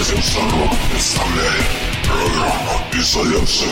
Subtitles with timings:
[0.00, 1.66] Радио Сорок представляет
[2.02, 3.68] программу «Изоляция».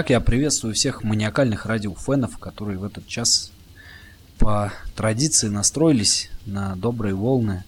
[0.00, 3.52] Итак, я приветствую всех маниакальных радиофенов, которые в этот час
[4.38, 7.64] по традиции настроились на добрые волны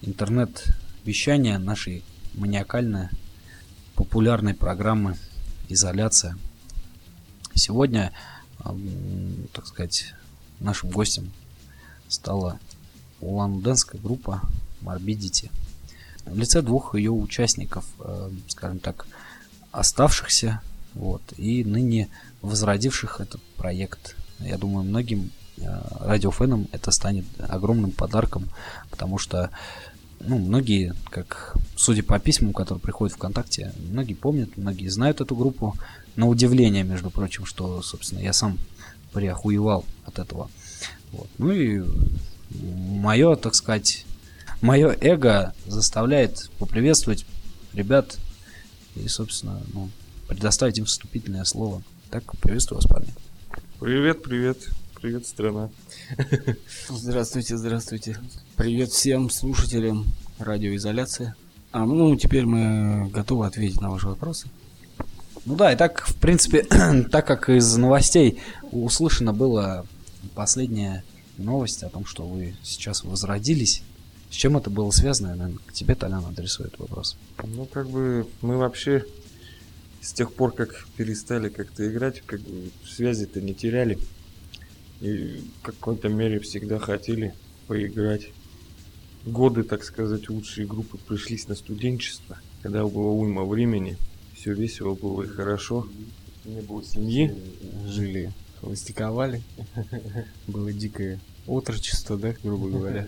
[0.00, 3.10] интернет-вещания нашей маниакальной
[3.94, 5.18] популярной программы
[5.68, 6.38] «Изоляция».
[7.52, 8.10] Сегодня,
[9.52, 10.14] так сказать,
[10.60, 11.30] нашим гостем
[12.08, 12.58] стала
[13.20, 14.40] улан-удэнская группа
[14.80, 15.50] Morbidity.
[16.24, 19.06] В лице двух ее участников, э, скажем так,
[19.72, 20.62] оставшихся
[20.94, 22.08] вот, и ныне
[22.42, 24.16] возродивших этот проект.
[24.40, 25.62] Я думаю, многим э,
[26.00, 28.48] радиофенам это станет огромным подарком,
[28.90, 29.50] потому что
[30.20, 35.76] ну, многие, как судя по письмам, которые приходят ВКонтакте, многие помнят, многие знают эту группу.
[36.16, 38.58] На удивление, между прочим, что, собственно, я сам
[39.12, 40.50] приохуевал от этого.
[41.12, 41.28] Вот.
[41.38, 41.82] Ну и
[42.50, 44.04] мое, так сказать,
[44.60, 47.24] мое эго заставляет поприветствовать
[47.72, 48.18] ребят
[48.96, 49.88] и, собственно, ну,
[50.30, 51.82] предоставить им вступительное слово.
[52.08, 53.12] Так, приветствую вас, парни.
[53.80, 54.58] Привет, привет.
[55.00, 55.70] Привет, страна.
[56.88, 58.16] Здравствуйте, здравствуйте.
[58.54, 60.06] Привет всем слушателям
[60.38, 61.34] радиоизоляции.
[61.72, 64.48] А ну теперь мы готовы ответить на ваши вопросы.
[65.46, 66.62] Ну да, и так, в принципе,
[67.10, 68.38] так как из новостей
[68.70, 69.84] услышано было
[70.36, 71.02] последняя
[71.38, 73.82] новость о том, что вы сейчас возродились.
[74.30, 75.30] С чем это было связано?
[75.30, 77.16] Я, наверное, к тебе, Толян, адресует вопрос.
[77.42, 79.04] Ну, как бы мы вообще
[80.00, 83.98] с тех пор, как перестали как-то играть, как бы связи-то не теряли.
[85.00, 87.34] И в какой-то мере всегда хотели
[87.66, 88.28] поиграть.
[89.24, 93.98] Годы, так сказать, лучшие группы пришлись на студенчество, когда было уйма времени,
[94.34, 95.86] все весело было и хорошо.
[96.46, 97.34] Не было семьи.
[97.86, 99.42] Жили, холостяковали.
[100.46, 103.06] Было дикое отрочество, да, грубо говоря.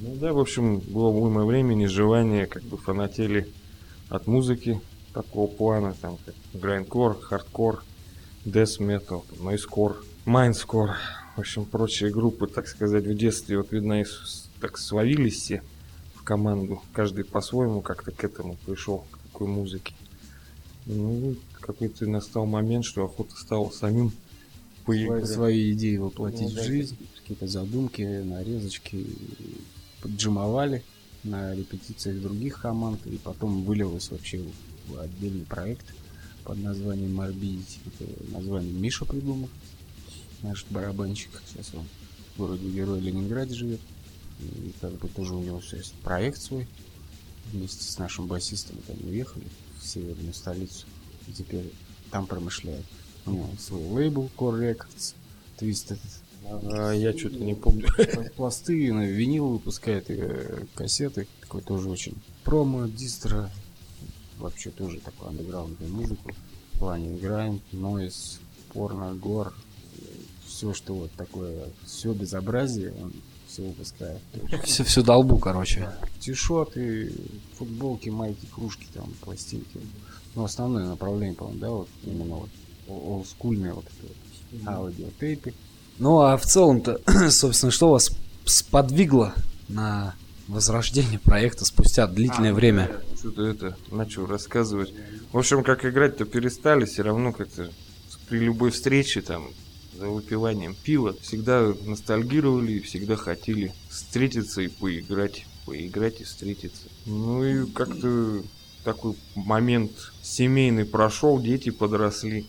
[0.00, 3.48] Ну да, в общем, было уйма времени, желание, как бы фанатели
[4.08, 4.80] от музыки
[5.12, 7.84] такого плана, там, как грайндкор, хардкор,
[8.44, 10.96] death metal, noisecore, mincecore,
[11.36, 14.04] в общем, прочие группы, так сказать, в детстве, вот, видно, и
[14.60, 15.62] так словились все
[16.14, 19.94] в команду, каждый по-своему как-то к этому пришел, к такой музыке.
[20.86, 24.12] Ну, какой-то настал момент, что охота стала самим
[24.84, 29.06] Свои, свои идеи воплотить Ну в жизнь, какие-то задумки, нарезочки
[30.00, 30.82] поджимовали
[31.22, 34.40] на репетициях других команд, и потом вылилось вообще
[34.98, 35.86] отдельный проект
[36.44, 37.78] под названием Morbidity.
[37.86, 39.48] Это название Миша придумал,
[40.42, 41.30] наш барабанщик.
[41.46, 41.86] Сейчас он
[42.34, 43.80] в городе Герой Ленинграде живет.
[44.40, 46.66] И как бы тоже у него есть проект свой.
[47.52, 49.44] Вместе с нашим басистом там уехали
[49.80, 50.86] в северную столицу.
[51.28, 51.70] И теперь
[52.10, 52.86] там промышляют.
[53.26, 55.14] У него свой лейбл Core Records,
[55.58, 55.98] Twisted.
[56.44, 57.88] А, я что-то не помню.
[58.36, 61.28] Пласты, на винил выпускает, и, э, кассеты.
[61.40, 63.48] Такой тоже очень промо, дистро.
[64.42, 66.32] Вообще тоже такой андеграундную музыку.
[66.74, 68.40] В плане играем, нойз,
[68.72, 69.54] порно, гор.
[70.44, 73.12] Все, что вот такое, все безобразие, он
[73.46, 74.20] все выпускает.
[74.64, 75.88] Все, всю долбу, короче.
[76.18, 77.12] Тишоты,
[77.56, 79.78] футболки, майки, кружки, там, пластинки.
[80.34, 82.50] Ну, основное направление, по-моему, да, вот именно вот
[82.88, 84.12] олдскульные вот это
[84.58, 85.54] вот аудиотейпы.
[86.00, 87.00] Ну, а в целом-то,
[87.30, 88.10] собственно, что вас
[88.44, 89.34] сподвигло
[89.68, 90.16] на
[90.52, 93.00] возрождение проекта спустя длительное время?
[93.18, 94.92] Что-то это начал рассказывать.
[95.32, 97.70] В общем, как играть-то перестали, все равно как-то
[98.28, 99.50] при любой встрече там
[99.98, 105.46] за выпиванием пива всегда ностальгировали и всегда хотели встретиться и поиграть.
[105.64, 106.88] Поиграть и встретиться.
[107.06, 108.42] Ну и как-то
[108.84, 112.46] такой момент семейный прошел, дети подросли.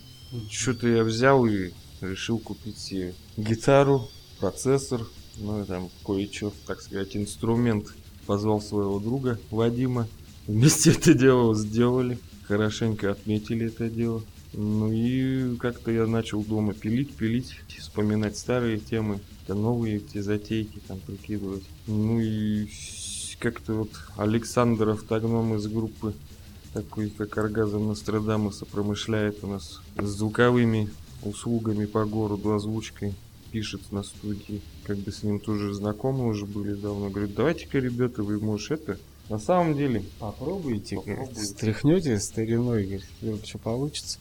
[0.50, 1.70] Что-то я взял и
[2.00, 4.10] решил купить себе гитару,
[4.40, 5.02] процессор,
[5.36, 7.92] ну и там кое-что, так сказать, инструмент.
[8.26, 10.08] Позвал своего друга Вадима.
[10.46, 12.18] Вместе это дело сделали.
[12.44, 14.22] Хорошенько отметили это дело.
[14.54, 20.80] Ну и как-то я начал дома пилить, пилить, вспоминать старые темы, какие-то новые эти затейки
[20.86, 21.64] там прикидывать.
[21.86, 22.68] Ну и
[23.40, 26.14] как-то вот Александр Автогном из группы
[26.72, 30.88] такой, как Оргазм Нострадамуса, промышляет у нас с звуковыми
[31.22, 33.14] услугами по городу, озвучкой,
[33.54, 34.60] пишет на студии.
[34.82, 37.08] Как бы с ним тоже знакомы уже были давно.
[37.08, 38.98] Говорит, давайте-ка, ребята, вы, может, это...
[39.28, 41.40] На самом деле, Попробуйте, Попробуйте.
[41.40, 44.18] стряхнете стариной, говорит, что получится.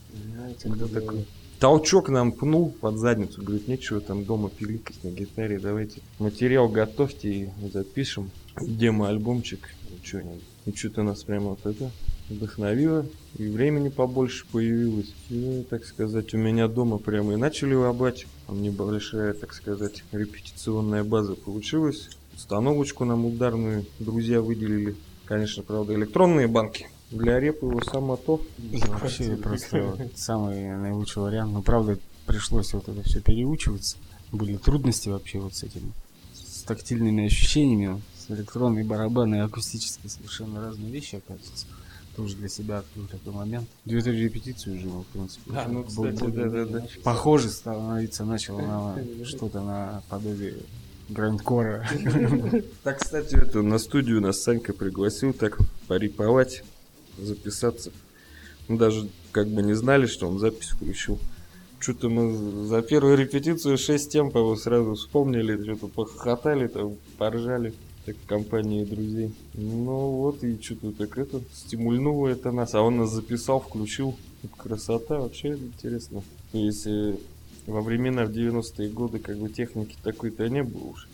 [0.61, 1.25] когда такой
[1.59, 7.29] толчок нам пнул под задницу, говорит, нечего там дома пиликать на гитаре, давайте материал готовьте
[7.33, 8.29] и запишем
[8.61, 9.67] демо-альбомчик,
[10.03, 10.43] что-нибудь.
[10.67, 11.89] И что-то нас прямо вот это
[12.33, 13.05] вдохновило,
[13.37, 15.13] и времени побольше появилось.
[15.29, 18.25] И, так сказать, у меня дома прямо и начали лобать.
[18.47, 22.09] Там небольшая, так сказать, репетиционная база получилась.
[22.35, 24.95] Установочку нам ударную друзья выделили.
[25.25, 26.87] Конечно, правда, электронные банки.
[27.11, 28.41] Для репа его само то.
[28.57, 31.53] И вообще просто вот самый наилучший вариант.
[31.53, 33.97] Но правда пришлось вот это все переучиваться.
[34.31, 35.93] Были трудности вообще вот с этим,
[36.33, 41.67] с тактильными ощущениями, с электронной барабаны и акустические совершенно разные вещи, оказывается.
[42.15, 43.67] Тоже для себя открыл такой момент.
[43.85, 45.51] Две-три репетиции уже, в принципе.
[45.55, 46.85] А, ну, Был- кстати, был- да-да-да.
[47.03, 50.57] Похоже становиться начало на что-то на подобие
[51.09, 51.87] грандкора.
[52.83, 56.63] Так, кстати, это на студию нас Санька пригласил так пореповать,
[57.17, 57.91] записаться.
[58.67, 61.19] Мы даже как бы не знали, что он запись включил.
[61.79, 67.73] Что-то мы за первую репетицию 6 темпов сразу вспомнили, что-то похохотали, там, поржали
[68.05, 69.33] так компании друзей.
[69.53, 72.73] Ну вот, и что-то так это, стимульнуло это нас.
[72.75, 74.15] А он нас записал, включил.
[74.57, 76.21] Красота, вообще интересно.
[76.51, 77.15] То есть э,
[77.65, 81.07] во времена в 90-е годы как бы техники такой-то не было уж.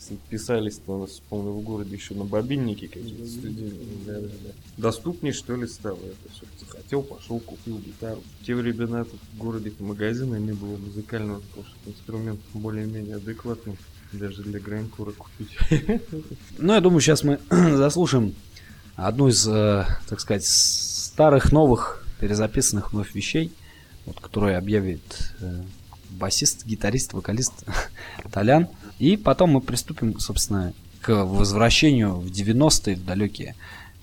[0.00, 3.86] Если писались-то у нас, помню, в городе еще на бобиннике какие-то студийные.
[4.04, 4.50] Да, да, да.
[4.76, 6.44] Доступнее, что ли, стало это все.
[6.60, 8.22] Захотел, пошел, купил гитару.
[8.40, 13.78] В те времена тут в городе магазина не было музыкального, потому что инструмент более-менее адекватный.
[14.18, 15.56] Даже для грайнкора купить.
[16.58, 18.34] Ну, я думаю, сейчас мы заслушаем
[18.96, 23.52] одну из, э, так сказать, старых новых перезаписанных вновь вещей,
[24.06, 25.62] вот, которые объявит э,
[26.10, 27.64] басист, гитарист, вокалист
[28.32, 28.68] Толян.
[28.98, 33.54] И потом мы приступим, собственно, к возвращению в 90-е, в далекие.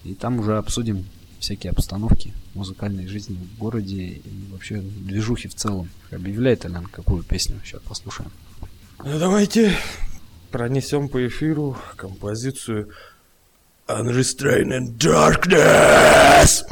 [0.03, 1.05] И там уже обсудим
[1.39, 5.89] всякие обстановки музыкальной жизни в городе и вообще движухи в целом.
[6.11, 7.59] Объявляет Толян какую песню?
[7.63, 8.31] Сейчас послушаем.
[9.03, 9.75] Ну, давайте
[10.51, 12.91] пронесем по эфиру композицию
[13.87, 16.63] Unrestrained Darkness.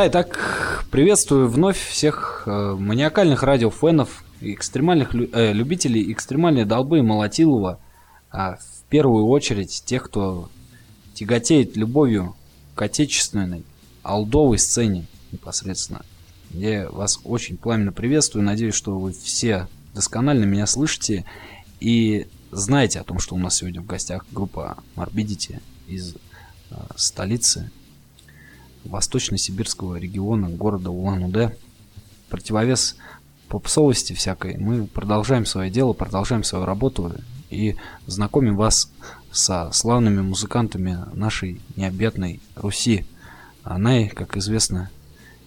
[0.00, 7.78] Да, итак, приветствую вновь всех э, маниакальных радиофенов, экстремальных э, любителей экстремальной долбы и молотилова,
[8.30, 10.48] а в первую очередь тех, кто
[11.12, 12.34] тяготеет любовью
[12.74, 13.62] к отечественной
[14.02, 16.00] алдовой сцене непосредственно.
[16.48, 21.26] Я вас очень пламенно приветствую, надеюсь, что вы все досконально меня слышите
[21.78, 26.14] и знаете о том, что у нас сегодня в гостях группа Morbidity из
[26.70, 27.70] э, столицы
[28.84, 31.56] восточно-сибирского региона города Улан-Удэ.
[32.28, 32.96] Противовес
[33.48, 34.56] попсовости всякой.
[34.56, 37.12] Мы продолжаем свое дело, продолжаем свою работу
[37.50, 38.90] и знакомим вас
[39.32, 43.04] со славными музыкантами нашей необъятной Руси.
[43.64, 44.90] Она, как известно,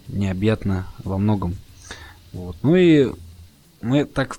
[0.07, 1.55] необъятна во многом.
[2.33, 2.57] Вот.
[2.61, 3.11] Ну и
[3.81, 4.37] мы так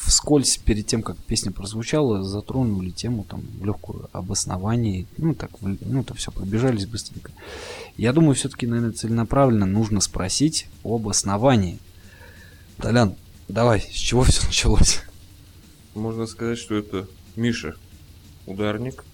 [0.00, 5.06] вскользь перед тем, как песня прозвучала, затронули тему там легкую об основании.
[5.18, 7.32] Ну так, ну это все пробежались быстренько.
[7.96, 11.78] Я думаю, все-таки, наверное, целенаправленно нужно спросить об основании.
[12.78, 13.14] Толян,
[13.48, 15.00] давай, с чего все началось?
[15.94, 17.06] Можно сказать, что это
[17.36, 17.76] Миша,
[18.46, 19.04] ударник,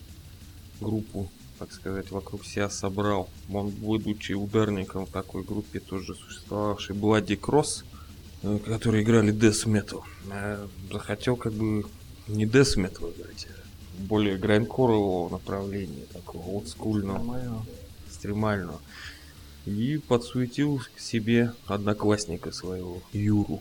[0.81, 3.29] группу, так сказать, вокруг себя собрал.
[3.53, 7.98] Он, будучи ударником в такой группе, тоже существовавшей Bloody Cross, э,
[8.43, 11.85] которые играли Death Metal, э, захотел как бы
[12.29, 17.65] не Death Metal играть, а более грайндкорового направления, такого олдскульного,
[18.07, 18.81] экстремального.
[19.67, 23.61] И подсуетил к себе одноклассника своего, Юру.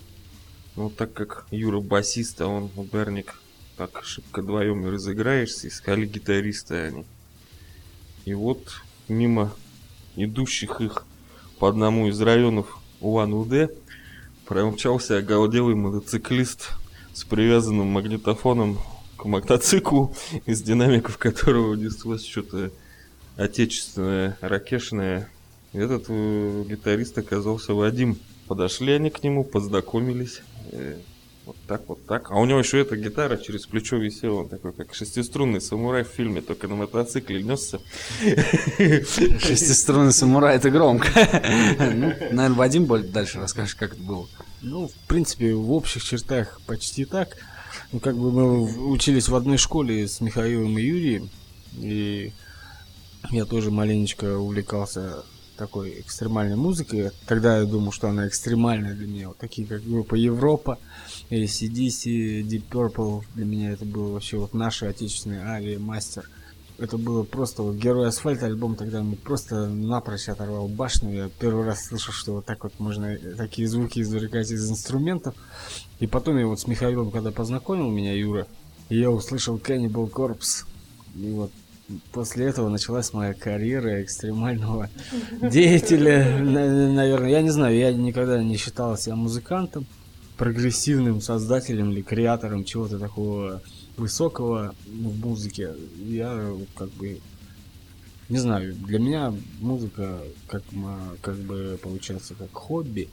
[0.75, 3.41] Ну, так как Юра басист, а он ударник,
[3.77, 7.05] так шибко вдвоем и разыграешься, искали гитариста они.
[8.25, 9.53] И вот мимо
[10.15, 11.05] идущих их
[11.59, 13.69] по одному из районов Улан-Удэ
[14.47, 16.69] промчался оголделый мотоциклист
[17.13, 18.79] с привязанным магнитофоном
[19.17, 22.71] к мотоциклу, из динамиков которого неслось что-то
[23.35, 25.29] отечественное, ракешное.
[25.73, 28.17] Этот э, гитарист оказался Вадим.
[28.47, 30.41] Подошли они к нему, познакомились.
[31.47, 32.29] Вот так, вот так.
[32.29, 34.41] А у него еще эта гитара через плечо висела.
[34.41, 37.79] Он такой, как шестиструнный самурай в фильме, только на мотоцикле несся.
[39.39, 41.07] Шестиструнный самурай, это громко.
[41.79, 44.27] Ну, наверное, Вадим более дальше расскажешь, как это было.
[44.61, 47.37] Ну, в принципе, в общих чертах почти так.
[47.93, 51.29] Ну, как бы мы учились в одной школе с Михаилом и Юрием,
[51.77, 52.33] и
[53.31, 55.23] я тоже маленечко увлекался
[55.57, 57.11] такой экстремальной музыкой.
[57.25, 59.27] Тогда я думал, что она экстремальная для меня.
[59.29, 60.77] Вот такие, как группа Европа,
[61.29, 63.23] или CDC, Deep Purple.
[63.35, 66.29] Для меня это было вообще вот наши отечественные Авиа Мастер.
[66.79, 71.11] Это было просто вот Герой Асфальта альбом тогда мне просто напрочь оторвал башню.
[71.11, 75.33] Я первый раз слышал, что вот так вот можно такие звуки извлекать из инструментов.
[75.99, 78.45] И потом я вот с Михаилом, когда познакомил меня Юра,
[78.89, 80.65] я услышал Cannibal Corpse.
[81.15, 81.51] И вот
[82.11, 84.87] после этого началась моя карьера экстремального
[85.41, 87.31] деятеля, на- наверное.
[87.31, 89.87] Я не знаю, я никогда не считал себя музыкантом.
[90.37, 93.61] Прогрессивным создателем или креатором чего-то такого
[93.97, 95.71] высокого в музыке.
[95.97, 97.19] Я как бы
[98.29, 100.63] не знаю, для меня музыка как,
[101.21, 103.09] как бы получается как хобби.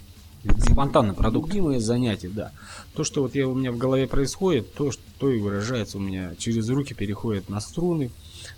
[0.58, 1.48] Спонтанный продукт.
[1.48, 2.52] Любимое занятие, да.
[2.94, 6.00] То, что вот я, у меня в голове происходит, то, что то и выражается у
[6.02, 6.34] меня.
[6.36, 8.10] Через руки переходит на струны,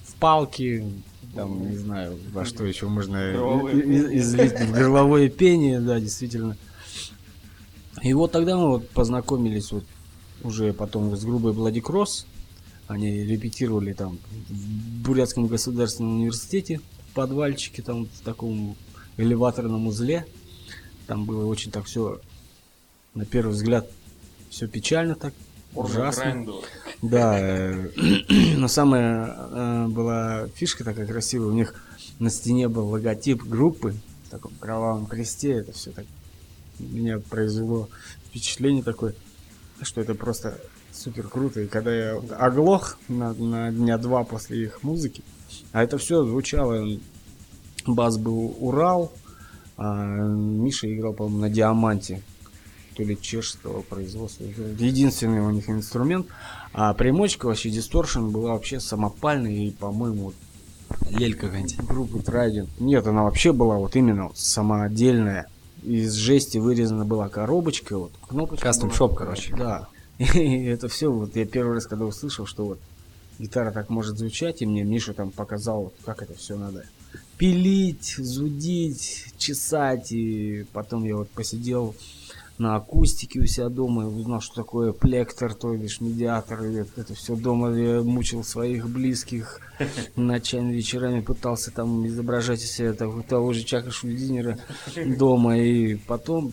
[0.03, 0.85] в палки,
[1.37, 6.01] там, не знаю, во что еще можно Горловое и- и- излить в горловое пение, да,
[6.01, 6.57] действительно.
[8.03, 9.85] И вот тогда мы вот познакомились вот
[10.43, 12.27] уже потом с группой Bloody Cross.
[12.89, 18.77] Они репетировали там в Бурятском государственном университете в подвальчике, там в таком
[19.17, 20.27] элеваторном узле.
[21.07, 22.21] Там было очень так все,
[23.15, 23.91] на первый взгляд,
[24.51, 25.35] все печально так,
[25.75, 26.47] ужасно.
[27.03, 27.91] Да, э,
[28.57, 31.49] но самая э, была фишка такая красивая.
[31.49, 31.75] У них
[32.19, 33.95] на стене был логотип группы
[34.27, 35.53] в таком кровавом кресте.
[35.53, 36.07] Это все так
[36.79, 37.89] меня произвело
[38.29, 39.15] впечатление такое,
[39.83, 40.59] что это просто
[40.93, 41.61] супер круто.
[41.61, 45.23] И когда я оглох на, на дня два после их музыки,
[45.73, 46.87] а это все звучало,
[47.87, 49.13] бас был Урал,
[49.77, 52.23] а Миша играл, по-моему, на диаманте,
[52.95, 54.45] то ли чешского производства.
[54.45, 56.27] Единственный у них инструмент.
[56.73, 60.33] А примочка вообще дисторшн была вообще самопальная и, по-моему,
[61.11, 61.77] Лель какая-нибудь.
[61.87, 62.69] группы Trident.
[62.79, 65.49] Нет, она вообще была вот именно вот самоотдельная.
[65.87, 68.73] Из жести вырезана была коробочка, вот кнопочка.
[68.73, 68.91] Была.
[68.91, 69.55] shop, короче.
[69.57, 69.89] Да.
[70.19, 72.79] И это все, вот я первый раз, когда услышал, что вот
[73.39, 76.87] гитара так может звучать, и мне Миша там показал, как это все надо
[77.39, 81.95] пилить, зудить, чесать, и потом я вот посидел
[82.59, 87.15] на акустике у себя дома и узнал, что такое плектор, то бишь медиатор, и это,
[87.15, 89.61] все дома я мучил своих близких
[90.17, 94.59] ночами, вечерами пытался там изображать из себя того, того же Чака Шульдинера
[95.19, 96.53] дома, и потом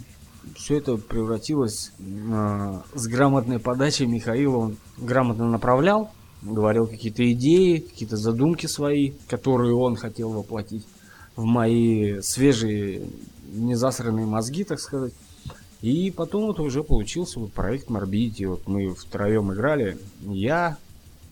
[0.56, 1.92] все это превратилось
[2.32, 6.12] а, с грамотной подачей Михаила, он грамотно направлял,
[6.42, 10.86] говорил какие-то идеи, какие-то задумки свои, которые он хотел воплотить
[11.36, 13.08] в мои свежие,
[13.54, 15.14] незасранные мозги, так сказать.
[15.84, 18.48] И потом вот уже получился вот проект Morbidity.
[18.48, 19.98] Вот мы втроем играли.
[20.22, 20.78] Я,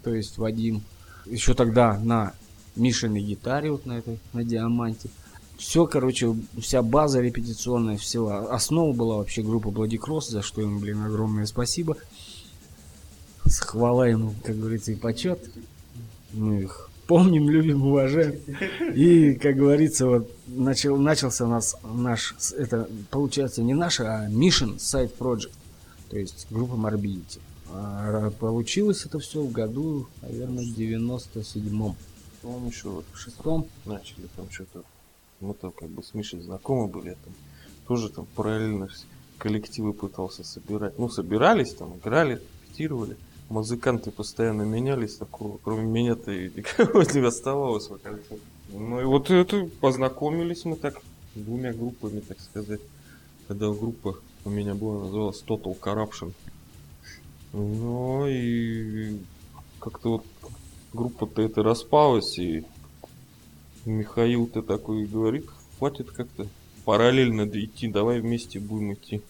[0.03, 0.81] то есть Вадим,
[1.25, 2.33] еще тогда на
[2.75, 5.09] Мишиной гитаре, вот на этой, на диаманте.
[5.57, 8.27] Все, короче, вся база репетиционная, все.
[8.27, 11.95] Основа была вообще группа Bloody Cross, за что им, блин, огромное спасибо.
[13.45, 15.49] С хвала ему, как говорится, и почет.
[16.33, 18.39] Мы их помним, любим, уважаем.
[18.95, 24.79] И, как говорится, вот начал, начался у нас наш, это получается не наш, а Мишин
[24.79, 25.51] сайт Project,
[26.09, 27.41] то есть группа Morbidity.
[27.73, 31.95] А получилось это все в году, наверное, в 97-м.
[32.43, 34.85] Он еще вот В шестом начали там что-то.
[35.41, 37.33] Мы там как бы с Мишей знакомы были, я там
[37.89, 38.87] тоже там параллельно
[39.37, 40.97] коллективы пытался собирать.
[40.97, 43.17] Ну, собирались там, играли, репетировали.
[43.51, 47.89] Музыканты постоянно менялись, такого, кроме меня-то и никого не оставалось.
[48.69, 51.01] Ну и вот это познакомились мы так
[51.35, 52.79] двумя группами, так сказать.
[53.49, 56.31] Когда группа у меня была, называлась Total Corruption.
[57.51, 59.17] Ну и
[59.81, 60.25] как-то вот
[60.93, 62.63] группа-то это распалась, и
[63.83, 66.47] Михаил-то такой говорит, хватит как-то
[66.85, 69.21] параллельно идти, давай вместе будем идти.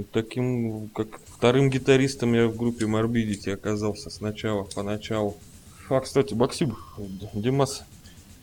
[0.00, 5.36] И таким, как вторым гитаристом я в группе Morbidity оказался сначала, поначалу.
[5.90, 6.74] А, кстати, Максим,
[7.34, 7.82] Димас,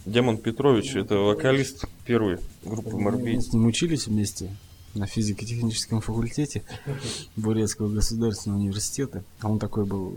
[0.06, 3.42] Демон Петрович, это вокалист первой группы Мы Morbidity.
[3.42, 4.56] с ним учились вместе
[4.94, 6.62] на физико-техническом факультете
[7.36, 9.24] Бурятского государственного университета.
[9.42, 10.16] А он такой был,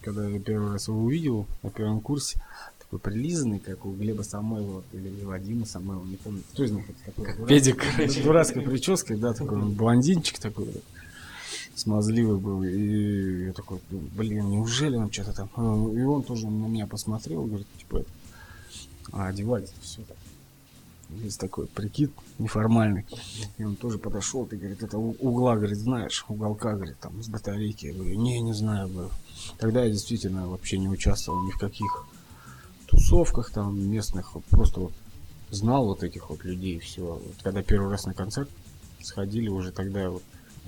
[0.00, 2.40] когда я первый раз его увидел на первом курсе,
[2.84, 6.42] такой прилизанный, как у Глеба Самойлова или Вадима Самойлова, не помню.
[6.52, 7.24] Кто из них это такой?
[7.24, 7.82] Как Педик.
[7.98, 10.68] С дурацкой прической, да, такой он блондинчик такой,
[11.74, 12.62] смазливый был.
[12.62, 15.48] И я такой, блин, неужели он что-то там...
[15.96, 18.04] И он тоже на меня посмотрел, говорит, типа,
[19.12, 20.16] а одевать все так.
[21.22, 23.06] Есть такой прикид неформальный.
[23.58, 27.86] И он тоже подошел, ты говорит, это угла, говорит, знаешь, уголка, говорит, там, с батарейки.
[27.86, 29.10] Я говорю, не, не знаю, говорю.
[29.58, 32.06] Тогда я действительно вообще не участвовал ни в каких
[32.94, 34.92] тусовках там местных, вот просто вот
[35.50, 37.02] знал вот этих вот людей, все.
[37.02, 38.48] Вот когда первый раз на концерт
[39.00, 40.22] сходили, уже тогда вот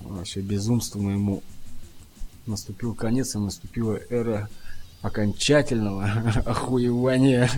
[0.04, 1.42] вообще безумство моему
[2.46, 4.48] наступил конец, и наступила эра
[5.02, 6.04] окончательного
[6.46, 7.50] охуевания.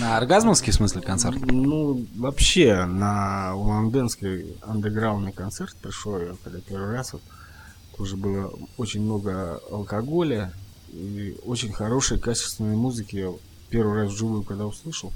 [0.00, 1.38] На оргазмовский смысле концерт?
[1.40, 7.22] Ну, вообще, на уланденский андеграундный концерт пришел я, когда первый раз, вот,
[7.96, 10.52] тоже было очень много алкоголя
[10.92, 13.26] и очень хорошей, качественной музыки.
[13.70, 15.12] Первый раз вживую, когда услышал,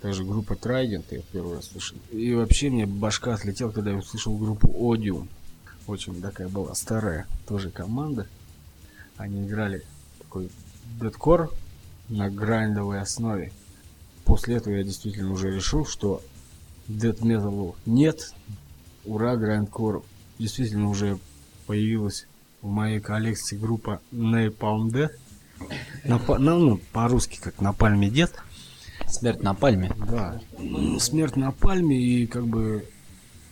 [0.00, 1.96] также группа Trident я первый раз слышал.
[2.10, 5.28] И вообще мне башка отлетела, когда я услышал группу Odium.
[5.86, 8.26] Очень такая была старая тоже команда.
[9.16, 9.82] Они играли
[10.18, 10.50] такой
[11.00, 11.52] дедкор
[12.08, 13.52] на грайндовой основе.
[14.24, 16.22] После этого я действительно уже решил, что
[16.88, 18.34] дед металлу нет,
[19.04, 20.02] ура, грайндкор.
[20.38, 21.18] Действительно уже
[21.66, 22.26] появилась
[22.60, 25.12] в моей коллекции группа Napalm Death.
[26.04, 28.32] На, па- ну, ну, по-русски как на пальме дед.
[29.08, 29.94] Смерть на пальме.
[30.10, 30.40] Да.
[30.98, 32.84] Смерть на пальме и как бы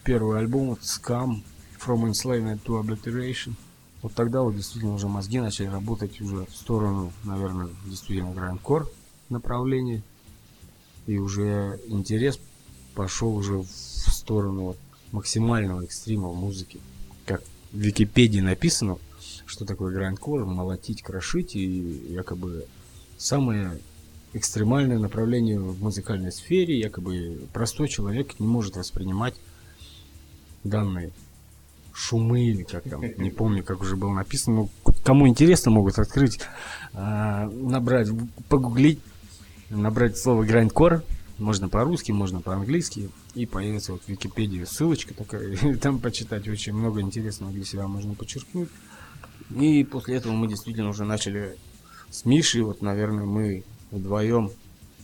[0.02, 1.42] первый альбом вот Scam
[1.78, 3.54] From Enslavement to Obliteration.
[4.02, 8.90] Вот тогда вот действительно уже мозги начали работать уже в сторону, наверное, действительно грандкор
[9.30, 10.02] направления.
[11.06, 12.38] И уже интерес
[12.94, 14.78] пошел уже в сторону вот
[15.12, 16.78] максимального экстрима в музыке.
[17.26, 18.98] Как в Википедии написано,
[19.54, 21.62] что такое грандкор, молотить, крошить, и
[22.08, 22.66] якобы
[23.16, 23.78] самое
[24.32, 29.34] экстремальное направление в музыкальной сфере, якобы простой человек не может воспринимать
[30.64, 31.12] данные
[31.92, 34.56] шумы или как там, не помню, как уже было написано.
[34.56, 34.70] Ну,
[35.04, 36.40] кому интересно, могут открыть,
[36.92, 38.08] а, набрать,
[38.48, 38.98] погуглить,
[39.70, 41.04] набрать слово грандкор,
[41.38, 47.00] можно по-русски, можно по-английски, и появится вот в Википедии ссылочка такая, там почитать очень много
[47.00, 48.68] интересного для себя можно подчеркнуть.
[49.50, 51.56] И после этого мы действительно уже начали
[52.10, 54.50] с Мишей, вот, наверное, мы вдвоем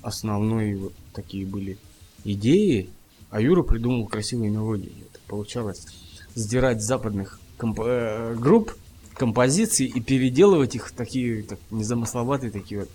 [0.02, 1.78] основные вот такие были
[2.24, 2.90] идеи,
[3.30, 4.92] а Юра придумал красивые мелодии.
[5.10, 5.86] Это получалось
[6.34, 8.76] сдирать западных комп- э, групп
[9.14, 12.90] композиции и переделывать их в такие так, незамысловатые такие вот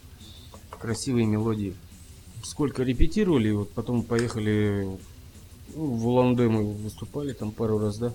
[0.79, 1.75] красивые мелодии.
[2.43, 4.88] Сколько репетировали, вот потом поехали
[5.75, 8.13] ну, в Улан-Удэ мы выступали там пару раз, да?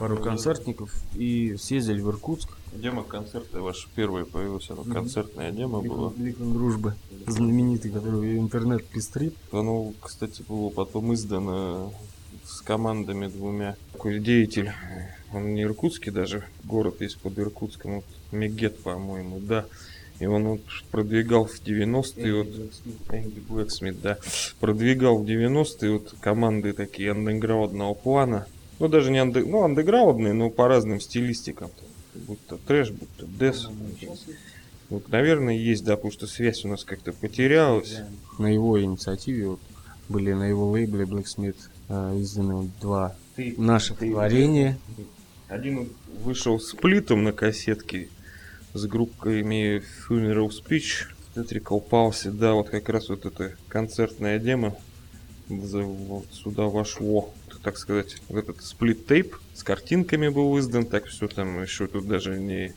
[0.00, 2.48] Пару концертников и съездили в Иркутск.
[2.72, 6.14] Демо-концерты ваши первые появилась, оно концертная демо была.
[6.16, 6.94] Ликон дружбы,
[7.26, 9.34] знаменитый, который интернет пестрит.
[9.52, 11.92] Оно, кстати, было потом издано
[12.46, 13.76] с командами двумя.
[13.92, 14.72] Такой деятель,
[15.34, 19.66] он не иркутский даже, город есть под Иркутском, вот Мегет, по-моему, да.
[20.18, 22.48] И он вот продвигал в 90-е, вот,
[23.14, 24.16] Энди Блэксмит, да,
[24.60, 28.46] продвигал в 90-е вот команды такие андеграундного плана.
[28.80, 29.44] Ну, даже не анде...
[29.44, 31.70] ну, андеграундные, но по разным стилистикам.
[32.14, 33.68] Будь то thrash, будь то death.
[34.88, 37.98] Вот, наверное, есть, да, потому что связь у нас как-то потерялась.
[38.38, 39.60] На его инициативе вот,
[40.08, 41.56] были на его лейбле Blacksmith
[41.88, 43.14] э, изданы два
[43.56, 44.78] наших творения.
[45.48, 45.88] Один
[46.24, 48.08] вышел с плитом на кассетке
[48.72, 54.76] с группками Funeral Speech, Theatrical Pulse, да, вот как раз вот это концертная демо
[55.48, 61.62] вот сюда вошло, так сказать, вот этот сплит-тейп с картинками был издан, так все там
[61.62, 62.72] еще тут даже не,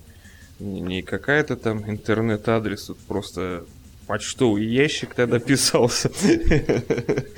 [0.59, 3.65] не, не какая-то там интернет-адрес, тут просто
[4.07, 6.11] почтовый ящик тогда писался.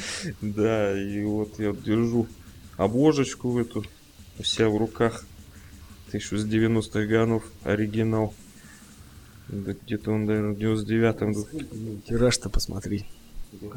[0.41, 2.27] Да, и вот я держу
[2.77, 3.86] обложечку эту,
[4.39, 5.25] вся в руках.
[6.08, 8.34] Это еще с 90-х годов оригинал.
[9.47, 11.47] Да Где-то он, наверное, в 99-м был.
[12.08, 13.05] Тираж-то посмотри.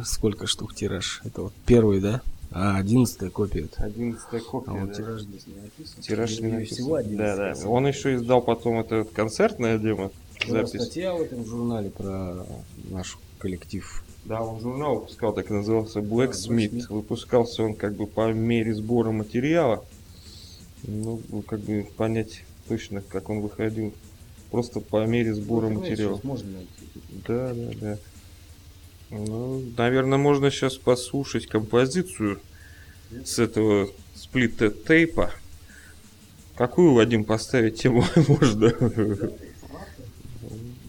[0.05, 1.21] Сколько штук тираж?
[1.25, 2.23] Это вот первый, да?
[2.51, 3.65] А одиннадцатая копия.
[3.65, 3.85] это.
[3.85, 4.71] 11 А копия.
[4.73, 4.95] вот да.
[4.95, 6.03] тираж здесь не написан.
[6.03, 6.77] Тираж не написан.
[6.77, 7.45] всего, Да, да.
[7.51, 7.67] 11.
[7.67, 10.11] Он еще издал потом это концертное демо.
[10.49, 10.83] Была Запись.
[10.83, 12.47] статья в этом журнале про
[12.91, 14.03] наш коллектив.
[14.25, 16.71] Да, он журнал выпускал, так и назывался Blacksmith.
[16.71, 16.87] Blacksmith.
[16.93, 19.85] Выпускался он как бы по мере сбора материала.
[20.85, 23.93] Ну, как бы понять точно, как он выходил.
[24.51, 26.19] Просто по мере сбора материала.
[26.23, 26.69] Можно найти.
[27.27, 27.99] Да, да, да.
[29.11, 32.41] Ну, наверное, можно сейчас послушать композицию
[33.25, 35.33] с этого сплита тейпа.
[36.57, 38.73] Какую, Вадим, поставить тему можно?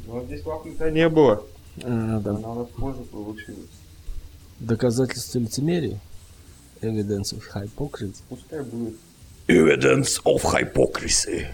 [0.07, 1.45] Вот здесь вафли-то не было.
[1.83, 2.31] А, да.
[2.31, 3.69] Она у нас позже получилась.
[4.59, 5.99] Доказательство лицемерия.
[6.81, 8.21] Evidence of hypocrisy.
[8.27, 8.95] Пускай будет.
[9.47, 11.45] Evidence of hypocrisy.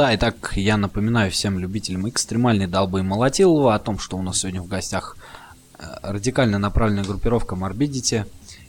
[0.00, 4.62] Да, итак, я напоминаю всем любителям экстремальной долбы Молотилова о том, что у нас сегодня
[4.62, 5.14] в гостях
[5.78, 8.24] э, радикально направленная группировка Морбидити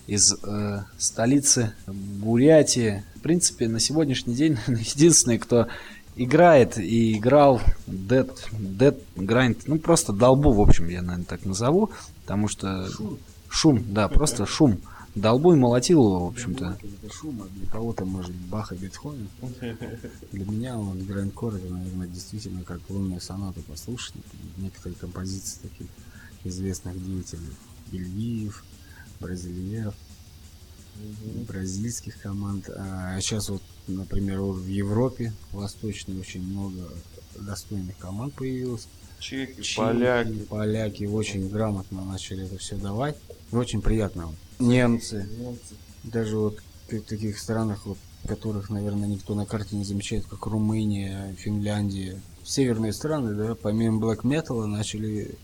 [0.08, 3.06] из э, столицы Бурятии.
[3.15, 5.67] В принципе, на сегодняшний день единственный, кто
[6.17, 11.91] играет и играл Dead, Dead Grind, ну просто долбу, в общем, я, наверное, так назову,
[12.24, 12.89] потому что
[13.48, 14.82] шум, да, просто шум.
[15.15, 16.78] Долбу и молотилу, в общем-то.
[16.82, 19.28] Это шум, а для кого-то может Бах и Бетховен.
[20.32, 24.15] Для меня он грандкор, это, наверное, действительно как лунная соната послушать.
[24.58, 25.88] Некоторые композиции таких
[26.45, 27.41] известных деятелей.
[27.91, 28.63] Бельгиев,
[29.19, 29.93] Бразильев,
[31.47, 32.69] бразильских команд.
[32.69, 36.88] А сейчас вот, например, в Европе восточной очень много
[37.38, 38.88] достойных команд появилось.
[39.19, 40.39] Чеки, Чехи, поляки.
[40.50, 43.17] поляки очень грамотно начали это все давать.
[43.52, 44.34] И очень приятно.
[44.62, 45.28] Немцы.
[46.04, 47.97] Даже вот в таких странах, вот,
[48.28, 52.19] которых, наверное, никто на карте не замечает, как Румыния, Финляндия.
[52.43, 55.36] Северные страны, да, помимо блэк металла начали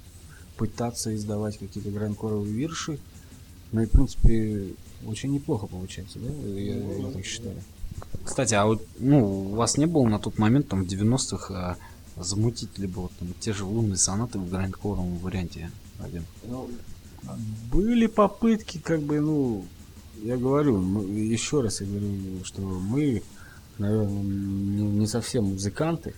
[0.57, 2.99] пытаться издавать какие-то грандкоровые вирши.
[3.71, 4.73] Ну и, в принципе,
[5.05, 6.31] очень неплохо получается, да?
[6.49, 7.55] Я, я так считаю.
[8.23, 11.77] Кстати, а вот, ну, у вас не было на тот момент, там, в 90-х, а,
[12.21, 16.25] замутить либо вот, там, те же лунные сонаты в грандкоровом варианте один?
[17.71, 19.65] Были попытки, как бы, ну,
[20.23, 22.09] я говорю, мы- еще раз я говорю,
[22.43, 23.21] что мы,
[23.77, 26.13] наверное, не, не совсем музыканты.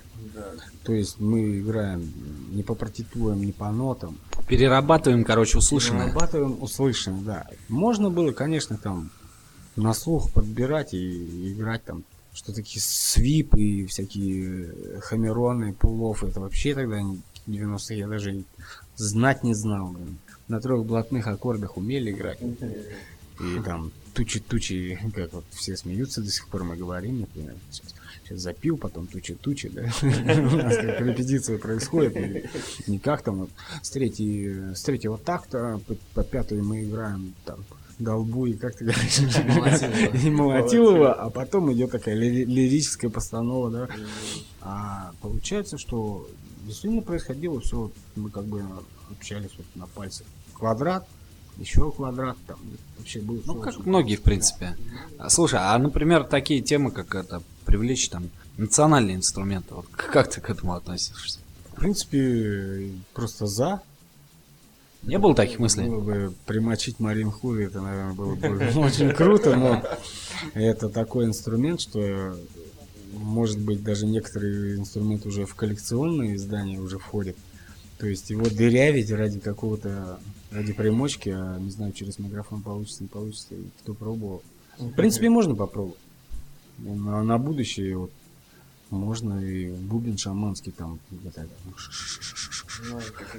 [0.84, 2.12] То есть мы играем
[2.52, 4.18] не по партитурам, не по нотам.
[4.48, 6.06] Перерабатываем, короче, услышанное.
[6.08, 7.48] Перерабатываем услышанное, да.
[7.68, 9.12] Можно было, конечно, там
[9.76, 16.24] на слух подбирать и играть там что такие свипы и всякие э, хамероны, пулов.
[16.24, 18.44] Это вообще тогда не- 90-х я даже
[18.96, 19.90] знать не знал.
[19.90, 20.18] блин.
[20.50, 22.40] На трех блатных аккордах умели играть.
[22.42, 28.40] И там тучи-тучи, как вот все смеются до сих пор, мы говорим, например, сейчас, сейчас
[28.40, 32.50] запил, потом тучи-тучи, да, у нас как репетиция происходит,
[32.88, 33.50] не как там вот
[33.82, 35.80] с, третьего такта
[36.14, 37.64] по, пятую мы играем там
[37.98, 43.88] долбу и как ты говоришь, и Молотилова, а потом идет такая ли- лирическая постанова, да,
[44.62, 46.28] а получается, что
[46.64, 48.64] действительно происходило все, мы как бы
[49.12, 50.28] общались вот на пальцах.
[50.60, 51.08] Квадрат,
[51.58, 52.60] еще квадрат, там
[52.98, 54.76] вообще было Ну, как многие, в принципе.
[55.18, 60.42] А, Слушай, а, например, такие темы, как это, привлечь там национальные инструменты, вот как ты
[60.42, 61.40] к этому относишься?
[61.72, 63.82] В принципе, просто за.
[65.04, 65.88] Не было таких мыслей?
[65.88, 69.82] Было бы примочить Марин Хули, это, наверное, было бы очень круто, но
[70.54, 72.38] это такой инструмент, что,
[73.14, 77.38] может быть, даже некоторые инструменты уже в коллекционные издания уже входят.
[78.00, 80.20] То есть его дырявить ради какого-то,
[80.52, 84.42] ради примочки, а не знаю, через микрофон получится, не получится, и кто пробовал.
[84.78, 86.00] В принципе, можно попробовать.
[86.78, 88.12] На, на будущее вот
[88.90, 91.48] можно и бубен шаманский там вот так,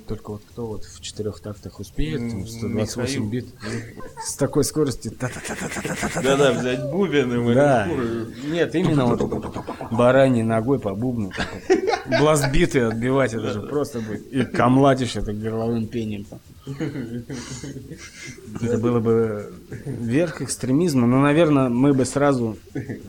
[0.06, 3.30] только вот кто вот в четырех тактах успеет, там, 128 Михаил.
[3.30, 3.46] бит,
[4.24, 5.12] с такой скоростью.
[5.18, 7.88] Да-да, взять бубен и Да.
[8.46, 11.32] Нет, именно вот бараньей ногой по бубну.
[12.18, 14.26] Бластбиты отбивать, это же просто будет.
[14.32, 16.26] И камладишь это горловым пением.
[18.60, 19.52] Это было бы
[19.84, 21.06] верх экстремизма.
[21.06, 22.56] Но, наверное, мы бы сразу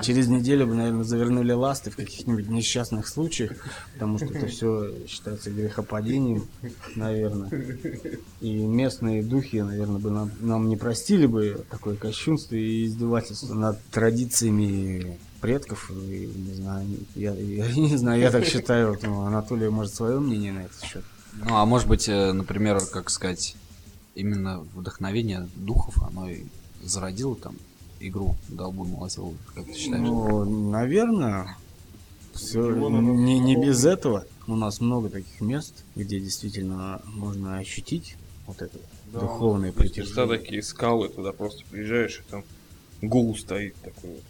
[0.02, 3.52] через неделю бы, наверное, завернули ласты в каких-нибудь несчастных случаях,
[3.94, 6.48] потому что это все считается грехопадением,
[6.96, 7.50] наверное.
[8.40, 13.84] И местные духи, наверное, бы нам, нам не простили бы такое кощунство и издевательство над
[13.92, 15.92] традициями предков.
[15.92, 18.92] И, не знаю, я, я не знаю, я так считаю.
[18.92, 21.04] Вот, ну, Анатолий может свое мнение на этот счет.
[21.34, 23.56] Ну, а может быть, э, например, как сказать,
[24.16, 26.44] именно вдохновение духов, оно и
[26.84, 27.56] зародило там
[28.00, 30.02] игру Долбу Молотилова, как ты считаешь?
[30.02, 31.58] Ну, наверное,
[32.34, 34.26] все не, не без этого.
[34.48, 38.16] У нас много таких мест, где действительно можно ощутить
[38.48, 38.78] вот это
[39.14, 40.38] духовное Места притяжение.
[40.38, 42.44] такие скалы, туда просто приезжаешь, и там
[43.02, 44.24] гул стоит такой вот.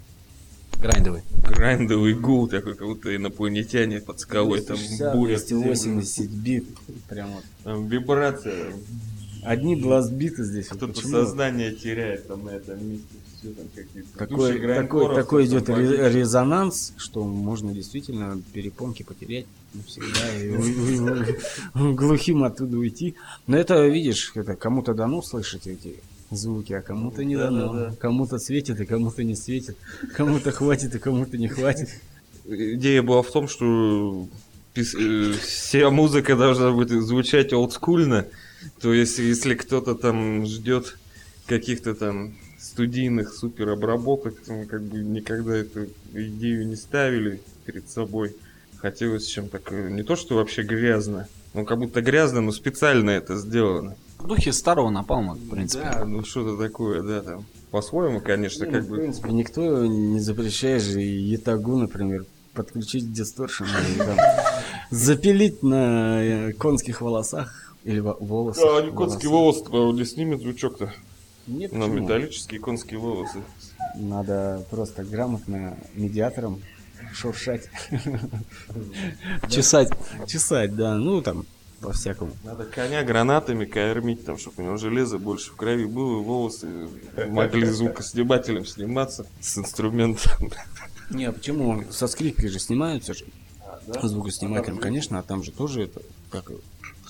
[0.81, 1.21] Грайндовый.
[1.43, 5.63] Грандовый гул такой, как будто инопланетяне под скалой там 260, бурят землю.
[5.65, 6.65] 280 бит.
[7.07, 7.43] Прям вот.
[7.63, 8.73] Там вибрация.
[9.43, 10.69] Одни бластбиты здесь.
[10.69, 11.11] вот Кто-то почему?
[11.11, 13.05] сознание теряет там на этом месте.
[13.37, 13.65] Все там
[14.17, 22.43] Такой, такой, такой там идет ре- резонанс, что можно действительно перепонки потерять навсегда и глухим
[22.43, 23.15] оттуда уйти.
[23.47, 25.95] Но это, видишь, это кому-то дано слышать эти
[26.31, 27.73] звуки, а кому-то не дано.
[27.73, 27.95] Да-да-да.
[27.97, 29.77] Кому-то светит, и кому-то не светит.
[30.15, 31.89] Кому-то хватит, и кому-то не хватит.
[32.45, 34.27] Идея была в том, что
[34.75, 38.25] э, вся музыка должна быть звучать олдскульно.
[38.79, 40.97] То есть, если кто-то там ждет
[41.47, 48.35] каких-то там студийных суперобработок, то мы как бы никогда эту идею не ставили перед собой.
[48.77, 53.11] хотелось чем так, э, не то что вообще грязно, ну как будто грязно, но специально
[53.11, 53.95] это сделано.
[54.21, 55.83] В духе старого напалма, в принципе.
[55.91, 57.45] Да, ну что-то такое, да, там.
[57.71, 58.97] По-своему, конечно, Ну, как в бы.
[58.97, 64.17] принципе, никто не запрещает же Ятагу, например, подключить дисторшн и там
[64.91, 68.63] запилить на э, конских волосах или во- волосах.
[68.65, 70.91] Да, они конские волосы, не снимет звучок-то.
[71.47, 71.99] Нет, На почему?
[72.03, 73.39] металлические конские волосы.
[73.95, 76.61] Надо просто грамотно медиатором
[77.13, 77.69] шуршать.
[79.49, 79.89] Чесать.
[80.27, 81.45] Чесать, да, ну там
[81.81, 82.31] по-всякому.
[82.43, 86.67] Надо коня гранатами кормить, там, чтобы у него железо больше в крови было, и волосы
[87.29, 90.51] могли звукоснимателем сниматься с инструментом.
[91.09, 91.83] Не, а почему?
[91.91, 93.25] Со скрипки же снимаются же.
[94.01, 96.51] Звукоснимателем, конечно, а там же тоже это как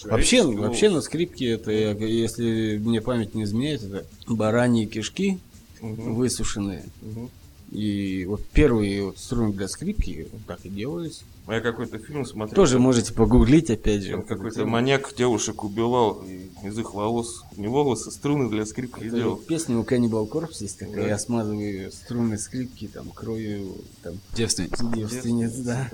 [0.04, 0.96] Вообще, Человеческий вообще голос.
[0.96, 5.38] на скрипке это, если мне память не изменяет, это бараньи кишки
[5.80, 6.16] Мгм.
[6.16, 6.86] высушенные.
[7.02, 7.30] Мгм.
[7.72, 11.24] И вот первые вот струны для скрипки так и делались.
[11.48, 12.54] А Я какой-то фильм смотрел.
[12.56, 14.22] Тоже можете погуглить, опять же.
[14.22, 19.38] Какой-то маньяк девушек убивал и из их волос, не волосы, струны для скрипки Это делал.
[19.38, 21.08] Песня у Cannibal Corpse есть такая, Да.
[21.08, 24.78] я смазываю струны скрипки там кровью там Девственниц.
[24.94, 25.90] девственниц, да.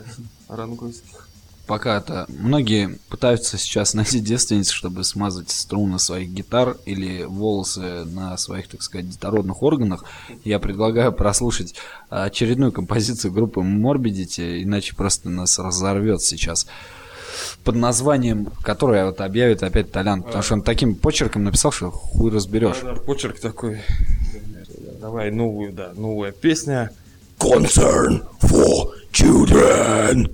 [0.47, 1.26] Рангойских.
[1.67, 8.69] Пока-то многие пытаются сейчас найти девственниц, чтобы смазать струны своих гитар или волосы на своих,
[8.69, 10.05] так сказать, детородных органах.
[10.45, 11.75] Я предлагаю прослушать
[12.09, 16.67] очередную композицию группы Morbidity, иначе просто нас разорвет сейчас.
[17.63, 22.31] Под названием, которое вот объявит опять Толян, потому что он таким почерком написал, что хуй
[22.31, 22.77] разберешь.
[22.81, 23.81] Да, почерк такой.
[25.01, 26.91] Давай новую, да, новая песня.
[27.37, 30.31] Concern for children.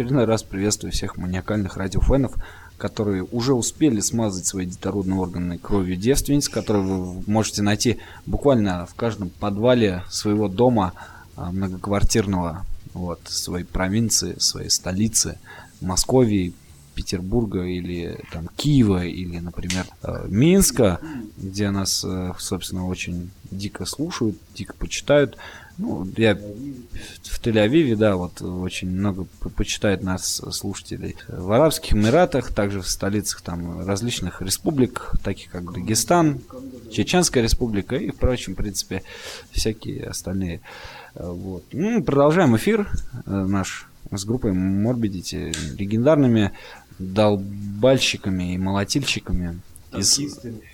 [0.00, 2.32] Очередной раз приветствую всех маниакальных радиофенов,
[2.78, 8.94] которые уже успели смазать свои детородные органы кровью девственниц, которые вы можете найти буквально в
[8.94, 10.94] каждом подвале своего дома
[11.36, 15.38] а, многоквартирного, вот, своей провинции, своей столицы,
[15.82, 16.54] Московии,
[16.94, 20.98] Петербурга или там Киева или, например, э, Минска,
[21.36, 25.36] где нас, э, собственно, очень дико слушают, дико почитают.
[25.80, 31.16] Ну, я в Тель-Авиве, да, вот очень много по- почитает нас слушателей.
[31.26, 36.40] В Арабских Эмиратах, также в столицах там различных республик, таких как Дагестан,
[36.92, 39.02] Чеченская республика и, впрочем, в принципе,
[39.52, 40.60] всякие остальные.
[41.14, 41.64] Вот.
[41.72, 42.86] Ну, продолжаем эфир
[43.26, 46.52] э, наш с группой Morbidity, легендарными
[46.98, 49.60] долбальщиками и молотильщиками
[49.96, 50.20] из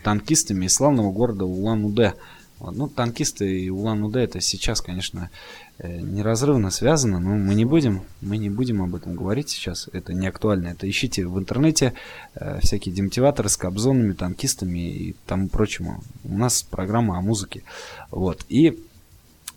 [0.03, 2.15] танкистами из славного города Улан-Удэ.
[2.61, 5.31] Ну, танкисты и Улан-Удэ это сейчас, конечно,
[5.79, 9.89] э, неразрывно связано, но мы не будем, мы не будем об этом говорить сейчас.
[9.93, 10.69] Это не актуально.
[10.69, 11.93] Это ищите в интернете
[12.35, 16.03] э, всякие демотиваторы с кобзонами, танкистами и тому прочему.
[16.25, 17.63] У нас программа о музыке.
[18.11, 18.45] Вот.
[18.49, 18.79] И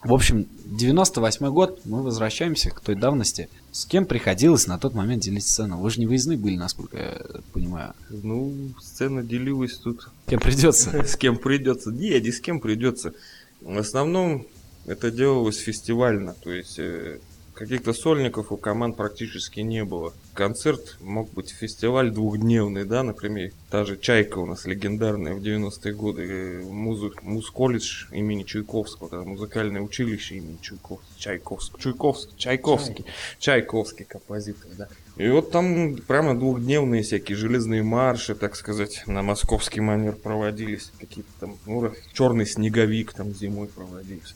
[0.04, 3.50] в общем, 98 год, мы возвращаемся к той давности.
[3.72, 5.78] С кем приходилось на тот момент делить сцену?
[5.78, 7.94] Вы же не выездные были, насколько я понимаю.
[8.10, 11.04] Ну, сцена делилась тут С кем придется?
[11.04, 11.92] с кем придется.
[11.92, 13.14] Не, не с кем придется.
[13.62, 14.48] В основном
[14.86, 17.20] это делалось фестивально, то есть э,
[17.60, 20.14] каких-то сольников у команд практически не было.
[20.34, 25.94] Концерт мог быть фестиваль двухдневный, да, например, та же «Чайка» у нас легендарная в 90-е
[25.94, 33.06] годы, э, музык, муз-колледж имени Чайковского, да, музыкальное училище имени Чайков, Чайковского, Чайковский, Чайковский,
[33.40, 34.88] Чайковский композитор, да.
[35.18, 40.94] И вот там прямо двухдневные всякие железные марши, так сказать, на московский манер проводились.
[40.98, 44.34] Какие-то там, ну, черный снеговик там зимой проводился.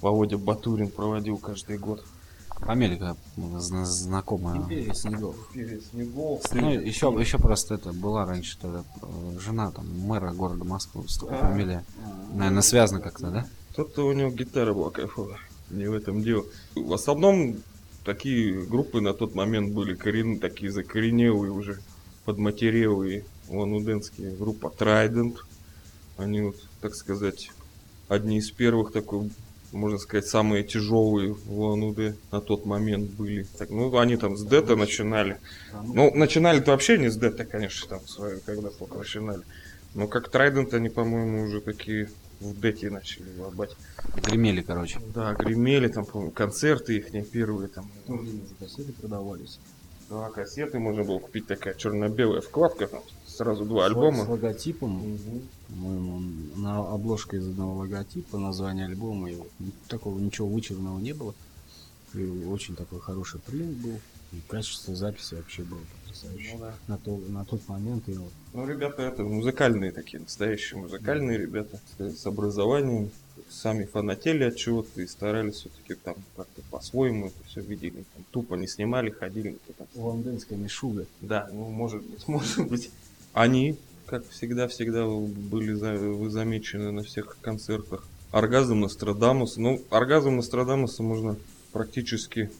[0.00, 2.04] Володя Батурин проводил каждый год.
[2.60, 4.56] Фамилия зна- знакомая.
[4.56, 5.36] Империя снегов.
[5.52, 6.42] Снегов.
[6.52, 11.38] Ну, еще, еще просто это была раньше тогда э, жена там мэра города Москвы, такая
[11.40, 11.84] фамилия.
[12.34, 13.46] Наверное, связана как-то, да?
[13.72, 15.38] Кто-то у него гитара была кайфовая.
[15.70, 16.44] Не в этом дело.
[16.74, 17.58] В основном
[18.04, 20.40] такие группы на тот момент были корен...
[20.40, 21.80] такие закоренелые уже,
[22.24, 24.32] подматерелые, лануденские.
[24.34, 25.36] Группа Trident.
[26.16, 27.52] Они вот, так сказать,
[28.08, 29.30] одни из первых такой,
[29.72, 33.46] можно сказать, самые тяжелые в Лануде на тот момент были.
[33.58, 35.38] Так, ну, они там с Дета начинали.
[35.84, 39.42] Ну, начинали-то вообще не с Дета, конечно, там свою, когда только начинали.
[39.94, 42.08] Но как Trident они, по-моему, уже такие
[42.40, 43.76] в Дете начали лобать.
[44.22, 45.00] Гремели, короче.
[45.14, 47.90] Да, гремели там, помню, концерты их не первые там.
[48.58, 49.58] Кассеты продавались.
[50.08, 53.02] Да, кассеты можно было купить такая черно-белая вкладка, там
[53.38, 54.22] сразу два С альбома.
[54.28, 55.18] логотипом,
[55.68, 56.22] по-моему,
[56.56, 59.48] на обложке из одного логотипа, название альбома, и вот
[59.88, 61.34] такого ничего вычурного не было.
[62.14, 64.00] И очень такой хороший принт был,
[64.32, 66.54] и качество записи вообще было потрясающее.
[66.54, 66.74] Ну да.
[66.88, 71.78] На, то, на тот момент я вот Ну, ребята, это музыкальные такие, настоящие музыкальные ребята
[71.98, 73.10] с- с образованием,
[73.50, 78.04] сами фанатели от чего-то и старались все-таки там как-то по-своему это все видели.
[78.14, 79.56] Там, тупо не снимали, ходили.
[79.76, 79.86] там.
[79.94, 81.06] лондонская мишуга.
[81.20, 82.90] Да, ну, может быть, может быть.
[83.38, 83.76] Они,
[84.06, 88.04] как всегда-всегда, были за- вы замечены на всех концертах.
[88.32, 89.60] Оргазм Нострадамуса.
[89.60, 91.36] Ну, оргазм Нострадамуса можно
[91.72, 92.50] практически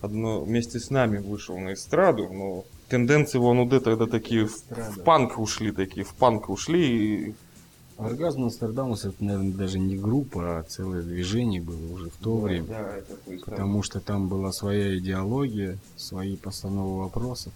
[0.00, 5.02] одно вместе с нами вышел на эстраду, но тенденции в ОНУД тогда такие в, в
[5.02, 6.84] панк ушли, такие в панк ушли,
[7.30, 7.34] и
[7.98, 12.66] Оргазм Нострадамус это, наверное, даже не группа, а целое движение было уже в то время.
[12.68, 17.52] Да, это, Потому что там была своя идеология, свои постановы вопросов.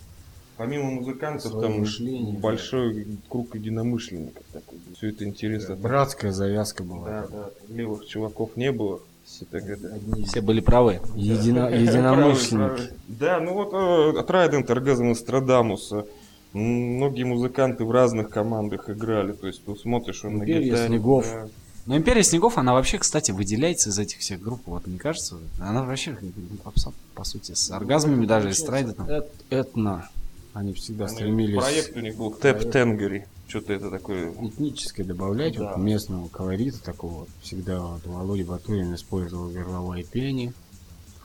[0.58, 2.40] Помимо музыкантов, Своё там мышление, да.
[2.40, 4.78] большой круг единомышленников такой.
[4.96, 5.76] Все это интересно.
[5.76, 7.06] Братская завязка была.
[7.08, 9.00] Да, да, левых чуваков не было.
[9.24, 9.94] Все так это.
[9.94, 11.00] Одни Все были правы.
[11.14, 12.92] едино- Правильно, единомышленники.
[13.08, 16.06] Да, ну вот э, от Райдент, Оргазм Нострадамуса.
[16.54, 16.60] М,
[16.96, 19.32] Многие музыканты в разных командах играли.
[19.32, 20.88] То есть ты смотришь, он на Империя гитаре.
[20.88, 21.26] снегов.
[21.32, 21.48] да.
[21.86, 25.36] Но Империя Снегов, она вообще, кстати, выделяется из этих всех групп, вот мне кажется.
[25.58, 26.30] Она вообще, ну,
[26.62, 26.70] по,
[27.14, 29.06] по сути, с оргазмами даже, и с Трайдентом.
[29.08, 30.06] Эт- Этно.
[30.54, 33.26] Они всегда Они- стремились Проект у них был Тэп Тенгери.
[33.46, 34.30] Что-то это такое.
[34.32, 35.72] этническое добавлять, Да.
[35.72, 37.20] вот местного колорита такого.
[37.20, 37.28] вот.
[37.42, 40.52] Всегда вот Володя Батурин использовал горловое пение.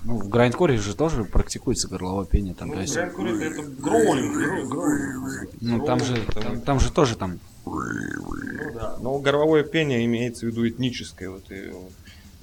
[0.06, 2.54] Ну, в грайндкоре же тоже практикуется горловое пение.
[2.54, 4.70] Там, Ну, то есть, Грайндкор это, это гроулинг.
[4.70, 5.50] гроулинг.
[5.62, 7.80] ну, там же, там, там же тоже там Ну
[8.74, 8.98] да.
[9.02, 11.92] Но горловое пение имеется в виду этническое вот, и, вот,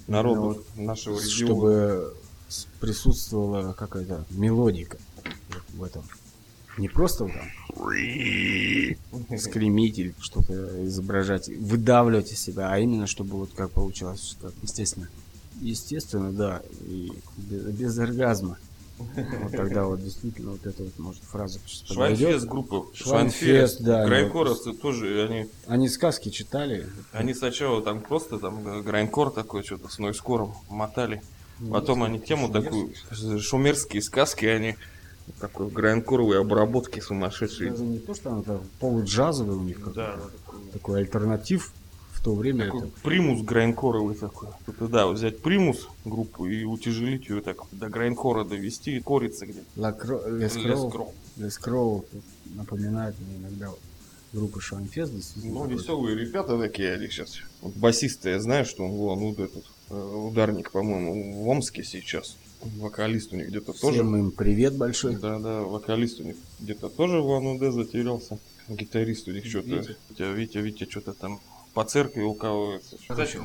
[0.08, 1.30] народов нашего региона.
[1.46, 2.14] чтобы
[2.80, 4.96] присутствовала какая-то мелодика
[5.74, 6.02] в этом.
[6.80, 13.70] Не просто там скремить или что-то изображать, выдавливать из себя, а именно чтобы вот как
[13.70, 15.06] получалось, что естественно.
[15.60, 18.56] естественно, да, и без, без оргазма.
[18.96, 21.58] Вот тогда вот действительно вот эта вот, может, фраза.
[21.66, 22.86] Швайнфест группа.
[22.94, 29.64] Швайнфест, да, Грайнкоровцы тоже, они, Они сказки читали, они сначала там просто там грайнкор такой,
[29.64, 31.20] что-то с нойскором мотали.
[31.70, 32.94] Потом они тему такую,
[33.38, 34.76] шумерские сказки, они
[35.40, 37.70] такой грайнкоровые обработки сумасшедшие.
[37.70, 40.20] даже не то, что она там полуджазовый у них какой-то, Да,
[40.72, 41.72] такой альтернатив
[42.12, 42.88] в то время Такой это...
[43.02, 44.48] примус грайнкоровый такой.
[44.66, 49.46] Это да, вот взять примус группу и утяжелить ее так до грайнкора довести, и кориться
[49.46, 49.66] где-то.
[49.76, 50.20] Лакро...
[50.28, 51.14] Лес Лес Кроу, Кроу.
[51.38, 52.04] Лес Кроу
[52.54, 53.78] напоминает мне иногда вот
[54.32, 55.74] группы действительно Ну, такой.
[55.76, 57.38] веселые ребята такие они сейчас.
[57.62, 62.36] Вот басиста, я знаю, что он вон вот этот э, ударник, по-моему, в Омске сейчас.
[62.78, 63.94] Вокалист у них где-то тоже.
[63.98, 65.16] Всем им привет большой.
[65.16, 68.38] Да, да, вокалист у них где-то тоже в АНУД затерялся.
[68.68, 69.68] Гитарист у них что-то.
[69.76, 69.96] Витя.
[70.34, 71.40] Витя, Витя, что-то там
[71.74, 72.96] по церкви укалывается.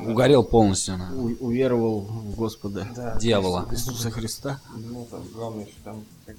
[0.06, 3.66] Угорел полностью на У- уверовал в Господа Да, дьявола.
[3.72, 4.60] Иисуса Христа.
[4.76, 6.36] Ну, там, главное, еще там как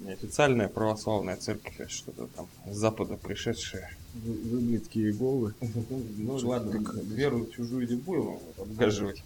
[0.00, 3.90] неофициальная православная церковь, а что-то там с запада пришедшая.
[4.14, 5.54] Вы- Выглядки головы.
[6.16, 9.22] Ну, ладно, веру чужую не будем обгаживать.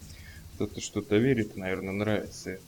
[0.55, 2.61] Кто-то что-то верит, наверное, нравится это.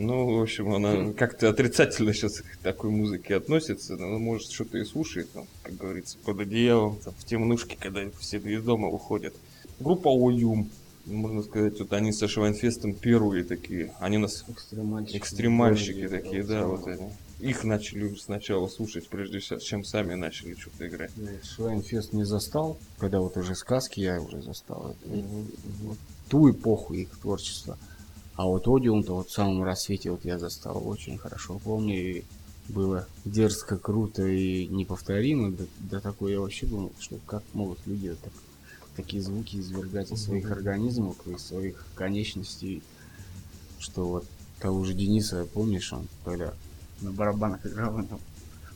[0.00, 3.96] Ну, в общем, она как-то отрицательно сейчас к такой музыке относится.
[3.96, 8.00] но Она, может, что-то и слушает, там, как говорится, под одеялом, там, в темнушке, когда
[8.18, 9.34] все из дома уходят.
[9.78, 10.70] Группа Оюм.
[11.04, 13.92] Можно сказать, вот они со Швайнфестом первые такие.
[14.00, 15.18] Они нас Экстремальщики.
[15.18, 17.10] экстремальщики такие, да, вот они.
[17.40, 21.10] Их начали сначала слушать, прежде чем сами начали что-то играть.
[21.42, 24.94] Швайнфест не застал, когда вот уже сказки я уже застал.
[25.04, 25.24] Это
[25.82, 25.98] вот
[26.28, 27.76] ту эпоху их творчества.
[28.40, 31.60] А вот Одиум-то вот в самом рассвете вот я застал очень хорошо.
[31.62, 32.24] Помню, и
[32.70, 35.50] было дерзко, круто и неповторимо.
[35.50, 38.32] Да, да такое я вообще думал, что как могут люди так,
[38.96, 42.82] такие звуки извергать из своих организмов, из своих конечностей.
[43.78, 44.24] Что вот
[44.58, 46.54] того же Дениса, помнишь, он когда
[47.02, 48.20] на барабанах играл, он там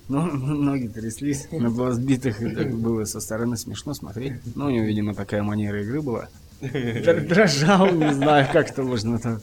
[0.08, 4.34] ну, ноги тряслись на сбитых, и так было со стороны смешно смотреть.
[4.56, 6.28] Ну, у него, видимо, такая манера игры была.
[7.04, 9.40] Др- Дрожал, не знаю, как это можно это,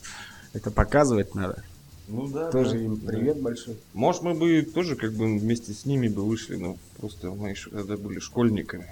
[0.54, 1.64] это показывать надо.
[2.08, 2.52] Ну да.
[2.52, 2.78] Тоже да.
[2.80, 3.78] им привет большой.
[3.94, 7.70] Может, мы бы тоже как бы вместе с ними бы вышли, но просто мы еще
[7.70, 8.88] тогда были школьниками.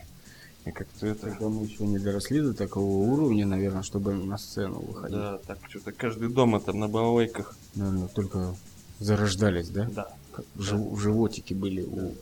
[0.65, 1.29] И как-то это...
[1.29, 5.17] Тогда мы еще не доросли до такого уровня, наверное, чтобы на сцену выходить.
[5.17, 7.55] Да, так что-то каждый дома там на балалайках.
[7.75, 8.55] Наверное, только
[8.99, 9.89] зарождались, да?
[9.93, 10.07] Да.
[10.31, 12.13] Как в жив- животики были у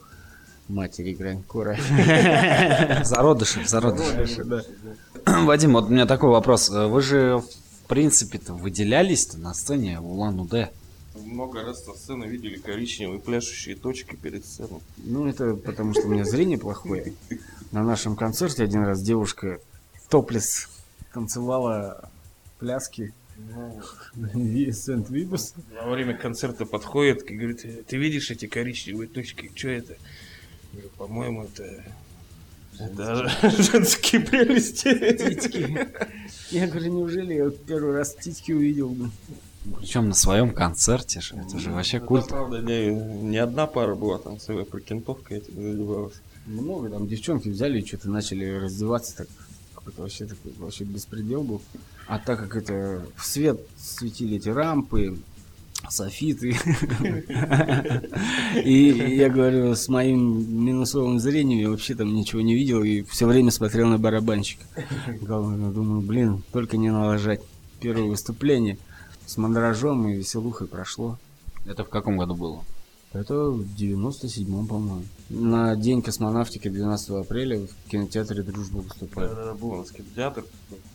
[0.70, 1.78] матери Гранькора.
[3.04, 4.66] зародыши, зародыши.
[5.26, 6.70] Вадим, вот у меня такой вопрос.
[6.70, 10.70] Э, Вы же, в принципе-то, выделялись-то на сцене в Улан-Удэ.
[11.26, 14.80] Много раз со сцены видели коричневые пляшущие точки перед сценой.
[14.98, 17.14] Ну, это потому что у меня зрение плохое.
[17.72, 19.60] На нашем концерте один раз девушка
[20.10, 20.70] топлес
[21.14, 22.10] танцевала
[22.60, 23.14] пляски
[24.16, 25.54] Ви- Сент-Вибус.
[25.84, 29.52] Во время концерта подходит и говорит, «Э, ты видишь эти коричневые точки?
[29.56, 29.96] Что это?
[30.74, 31.84] Я говорю, по-моему, это...
[32.80, 33.28] Это
[33.64, 34.94] женские прелести.
[35.18, 35.88] Титьки.
[36.52, 38.96] Я говорю, неужели я первый раз титьки увидел?
[39.80, 41.36] Причем на своем концерте же.
[41.36, 42.28] Это же вообще Это, культ.
[42.28, 46.22] правда, не, не одна пара была, там целая прокентовка этим заливалась.
[46.46, 49.28] Много там девчонки взяли и что-то начали раздеваться так.
[49.76, 51.62] Какой-то вообще такой вообще беспредел был.
[52.08, 55.18] А так как это в свет светили эти рампы,
[55.90, 56.50] софиты.
[58.64, 63.26] И я говорю, с моим минусовым зрением я вообще там ничего не видел и все
[63.26, 64.64] время смотрел на барабанщика.
[65.22, 67.42] Главное, думаю, блин, только не налажать.
[67.80, 68.78] Первое выступление
[69.26, 71.18] с мандражом и веселухой прошло.
[71.66, 72.64] Это в каком году было?
[73.14, 75.04] Это в 97-м, по-моему.
[75.30, 79.28] На День космонавтики 12 апреля в кинотеатре «Дружба» выступали.
[79.28, 80.44] Да, Булонский театр,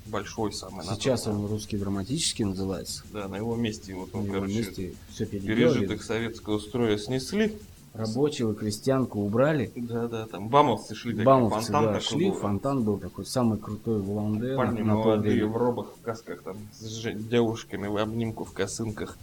[0.06, 0.86] большой самый.
[0.86, 3.02] на Сейчас он русский драматический называется.
[3.12, 7.56] Да, на его месте вот На он, его короче, месте все пережитых советского строя снесли.
[7.94, 9.70] Рабочего крестьянку убрали.
[9.76, 12.30] Да, да, там бамовцы шли, такие, Бамовцы, фонтан да, шли.
[12.30, 12.38] был.
[12.38, 16.42] Фонтан был такой самый крутой в Улан-Удэ Парни на, на молодые в робах, в касках,
[16.42, 19.18] там, с девушками в обнимку, в косынках.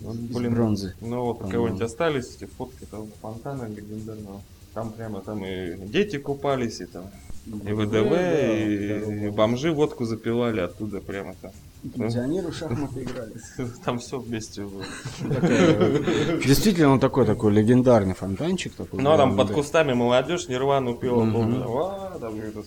[0.00, 0.94] Ну, Из бронзы.
[1.00, 4.40] Ну вот, у кого-нибудь остались эти фотки того фонтана легендарного.
[4.74, 7.10] Там прямо там и дети купались, и там
[7.46, 11.50] и ВДВ, да, и, и бомжи водку запивали оттуда прямо там.
[11.94, 13.34] Пенсионеры в шахматы играли.
[13.84, 14.84] Там все вместе было.
[16.44, 19.00] Действительно, он такой такой легендарный фонтанчик такой.
[19.00, 22.18] Ну а там под кустами молодежь нирвану пила, помню.
[22.20, 22.62] Там это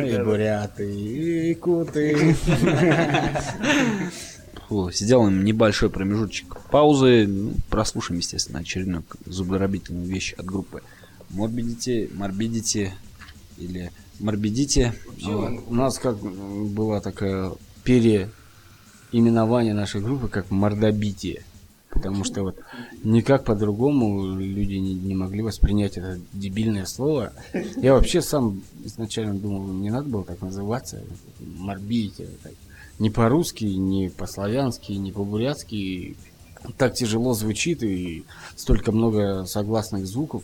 [0.06, 2.36] и буряты, и куты.
[4.90, 7.26] Сделаем небольшой промежуточек паузы.
[7.26, 10.82] Ну, прослушаем, естественно, очередную зубодробительную вещь от группы
[11.30, 12.90] Morbidity, Morbidity
[13.58, 14.92] или Morbidity.
[15.22, 17.52] Ну, У нас как была такая
[17.84, 21.44] переименование нашей группы как мордобитие.
[21.90, 22.58] Потому что вот
[23.04, 27.32] никак по-другому люди не, не могли воспринять это дебильное слово.
[27.76, 31.02] Я вообще сам изначально думал, не надо было так называться.
[31.40, 32.28] Морбитие.
[32.42, 32.52] так.
[32.98, 36.16] Ни по-русски, ни по-славянски, ни по-бурятски.
[36.78, 38.24] Так тяжело звучит и
[38.56, 40.42] столько много согласных звуков.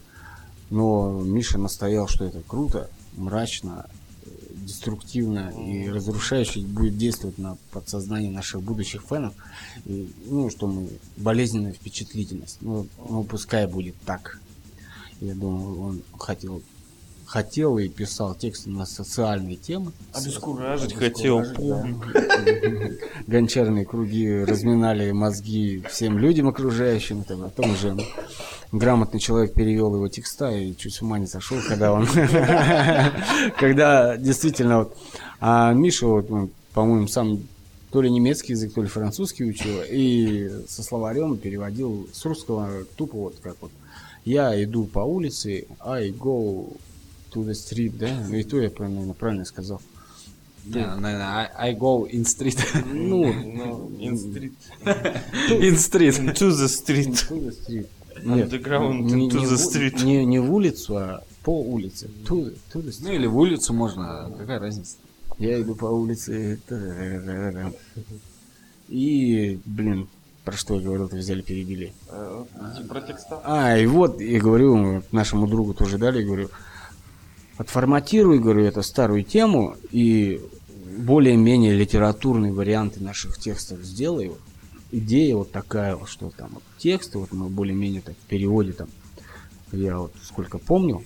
[0.70, 2.90] Но Миша настоял, что это круто.
[3.16, 3.86] мрачно,
[4.62, 9.34] деструктивно и разрушающе будет действовать на подсознание наших будущих фенов.
[9.86, 12.58] И, ну, что мы болезненная впечатлительность.
[12.60, 14.40] Ну, ну, пускай будет так.
[15.20, 16.62] Я думаю, он хотел
[17.32, 19.92] хотел и писал тексты на социальные темы.
[20.12, 21.88] Обескуражить хотел, да.
[23.26, 27.22] Гончарные круги разминали мозги всем людям окружающим.
[27.22, 27.96] Это потом уже
[28.70, 32.06] грамотный человек перевел его текста и чуть с ума не сошел, когда он...
[33.58, 34.80] Когда действительно...
[34.80, 34.96] вот,
[35.40, 37.40] А Миша, вот, он, по-моему, сам
[37.90, 43.16] то ли немецкий язык, то ли французский учил, и со словарем переводил с русского тупо
[43.16, 43.70] вот как вот.
[44.26, 46.76] Я иду по улице, I go
[47.34, 48.08] to the street, да?
[48.28, 49.80] Ну и то я правильно, правильно сказал.
[50.64, 52.58] Да, наверное, I, I go in street.
[52.92, 53.24] Ну,
[53.98, 54.52] In street.
[54.84, 56.34] in street.
[56.34, 57.12] To the street.
[57.28, 57.86] to the street.
[58.24, 60.04] Нет, Underground не, to не the в- street.
[60.04, 62.08] Не, не в улицу, а по улице.
[62.28, 63.00] To, to the street.
[63.02, 64.96] Ну или в улицу можно, какая разница?
[65.38, 66.60] Я иду по улице.
[68.88, 70.08] И, блин,
[70.44, 71.92] про что я говорил, то взяли, перебили.
[72.88, 73.40] Про текста.
[73.44, 76.50] А, и вот, я говорю, нашему другу тоже дали, я говорю,
[77.62, 80.40] отформатируй, говорю, эту старую тему и
[80.98, 84.28] более-менее литературные варианты наших текстов сделай.
[84.28, 84.40] Вот.
[84.90, 88.88] Идея вот такая, вот, что там вот, тексты, вот мы более-менее так в переводе там,
[89.72, 91.02] я вот сколько помню,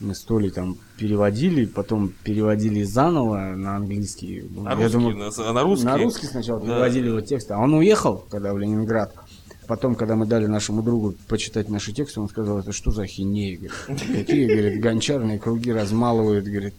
[0.00, 4.42] мы с Толей там переводили, потом переводили заново на английский.
[4.56, 5.84] На Я русский, думаю, на, на русский.
[5.86, 6.66] на русский сначала Да.
[6.66, 9.14] переводили его тексты, а он уехал, когда в Ленинград.
[9.70, 13.54] Потом, когда мы дали нашему другу почитать наши тексты, он сказал, это что за хинеи?
[13.54, 16.74] Говорит, Какие, говорит, гончарные круги размалывают, говорит,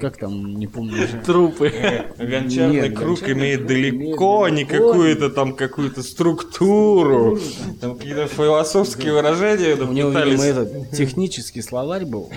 [0.00, 1.20] как там, не помню уже.
[1.26, 1.72] Трупы.
[2.16, 7.36] Гончарный Нет, круг гончарный имеет круг далеко имеет не какую-то там какую-то структуру.
[7.80, 12.30] Там какие-то философские выражения У него, видимо, этот технический словарь был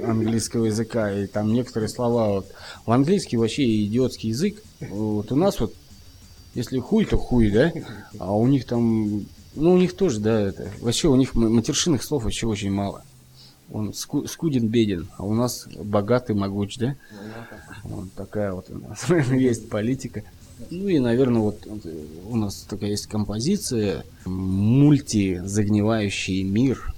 [0.00, 2.46] английского языка, и там некоторые слова вот
[2.86, 4.62] в английский вообще идиотский язык.
[4.78, 5.74] Вот у нас вот,
[6.54, 7.72] если хуй, то хуй, да?
[8.20, 10.70] А у них там, ну у них тоже, да, это.
[10.80, 13.02] Вообще у них матершинных слов вообще очень мало.
[13.72, 16.96] Он ску- скуден, беден, а у нас богатый, могуч, да?
[17.84, 20.22] Вот такая вот у нас есть политика.
[20.70, 26.92] Ну и, наверное, вот э, у нас такая есть композиция мультизагнивающий мир,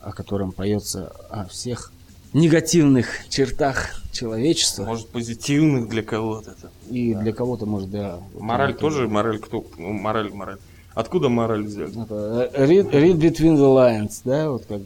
[0.00, 1.92] о котором поется о всех
[2.32, 4.84] негативных чертах человечества.
[4.84, 6.54] Может, позитивных для кого-то.
[6.88, 8.20] И для кого-то, может, да.
[8.38, 9.66] Мораль тоже, мораль кто?
[9.76, 10.58] Ну, мораль, мораль.
[10.94, 11.96] Откуда мораль взять?
[11.96, 14.80] это, э, read, read Between the Lines, да, вот как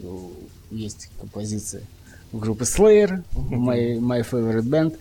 [0.71, 1.83] есть композиция
[2.31, 4.97] группы Slayer, my, my favorite band.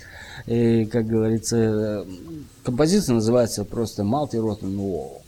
[0.46, 2.04] И, как говорится, э,
[2.62, 5.22] композиция называется просто Multi Rotten Wall.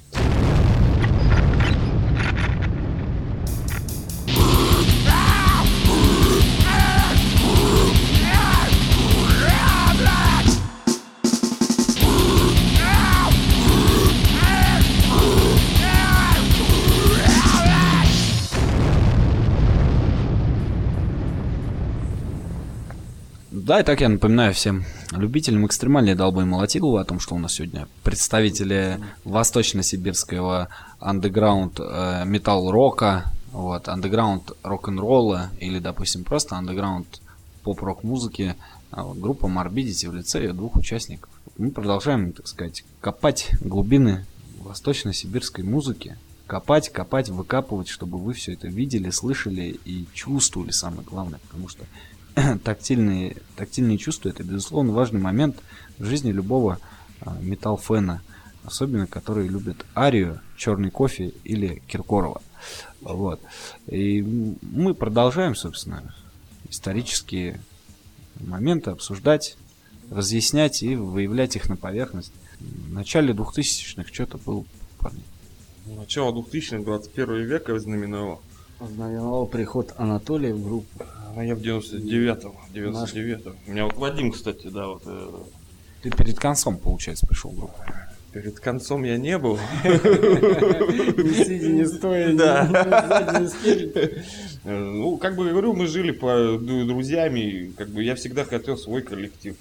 [23.68, 27.52] Да, и так я напоминаю всем любителям экстремальной долбы молотилова о том, что у нас
[27.52, 30.68] сегодня представители восточно-сибирского
[31.00, 37.20] андеграунд э, металл-рока, вот, андеграунд рок-н-ролла или, допустим, просто андеграунд
[37.62, 38.56] поп-рок музыки,
[38.90, 41.28] а вот, группа Morbidity в лице её двух участников.
[41.58, 44.24] Мы продолжаем, так сказать, копать глубины
[44.60, 46.16] восточно-сибирской музыки,
[46.46, 51.84] копать, копать, выкапывать, чтобы вы все это видели, слышали и чувствовали, самое главное, потому что
[52.64, 55.62] тактильные, тактильные чувства это, безусловно, важный момент
[55.99, 56.78] в жизни любого
[57.20, 58.22] а, металл-фена,
[58.64, 62.43] особенно которые любят Арию, Черный кофе или Киркорова.
[63.01, 63.41] Вот.
[63.86, 64.22] И
[64.62, 66.14] мы продолжаем, собственно,
[66.68, 67.61] исторические
[68.41, 69.57] моменты обсуждать,
[70.11, 72.32] разъяснять и выявлять их на поверхность.
[72.59, 74.64] В начале 2000-х что-то было,
[74.99, 75.22] парни.
[75.86, 78.43] Начало 2000-х, 21 века знаменовал.
[78.80, 81.05] Знаменовал приход Анатолия в группу.
[81.39, 83.57] А я в 99-м, 99-м.
[83.68, 85.30] У меня вот Вадим, кстати, да, вот э,
[86.03, 87.76] Ты перед концом, получается, пришел в группу.
[88.32, 89.57] перед концом я не был.
[89.84, 93.49] Не сидя, не стоя, Да.
[94.64, 99.03] Э, Ну, как бы говорю, мы жили по друзьями, как бы я всегда хотел свой
[99.03, 99.55] коллектив.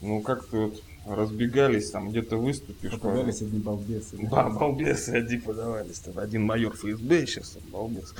[0.00, 0.82] Ну, как-то вот
[1.14, 2.90] разбегались, там где-то выступишь.
[2.92, 4.16] по- Попадались одни балбесы.
[4.30, 5.98] Да, балбесы одни подавались.
[6.00, 8.14] Там один майор ФСБ, сейчас он балбес.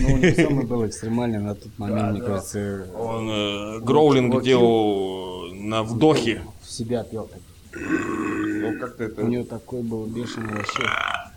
[0.00, 2.26] Ну, у него самый был экстремальный на тот момент, Да, мне да.
[2.26, 6.42] кажется, Он э, гроулинг делал на вдохе.
[6.62, 7.28] в себя пел.
[7.74, 9.22] Ну, как-то У это...
[9.24, 10.82] него такой был бешеный вообще.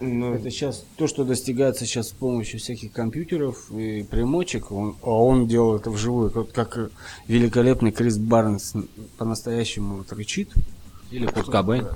[0.02, 5.10] Ну, Это сейчас то, что достигается сейчас с помощью всяких компьютеров и примочек, он- а
[5.12, 6.90] он делал это вживую, вот как э,
[7.30, 8.74] великолепный Крис Барнс
[9.18, 10.52] по-настоящему вот рычит.
[11.16, 11.88] Или Курт Кобейн.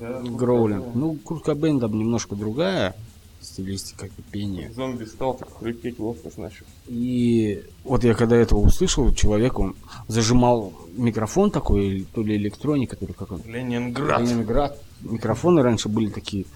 [0.00, 0.94] Гроулинг.
[0.94, 2.96] Ну, Курт Кобейн там немножко другая
[3.40, 4.72] стилистика пения.
[4.72, 6.66] зомби стал так хрипеть ловко, значит.
[6.88, 9.76] И вот я когда этого услышал, человек, он
[10.08, 14.22] зажимал микрофон такой, то ли электроник, который как он, Ленинград.
[14.22, 14.82] Ленинград.
[15.02, 16.46] Микрофоны раньше были такие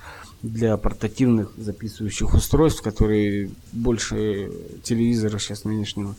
[0.43, 4.51] для портативных записывающих устройств, которые больше
[4.83, 6.17] телевизора сейчас нынешнего.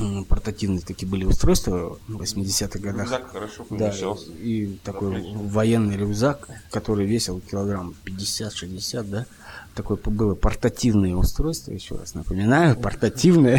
[0.00, 3.02] М, Портативные такие были устройства в 80-х годах.
[3.04, 4.30] Рюкзак хорошо Да, помещался.
[4.32, 5.38] и такой Отлично.
[5.42, 9.26] военный рюкзак, который весил килограмм 50-60, да.
[9.74, 13.58] Такое было портативное устройство, еще раз напоминаю, портативное.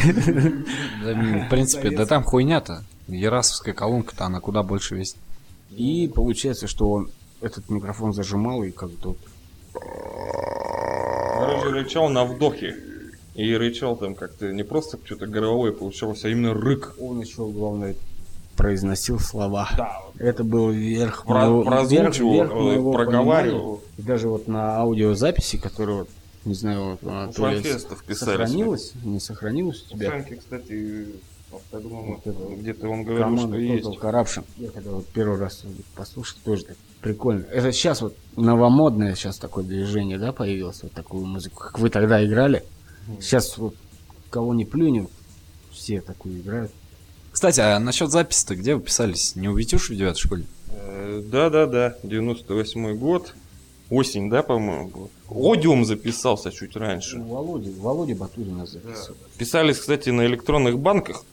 [1.03, 2.84] М, в принципе, да там хуйня-то.
[3.07, 5.17] Ерасовская колонка-то, она куда больше весит.
[5.71, 7.09] И получается, что он
[7.41, 9.15] этот микрофон зажимал и как-то
[11.36, 12.75] Короче, рычал на вдохе.
[13.36, 16.95] И рычал там как-то не просто что-то горловое получалось, а именно рык.
[16.99, 17.95] Он еще, главное,
[18.55, 19.69] произносил слова.
[20.19, 23.81] Это был верх Про- моего- верх- верх э, моего проговаривал.
[23.97, 26.09] И даже вот на аудиозаписи, которая, вот,
[26.45, 27.63] не знаю, вот, она то ли
[28.13, 30.09] сохранилась, не сохранилась у тебя?
[30.11, 31.07] Франки, кстати,
[31.71, 33.86] по-моему, Вот где-то он говорил, Команда что есть.
[33.99, 34.43] Corruption.
[34.57, 35.63] Я когда вот первый раз
[35.95, 37.45] послушал, тоже так прикольно.
[37.51, 42.23] Это сейчас вот новомодное сейчас такое движение, да, появилось, вот такую музыку, как вы тогда
[42.23, 42.63] играли.
[43.19, 43.75] Сейчас вот
[44.29, 45.07] кого не плюнем,
[45.71, 46.71] все такую играют.
[47.31, 49.35] Кстати, а насчет записи-то где вы писались?
[49.35, 50.45] Не у Витюши в девятой школе?
[50.69, 53.33] Э, Да-да-да, 98 год.
[53.89, 55.09] Осень, да, по-моему, был?
[55.51, 57.17] Одиум записался чуть раньше.
[57.17, 59.17] У Володи, Володя Батурина записывал.
[59.37, 61.25] Писались, кстати, на электронных банках.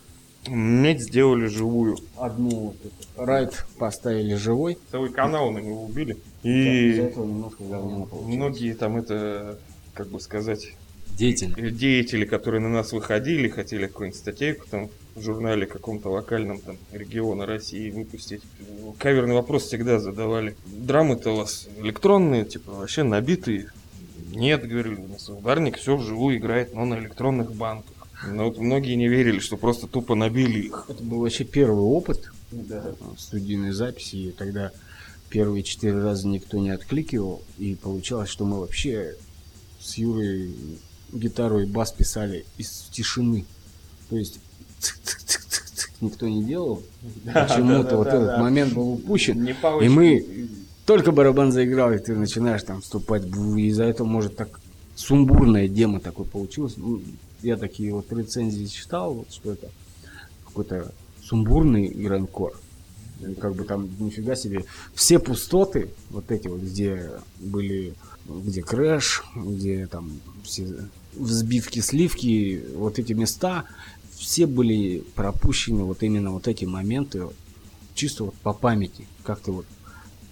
[0.48, 1.98] Медь сделали живую.
[2.16, 4.78] Одну вот эту райд поставили живой.
[4.90, 6.14] Целый канал на него убили.
[6.42, 8.36] Из-за И этого немножко говняно получилось.
[8.36, 9.58] многие там это,
[9.94, 10.66] как бы сказать,
[11.16, 11.70] Деятель.
[11.76, 17.46] деятели, которые на нас выходили, хотели какую-нибудь статейку там в журнале каком-то локальном там региона
[17.46, 18.42] России выпустить.
[18.98, 20.56] Каверный вопрос всегда задавали.
[20.66, 23.70] Драмы-то у вас электронные, типа вообще набитые.
[24.32, 28.00] Нет, говорили, у нас ударник все вживую играет, но на электронных банках.
[28.26, 30.86] Но вот многие не верили, что просто тупо набили их.
[30.88, 34.16] Это был вообще первый опыт э, студийной записи.
[34.16, 34.72] И тогда
[35.30, 37.42] первые четыре раза никто не откликивал.
[37.58, 39.16] И получалось, что мы вообще
[39.80, 40.54] с Юрой
[41.12, 43.44] гитару и бас писали из тишины.
[44.08, 44.38] То есть
[46.00, 46.82] никто не делал.
[47.24, 49.46] Почему-то вот этот момент был упущен.
[49.46, 50.48] И мы
[50.86, 53.24] только барабан заиграл, и ты начинаешь там вступать.
[53.24, 54.60] И из-за этого, может, так
[54.96, 56.74] сумбурная демо такой получилось.
[56.76, 57.00] Ну,
[57.42, 59.70] Я такие вот рецензии читал, вот, что это
[60.44, 60.92] какой-то
[61.22, 62.58] сумбурный грандкор.
[63.40, 64.64] Как бы там нифига себе.
[64.94, 67.94] Все пустоты, вот эти вот, где были,
[68.26, 73.64] где крэш, где там все взбивки, сливки, вот эти места,
[74.16, 77.26] все были пропущены вот именно вот эти моменты,
[77.94, 79.06] чисто вот по памяти.
[79.24, 79.66] Как ты вот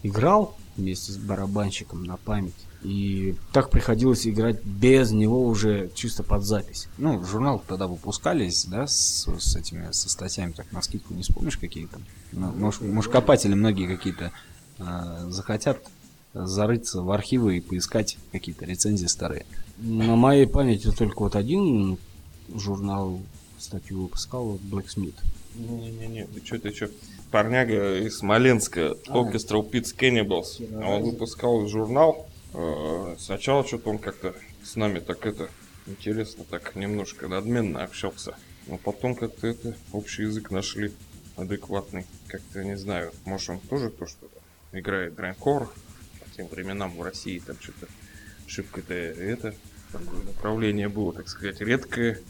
[0.03, 2.55] играл вместе с барабанщиком на память.
[2.83, 6.89] И так приходилось играть без него уже чисто под запись.
[6.97, 11.57] Ну, журнал тогда выпускались, да, с, с этими, со статьями, так на скидку не вспомнишь
[11.57, 11.99] какие-то?
[12.33, 14.31] Ну, может, может, копатели многие какие-то
[14.79, 15.79] э, захотят
[16.35, 19.45] зарыться в архивы и поискать какие-то рецензии старые.
[19.79, 21.99] На моей памяти только вот один
[22.55, 23.20] журнал
[23.59, 25.16] статью выпускал, вот Blacksmith.
[25.57, 26.89] Не-не-не, ты чё, ты чё?
[27.31, 30.62] Парняга из Смоленска, Orchestral Pits Cannibals.
[30.83, 32.28] Он выпускал журнал.
[32.55, 35.51] Э, Сначала что-то он как-то с нами так это
[35.87, 38.37] интересно, так немножко надменно общался.
[38.67, 40.93] Но потом как-то это общий язык нашли
[41.37, 42.07] адекватный.
[42.27, 45.73] Как-то не знаю, может он тоже то, что там играет грандкор
[46.21, 47.87] по тем временам в России там что-то
[48.47, 49.55] шибко-то это
[49.93, 52.21] такое направление было, так сказать, редкое.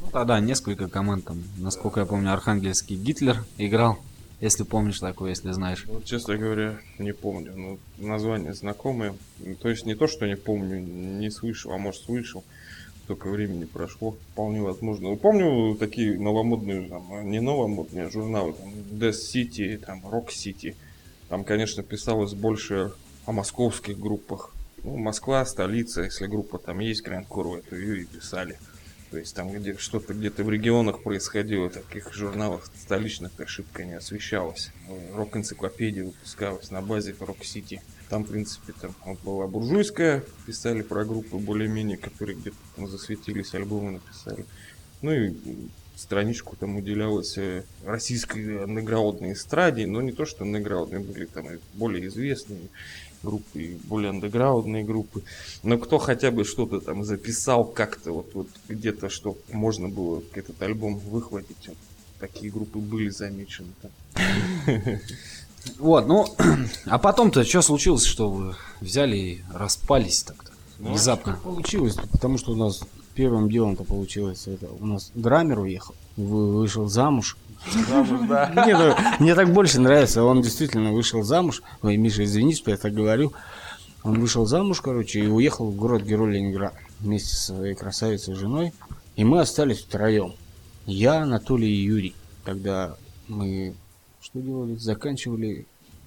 [0.00, 3.98] Ну, тогда несколько команд там, насколько я помню, Архангельский Гитлер играл,
[4.40, 5.84] если помнишь такое, если знаешь.
[5.86, 7.52] Вот, честно говоря, не помню.
[7.56, 9.14] Ну, название знакомое.
[9.38, 12.44] Ну, То есть не то, что не помню, не слышал, а может слышал.
[13.06, 15.10] Только времени прошло, вполне возможно.
[15.10, 20.74] Ну, помню такие новомодные, там, а, не новомодные журналы, там, Death City, там, Rock City.
[21.28, 22.92] Там, конечно, писалось больше
[23.24, 24.54] о московских группах.
[24.82, 28.58] Ну, Москва, столица, если группа там есть, Гранд-Куру, это ее и писали.
[29.16, 34.72] То есть там где что-то где-то в регионах происходило, таких журналах столичных ошибка не освещалась.
[35.14, 37.80] Рок-энциклопедия выпускалась на базе Рок-Сити.
[38.10, 43.92] Там, в принципе, там вот была буржуйская, писали про группы более-менее, которые где-то засветились, альбомы
[43.92, 44.44] написали.
[45.00, 45.34] Ну и
[45.94, 52.06] страничку там уделялось э, российской андеграундной эстраде, но не то, что андеграундные были там более
[52.08, 52.68] известные.
[53.22, 55.22] Группы, и более андеграундные группы.
[55.62, 60.60] Но кто хотя бы что-то там записал как-то, вот, вот где-то, что можно было этот
[60.62, 61.68] альбом выхватить.
[61.68, 61.76] Вот
[62.20, 63.68] такие группы были замечены.
[65.78, 66.26] Вот, ну,
[66.86, 70.52] а потом-то что случилось, что вы взяли и распались так-то?
[70.78, 71.38] Ну, Внезапно.
[71.42, 72.82] Получилось, потому что у нас
[73.14, 74.68] первым делом-то получилось это.
[74.78, 77.36] У нас драмер уехал, вы- вышел замуж.
[77.74, 80.22] Мне, ну, мне так больше нравится.
[80.22, 81.62] Он действительно вышел замуж.
[81.82, 83.32] Ой, Миша, извини, что я так говорю.
[84.02, 88.72] Он вышел замуж, короче, и уехал в город-герой Ленинград вместе со своей красавицей женой.
[89.16, 90.34] И мы остались втроем.
[90.86, 92.14] Я, Анатолий и Юрий.
[92.44, 92.96] Тогда
[93.26, 93.74] мы
[94.20, 94.76] что делали?
[94.76, 95.66] Заканчивали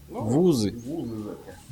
[0.09, 0.73] вузы.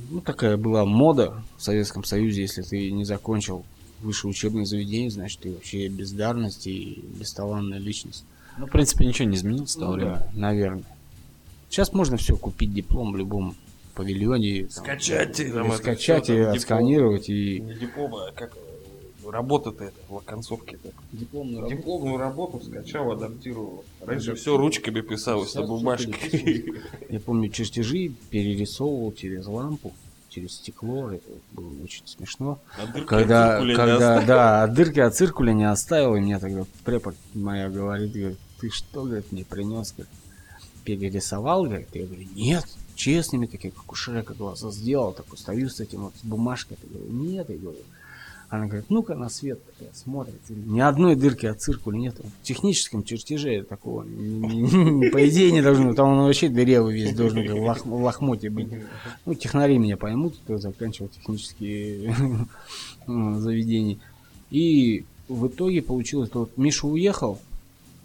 [0.10, 3.66] Ну, такая была мода в Советском Союзе, если ты не закончил
[4.00, 8.24] высшее учебное заведение, значит, ты вообще бездарность и бесталанная личность.
[8.58, 10.14] Ну, в принципе, ничего не изменилось с того времени.
[10.16, 10.84] да, наверное.
[11.70, 13.56] Сейчас можно все купить диплом в любом
[13.94, 14.64] павильоне.
[14.64, 16.58] там, Скачать, там это скачать всё, и там, диплом.
[16.58, 20.90] отсканировать и Не диплома, а как э, работа-то это, в оконцовке-то.
[21.12, 23.84] дипломную Дипломную работу скачал, адаптировал.
[24.06, 26.74] Раньше все ручками писалось на Сейчас бумажке.
[27.10, 29.94] Я помню, чертежи перерисовывал через лампу,
[30.30, 31.12] через стекло.
[31.12, 32.60] Это было очень смешно.
[32.78, 36.20] А дырки Когда, от циркуля не когда, да, от дырки от циркуля не оставил, и
[36.22, 40.14] мне тогда препод моя говорит, говорит, ты что, говорит, мне принес, говорит,
[40.84, 45.80] перерисовал, говорит, я говорю, нет, честными такие, как у Шрека глаза сделал, такой стою с
[45.80, 47.80] этим вот с бумажкой, я говорю, нет, я говорю,
[48.50, 53.04] она говорит, ну-ка на свет такая смотрит, ни одной дырки от циркуля нет, в техническом
[53.04, 54.08] чертеже такого, по
[55.28, 58.70] идее не должно, там он вообще дырявый весь должен как в лох- лохмоте быть.
[59.26, 62.16] Ну, технари меня поймут, кто заканчивал технические
[63.06, 64.00] заведения.
[64.50, 67.40] И в итоге получилось, что вот Миша уехал,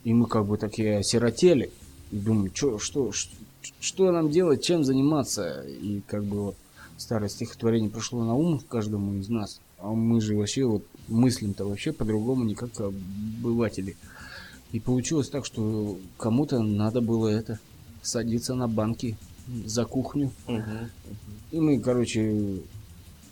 [0.04, 1.70] и мы как бы такие осиротели.
[2.10, 3.34] И думаю, чё, что, что,
[3.80, 5.62] что нам делать, чем заниматься.
[5.62, 6.56] И как бы вот
[6.96, 9.60] старое стихотворение пришло на ум каждому из нас.
[9.78, 13.96] А мы же вообще вот мыслим-то вообще по-другому, не как обыватели.
[14.72, 17.58] И получилось так, что кому-то надо было это
[18.02, 19.16] садиться на банки
[19.64, 20.30] за кухню.
[20.46, 20.90] Мгм.
[21.50, 22.60] И мы, короче,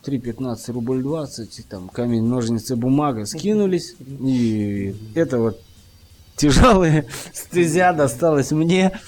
[0.04, 3.94] 3.15 рубль 20, и там камень, ножницы, бумага скинулись.
[4.20, 5.60] И это вот
[6.40, 8.98] тяжелая стезя досталась мне.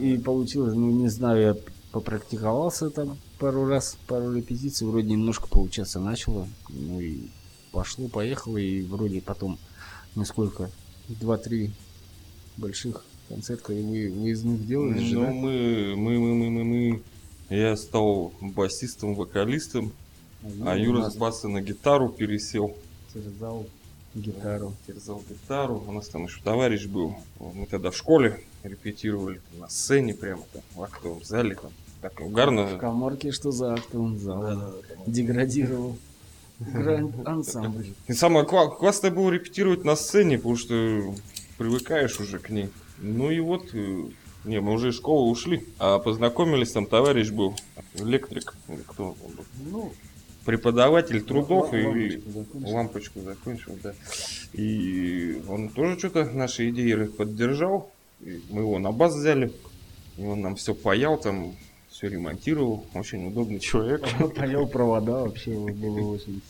[0.00, 1.56] И получилось, ну не знаю, я
[1.92, 6.46] попрактиковался там пару раз, пару репетиций, вроде немножко получаться начало.
[6.68, 7.28] Ну и
[7.72, 9.58] пошло, поехало, и вроде потом
[10.14, 10.70] несколько,
[11.08, 11.72] два-три
[12.56, 15.30] больших концерта и вы, выездных делали же, Ну, да?
[15.32, 17.02] мы, мы, мы, мы, мы, мы.
[17.48, 19.92] Я стал басистом, вокалистом,
[20.64, 22.76] а у Юра нас с баса на гитару пересел.
[23.12, 23.66] терзал
[24.16, 24.72] гитару.
[24.86, 25.82] Терзал гитару.
[25.86, 27.14] У нас там еще товарищ был.
[27.38, 31.54] Мы тогда в школе репетировали на сцене прямо там в актовом зале.
[31.54, 32.78] Там, так В угарно.
[32.78, 34.72] коморке что за актовым залом
[35.06, 35.96] деградировал.
[36.58, 37.92] Гранд ансамбль.
[38.06, 41.14] И самое кла- классное было репетировать на сцене, потому что
[41.58, 42.70] привыкаешь уже к ней.
[42.98, 44.04] Ну и вот, э,
[44.46, 47.54] не, мы уже из школы ушли, а познакомились, там товарищ был,
[47.96, 49.92] электрик, или кто он был, Ну,
[50.46, 52.74] преподаватель трудов и лампочку закончил.
[52.74, 53.94] лампочку закончил, да.
[54.52, 57.90] И он тоже что-то наши идеи поддержал.
[58.20, 59.52] И мы его на бас взяли,
[60.16, 61.54] и он нам все паял, там
[61.90, 62.84] все ремонтировал.
[62.94, 64.06] Очень удобный человек.
[64.36, 66.40] Паял провода, вообще его было очень...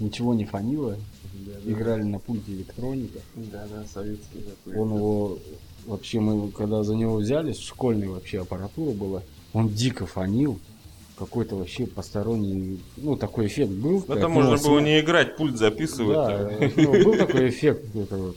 [0.00, 0.96] Ничего не фанило.
[1.64, 3.18] Играли на пульте электроника.
[3.34, 4.80] Да, да, советский такой.
[4.80, 5.38] Он его...
[5.86, 9.22] Вообще мы, когда за него взялись, школьная вообще аппаратура была,
[9.52, 10.58] он дико фанил.
[11.18, 12.80] Какой-то вообще посторонний...
[12.96, 13.90] Ну, такой эффект был.
[13.90, 16.14] Ну, как там можно было не играть, пульт записывать.
[16.16, 16.72] Да, там.
[16.76, 17.94] ну, был такой эффект.
[17.96, 18.32] Это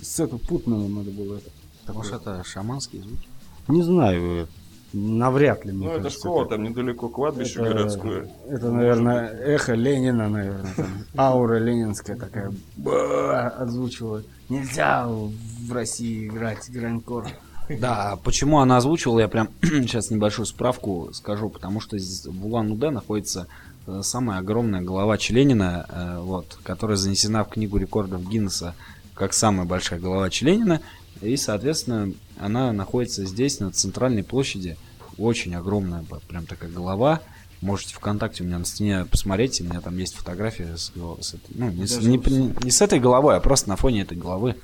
[0.00, 1.92] С этого путного надо было это.
[1.92, 3.28] Может, это шаманские звуки?
[3.68, 4.46] Не знаю, э,
[4.94, 8.28] навряд ли, мне Ну, это школа, это- там недалеко кладбище это- городское.
[8.48, 10.72] Это, наверное, эхо Ленина, наверное.
[10.76, 10.86] там.
[11.16, 14.22] Аура ленинская такая ба, озвучивала.
[14.48, 17.26] Нельзя в России играть гранкор.
[17.68, 23.46] Да, почему она озвучивала, я прям сейчас небольшую справку скажу, потому что в Улан-Удэ находится
[23.86, 28.74] э, самая огромная голова Ленина, э, вот, которая занесена в книгу рекордов Гиннесса
[29.14, 30.80] как самая большая голова Ленина,
[31.20, 34.76] и, соответственно, она находится здесь, на центральной площади,
[35.16, 37.20] очень огромная, прям такая голова,
[37.64, 41.70] Можете ВКонтакте у меня на стене посмотреть, у меня там есть фотография с, с ну,
[41.70, 42.18] не, с, не-
[42.62, 44.56] не с этой головой, а просто на фоне этой головы.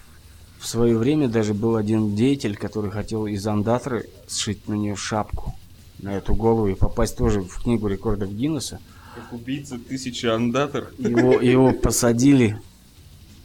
[0.60, 5.54] В свое время даже был один деятель, который хотел из андатры сшить на нее шапку,
[6.00, 8.78] на эту голову, и попасть тоже в книгу рекордов Гиннесса.
[9.14, 10.90] Как убийца тысячи андатор.
[10.98, 12.60] Его, его посадили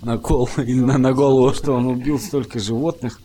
[0.02, 1.54] На кол, на, на голову.
[1.54, 3.22] что он убил столько животных.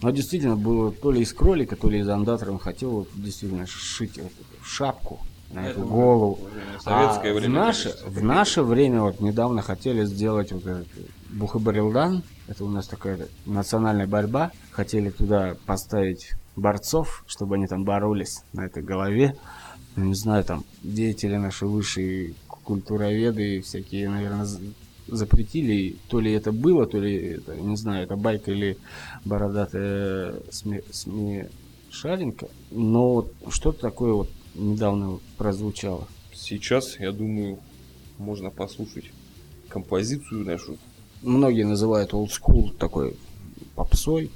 [0.00, 3.66] Но действительно было то ли из кролика, то ли из андатора он хотел вот действительно
[3.66, 5.20] шить вот эту шапку
[5.52, 6.38] на эту голову.
[6.78, 7.48] В советское А время.
[7.48, 10.88] В наше, в наше время вот недавно хотели сделать вот этот
[11.30, 12.22] Бухабарилдан.
[12.48, 14.52] Это у нас такая национальная борьба.
[14.70, 19.36] Хотели туда поставить борцов, чтобы они там боролись на этой голове.
[19.96, 22.34] Ну, Не знаю, там деятели наши высшие
[22.64, 24.46] культуроведы всякие, наверное,
[25.08, 25.96] запретили.
[26.08, 28.76] То ли это было, то ли это, не знаю, это байка или
[29.24, 31.48] бородатая сме-.
[32.70, 36.06] Но вот что-то такое вот недавно прозвучало.
[36.34, 37.58] Сейчас, я думаю,
[38.18, 39.10] можно послушать
[39.68, 40.76] композицию нашу.
[41.26, 43.16] Многие называют school такой
[43.74, 44.30] попсой.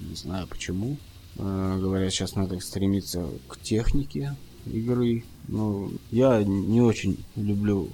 [0.00, 0.98] Не знаю почему.
[1.38, 5.24] Э, говорят, сейчас надо стремиться к технике игры.
[5.48, 7.88] Ну, я не очень люблю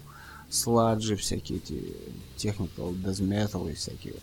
[0.51, 1.84] сладжи, всякие эти
[2.36, 4.14] техникал, дезметал и всякие.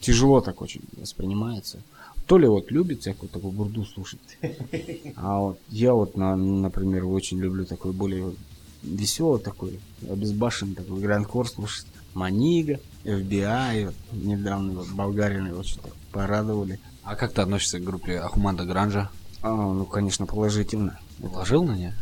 [0.00, 1.78] Тяжело так очень воспринимается.
[2.26, 4.18] То ли вот любит всякую такую бурду слушать.
[5.14, 8.34] А вот я вот, на- например, очень люблю такой более
[8.82, 9.78] веселый такой,
[10.10, 11.86] обезбашенный такой грандкор слушать.
[12.18, 16.80] Манига, FBI, вот, недавно вот болгарины очень так порадовали.
[17.04, 19.10] А как ты относишься к группе Ахуманда Гранжа?
[19.40, 20.98] А, ну, конечно, положительно.
[21.22, 21.94] Положил на нее?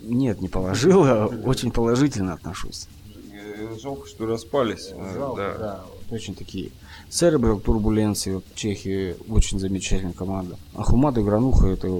[0.00, 2.88] Нет, не положил, а очень положительно отношусь.
[3.32, 4.90] Э, Жалко, что распались.
[4.92, 5.58] Э, Жалко, да.
[5.58, 5.84] да.
[5.86, 6.70] вот очень такие.
[7.10, 10.56] Cerebral Turbulency, вот Чехии, очень замечательная команда.
[10.74, 11.92] А Хумада и Грануха это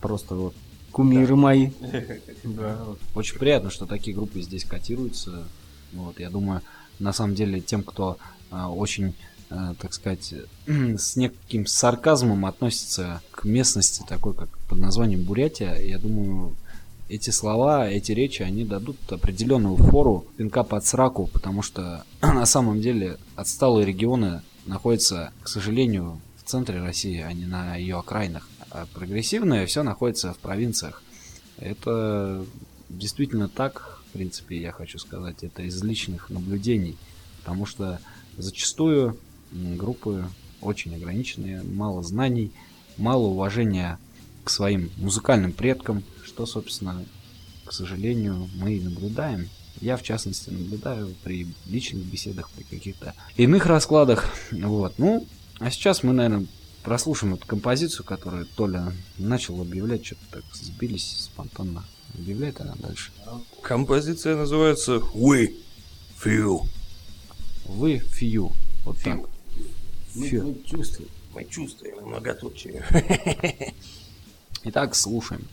[0.00, 0.54] просто вот
[0.92, 1.70] кумиры мои.
[2.44, 2.98] Да, вот.
[3.14, 5.44] Очень приятно, что такие группы здесь котируются.
[5.92, 6.62] Вот, я думаю,
[7.00, 8.18] на самом деле, тем, кто
[8.50, 9.14] а, очень,
[9.48, 10.34] а, так сказать,
[10.66, 16.54] с неким сарказмом относится к местности, такой как под названием Бурятия, я думаю,
[17.08, 22.80] эти слова, эти речи, они дадут определенную фору пинка под сраку, потому что на самом
[22.80, 28.48] деле отсталые регионы находятся, к сожалению, в центре России, а не на ее окраинах.
[28.70, 31.02] А прогрессивное все находится в провинциях.
[31.58, 32.44] Это
[32.88, 36.96] действительно так, в принципе, я хочу сказать, это из личных наблюдений,
[37.38, 38.00] потому что
[38.36, 39.16] зачастую
[39.52, 40.26] группы
[40.60, 42.50] очень ограниченные, мало знаний,
[42.96, 44.00] мало уважения
[44.42, 47.04] к своим музыкальным предкам, что, собственно,
[47.64, 49.48] к сожалению, мы и наблюдаем.
[49.80, 54.28] Я, в частности, наблюдаю при личных беседах, при каких-то иных раскладах.
[54.50, 54.98] Вот.
[54.98, 55.24] Ну,
[55.60, 56.46] а сейчас мы, наверное,
[56.82, 61.84] прослушаем эту композицию, которую Толя начал объявлять, что-то так сбились спонтанно.
[62.20, 63.12] Объявляет она дальше.
[63.62, 65.54] Композиция называется We
[66.22, 66.66] feel
[67.64, 68.52] Вы фью.
[68.84, 69.20] Вот так.
[70.12, 70.44] Фью.
[70.44, 71.08] Мы чувствуем.
[71.34, 72.84] мы чувствуем многоточие.
[74.64, 75.48] Итак, слушаем.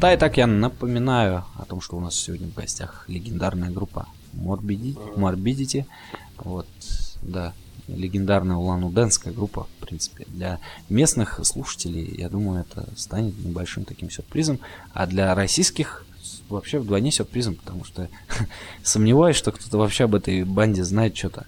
[0.00, 4.08] Да, и так я напоминаю о том, что у нас сегодня в гостях легендарная группа
[4.32, 4.96] Morbidity.
[5.14, 5.84] Morbidity.
[6.38, 6.66] Вот,
[7.20, 7.52] да,
[7.86, 10.24] легендарная улан-удэнская группа, в принципе.
[10.28, 14.58] Для местных слушателей, я думаю, это станет небольшим таким сюрпризом.
[14.94, 16.06] А для российских
[16.48, 18.08] вообще вдвойне сюрпризом, потому что
[18.82, 21.44] сомневаюсь, что кто-то вообще об этой банде знает что-то.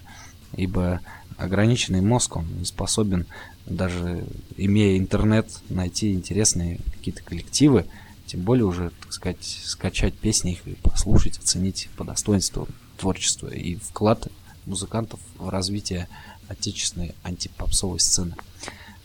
[0.55, 0.99] Ибо
[1.37, 3.25] ограниченный мозг, он не способен,
[3.65, 4.27] даже
[4.57, 7.87] имея интернет, найти интересные какие-то коллективы,
[8.33, 12.67] тем более уже, так сказать, скачать песни их и послушать, оценить по достоинству
[12.97, 14.27] творчества и вклад
[14.65, 16.07] музыкантов в развитие
[16.47, 18.35] отечественной антипопсовой сцены.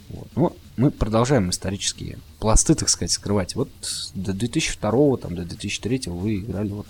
[0.09, 0.29] Вот.
[0.35, 3.55] Ну, мы продолжаем исторические пласты, так сказать, скрывать.
[3.55, 3.68] Вот
[4.14, 6.87] до 2002 там, до 2003 вы играли вот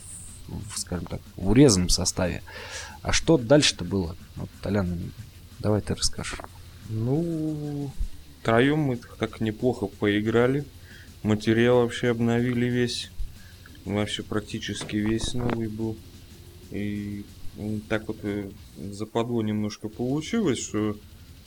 [0.47, 2.45] в, скажем так, в урезанном составе.
[3.03, 4.15] А что дальше-то было?
[4.37, 5.13] Вот, Толян,
[5.59, 6.39] давай ты расскажешь.
[6.89, 7.91] Ну,
[8.43, 10.65] втроем мы так неплохо поиграли.
[11.23, 13.11] Материал вообще обновили весь.
[13.85, 15.97] Вообще практически весь новый был.
[16.71, 17.25] И
[17.89, 20.97] так вот э, западло немножко получилось, что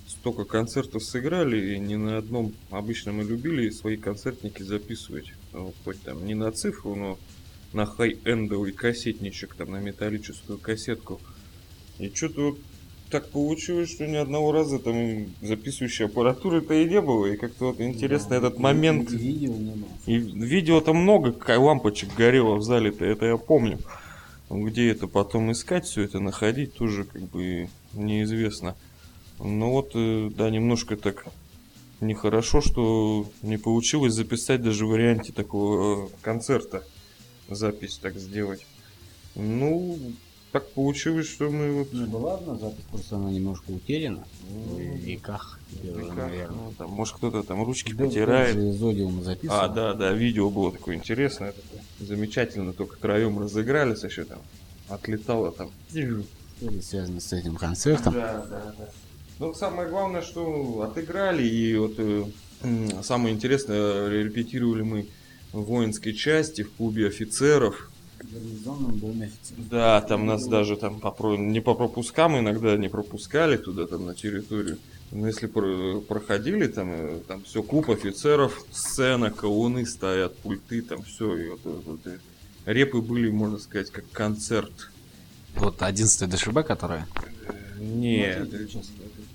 [0.07, 5.31] столько концертов сыграли, и ни на одном обычно мы любили свои концертники записывать.
[5.53, 7.19] Ну, хоть там не на цифру, но
[7.71, 11.21] на хай-эндовый кассетничек, там на металлическую кассетку.
[11.97, 12.59] И что-то вот
[13.11, 17.27] так получилось, что ни одного раза там записывающей аппаратуры-то и не было.
[17.27, 19.11] И как-то вот интересно да, этот и, момент.
[19.11, 19.89] И видео не было.
[20.05, 23.79] И видео там много лампочек горело в зале-то, это я помню.
[24.49, 28.75] Где это потом искать, все это находить, тоже как бы неизвестно.
[29.39, 31.25] Ну вот, э, да, немножко так
[32.01, 36.83] нехорошо, что не получилось записать даже в варианте такого э, концерта
[37.49, 38.65] запись так сделать.
[39.35, 39.97] Ну,
[40.51, 41.89] так получилось, что мы вот...
[41.93, 44.25] Ну да ладно, запись просто она немножко утеряна.
[44.49, 45.59] Ну, в веках.
[45.83, 48.55] Ну, там, может кто-то там ручки да, потирает.
[48.55, 49.59] Записывал.
[49.59, 51.53] А, да, да, видео было такое интересное.
[51.53, 51.83] Такое.
[51.99, 54.39] Замечательно, только троем разыгрались еще там.
[54.89, 55.71] Отлетало там.
[55.89, 58.13] Что связано с этим концертом?
[58.13, 58.89] Да, да, да.
[59.39, 62.25] Ну, самое главное, что отыграли, и вот э,
[63.01, 65.07] самое интересное, репетировали мы
[65.53, 67.90] в воинской части, в клубе офицеров,
[69.69, 74.15] Да, там нас даже там по, не по пропускам иногда не пропускали туда там на
[74.15, 74.77] территорию.
[75.11, 81.03] Но если про, проходили, там, э, там все, клуб офицеров, сцена, колонны стоят, пульты, там
[81.03, 81.35] все.
[81.35, 82.17] И вот, вот, вот, и
[82.65, 84.71] репы были, можно сказать, как концерт.
[85.55, 87.07] Вот 11 ДШБ, которая?
[87.77, 88.49] Нет.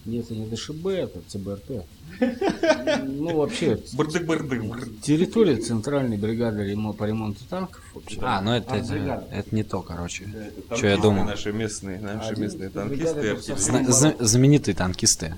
[0.07, 1.85] Нет, это не ДШБ, это ЦБРТ.
[3.05, 5.01] Ну, вообще, бырдык-бырдык.
[5.03, 7.83] территория центральной бригады по ремонту танков.
[7.95, 8.19] Вообще.
[8.23, 10.25] А, ну это, это, это не то, короче.
[10.71, 11.25] Да, Что я думал?
[11.25, 13.37] Наши местные, наши местные танкисты.
[13.57, 15.35] Зна- знаменитые танкисты.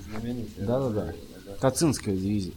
[0.59, 1.15] Да-да-да.
[1.61, 2.53] Тацинская дивизия.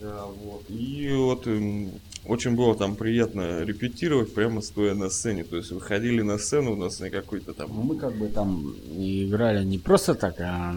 [0.00, 0.64] Да, вот.
[0.68, 1.90] И вот эм,
[2.26, 5.44] очень было там приятно репетировать, прямо стоя на сцене.
[5.44, 7.70] То есть выходили на сцену у нас на какой-то там...
[7.74, 10.76] Ну, мы как бы там играли не просто так, а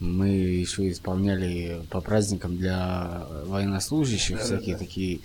[0.00, 5.20] мы еще исполняли по праздникам для военнослужащих да, всякие да, такие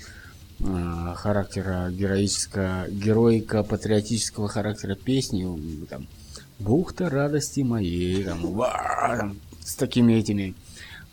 [0.60, 6.08] э, характера героического, героика патриотического характера песни, там,
[6.60, 10.56] бухта радости моей, там, ва, там, с такими этими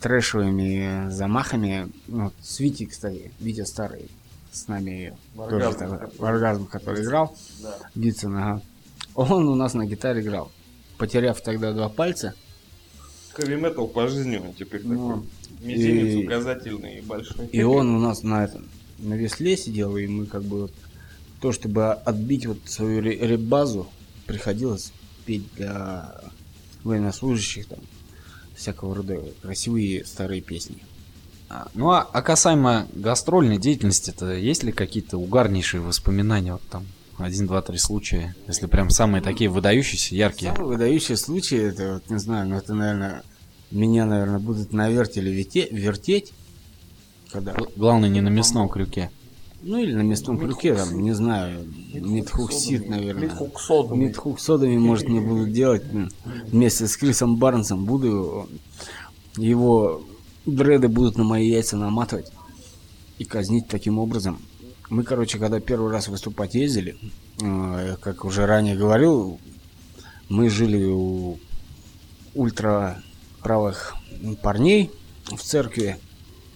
[0.00, 1.90] трэшевыми замахами.
[2.06, 4.08] Вот, с Вити, кстати, Витя старый,
[4.52, 7.76] с нами в оргазм, тоже, который, в оргазм, который играл, да.
[7.94, 8.62] Вицин, ага.
[9.14, 10.52] Он у нас на гитаре играл.
[10.96, 12.34] Потеряв тогда два пальца,
[13.38, 15.26] хэви метал по жизни он теперь ну, такой.
[15.60, 17.46] Мизинец и, указательный и большой.
[17.46, 20.72] И он у нас на этом на весле сидел, и мы как бы вот,
[21.40, 23.86] то, чтобы отбить вот свою ребазу,
[24.26, 24.92] приходилось
[25.24, 26.20] петь для
[26.82, 27.78] военнослужащих там
[28.56, 30.78] всякого рода красивые старые песни.
[31.48, 36.84] А, ну а, а касаемо гастрольной деятельности-то, есть ли какие-то угарнейшие воспоминания вот там
[37.18, 40.52] один, два, три случая, если прям самые такие выдающиеся, яркие.
[40.52, 43.22] Самые выдающие случаи, это вот, не знаю, ну это, наверное,
[43.70, 46.32] меня, наверное, будут на вертеле вертеть, вертеть
[47.30, 47.54] когда...
[47.76, 49.10] Главное, не на мясном крюке.
[49.60, 53.28] Ну или на мясном крюке, там, не знаю, медхуксид, наверное.
[53.28, 55.82] Медхуксодами, может, не буду делать.
[56.46, 58.48] Вместе с Крисом Барнсом буду
[59.36, 60.02] его
[60.46, 62.30] дреды будут на мои яйца наматывать
[63.18, 64.40] и казнить таким образом.
[64.90, 66.96] Мы, короче, когда первый раз выступать ездили,
[67.42, 69.38] э, как уже ранее говорил,
[70.28, 71.38] мы жили у
[72.34, 73.94] ультраправых
[74.42, 74.90] парней
[75.26, 75.98] в церкви,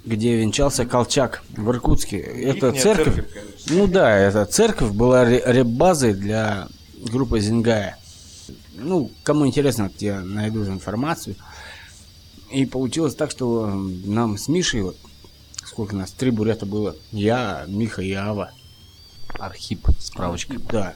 [0.04, 2.18] где венчался Колчак в Иркутске.
[2.18, 6.68] Это церковь, церковь ну да, эта церковь была реп-базой для
[7.10, 7.98] группы Зингая.
[8.74, 11.36] Ну, кому интересно, я найду информацию.
[12.50, 13.66] И получилось так, что
[14.04, 14.96] нам с Мишей вот
[15.72, 18.50] сколько нас, три бурята было, я, Миха и Ава.
[19.38, 20.58] Архип, справочка.
[20.70, 20.94] Да.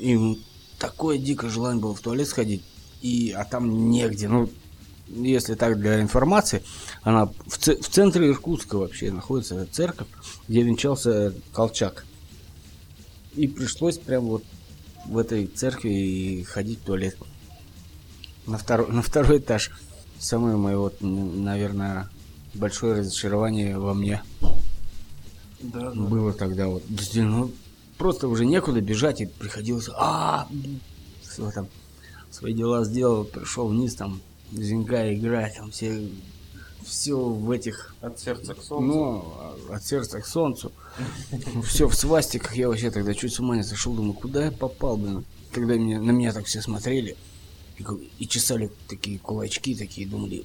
[0.00, 0.42] И
[0.80, 2.64] такое дикое желание было в туалет сходить,
[3.00, 4.28] и, а там негде.
[4.28, 4.50] Ну,
[5.06, 6.64] если так для информации,
[7.02, 10.08] она в, ц- в центре Иркутска вообще находится церковь,
[10.48, 12.04] где венчался Колчак.
[13.36, 14.44] И пришлось прям вот
[15.06, 17.16] в этой церкви и ходить в туалет.
[18.46, 19.70] На второй, на второй этаж.
[20.18, 22.08] Самое мое, вот, наверное,
[22.54, 24.22] большое разочарование во мне.
[25.60, 26.82] Было тогда вот.
[27.14, 27.50] Ну,
[27.96, 30.48] просто уже некуда бежать, и приходилось, а,
[31.22, 31.68] все там,
[32.30, 34.20] свои дела сделал, пришел вниз, там,
[34.52, 36.06] зинга играть, там, все,
[36.84, 38.86] все в этих, От сердца к солнцу.
[38.86, 39.34] ну,
[39.72, 40.72] от сердца к солнцу,
[41.64, 44.96] все в свастиках, я вообще тогда чуть с ума не сошел, думаю, куда я попал,
[44.96, 47.16] блин, когда меня, на меня так все смотрели,
[47.78, 47.84] и,
[48.18, 50.44] и чесали такие кулачки, такие, думали,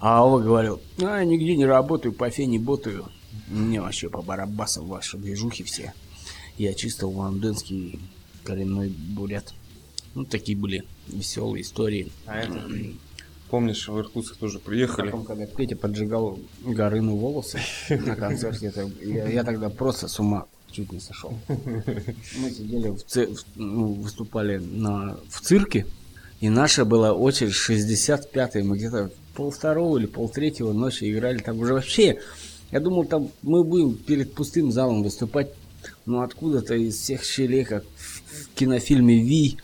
[0.00, 3.06] а Ава говорил, а, нигде не работаю, по фе не ботаю,
[3.48, 5.92] мне вообще по барабасам ваши движухи все,
[6.56, 8.00] я чисто лондонский
[8.44, 9.54] коренной бурят.
[10.14, 12.10] Ну, такие были веселые истории.
[12.26, 12.66] А это,
[13.50, 15.10] помнишь, в Иркутск тоже приехали.
[15.10, 18.72] Потом, когда Петя поджигал Горыну волосы на концерте,
[19.02, 21.32] я, я тогда просто с ума чуть не сошел.
[21.48, 25.86] Мы сидели, в ц- в- ну, выступали на, в цирке,
[26.40, 28.64] и наша была очередь 65-я.
[28.64, 31.38] Мы где-то пол второго или пол третьего ночи играли.
[31.38, 32.18] Там уже вообще,
[32.70, 35.48] я думал, там мы будем перед пустым залом выступать.
[36.06, 39.58] Но откуда-то из всех щелей, как в кинофильме «Ви»,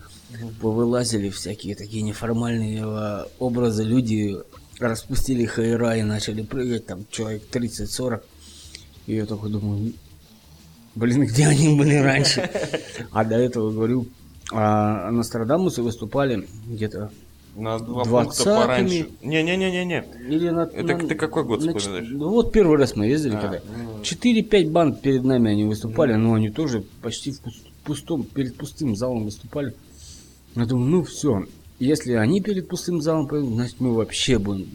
[0.60, 3.84] повылазили всякие такие неформальные э, образы.
[3.84, 4.36] Люди
[4.78, 8.20] распустили хайра и начали прыгать, там человек 30-40.
[9.06, 9.92] И я такой думаю,
[10.94, 12.48] блин, где они были раньше?
[13.12, 14.06] А до этого, говорю,
[14.52, 17.10] а Нострадамусы выступали где-то
[17.56, 19.08] На два пункта пораньше.
[19.22, 20.04] Не-не-не-не-не.
[20.28, 20.62] или на...
[20.62, 22.08] Это на- ты какой год на вспоминаешь?
[22.10, 23.60] Ну вот первый раз мы ездили, А, когда.
[23.76, 24.00] ну.
[24.02, 28.96] 4-5 банд перед нами они выступали, но они тоже почти в пус- пустом, перед пустым
[28.96, 29.74] залом выступали.
[30.56, 31.44] Я думаю, ну все,
[31.78, 34.68] если они перед пустым залом поедут, значит мы вообще будем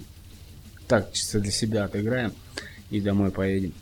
[0.87, 2.31] так чисто для себя отыграем
[2.89, 3.73] и домой поедем.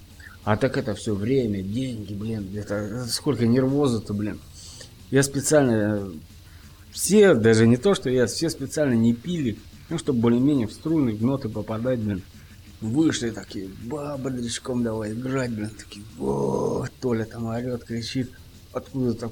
[0.47, 4.39] А так это все время, деньги, блин, это, сколько нервоза-то, блин.
[5.11, 6.11] Я специально, э,
[6.89, 9.57] все, даже не то, что я, все специально не пили,
[9.89, 12.21] ну, чтобы более-менее в струны, в ноты попадать, блин.
[12.79, 18.31] Вышли такие, ба, бодрячком давай играть, блин, такие, вот, Толя там орет, кричит,
[18.71, 19.31] откуда так,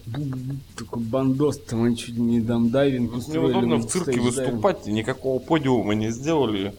[0.76, 5.40] такой бандос, там они чуть не дам дайвинг Ну, устроили, Неудобно в цирке выступать, никакого
[5.40, 6.76] подиума не сделали.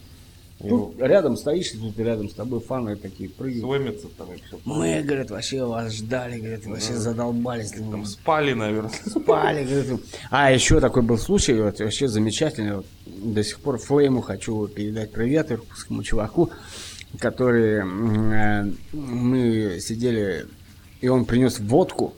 [0.59, 3.62] Тут рядом стоишь, тут рядом с тобой фаны такие прыгают.
[3.62, 4.59] Слэмятся там и все.
[4.65, 7.73] Мы, говорят, вообще вас ждали, говорят, вообще задолбались.
[7.73, 8.91] Там Там спали, наверное.
[9.07, 10.01] спали, говорят.
[10.31, 12.77] А еще такой был случай, вот, вообще замечательный.
[12.77, 16.51] Вот, до сих пор Флейму хочу передать привет иркутскому чуваку,
[17.19, 20.47] который э, мы сидели,
[21.03, 22.15] и он принес водку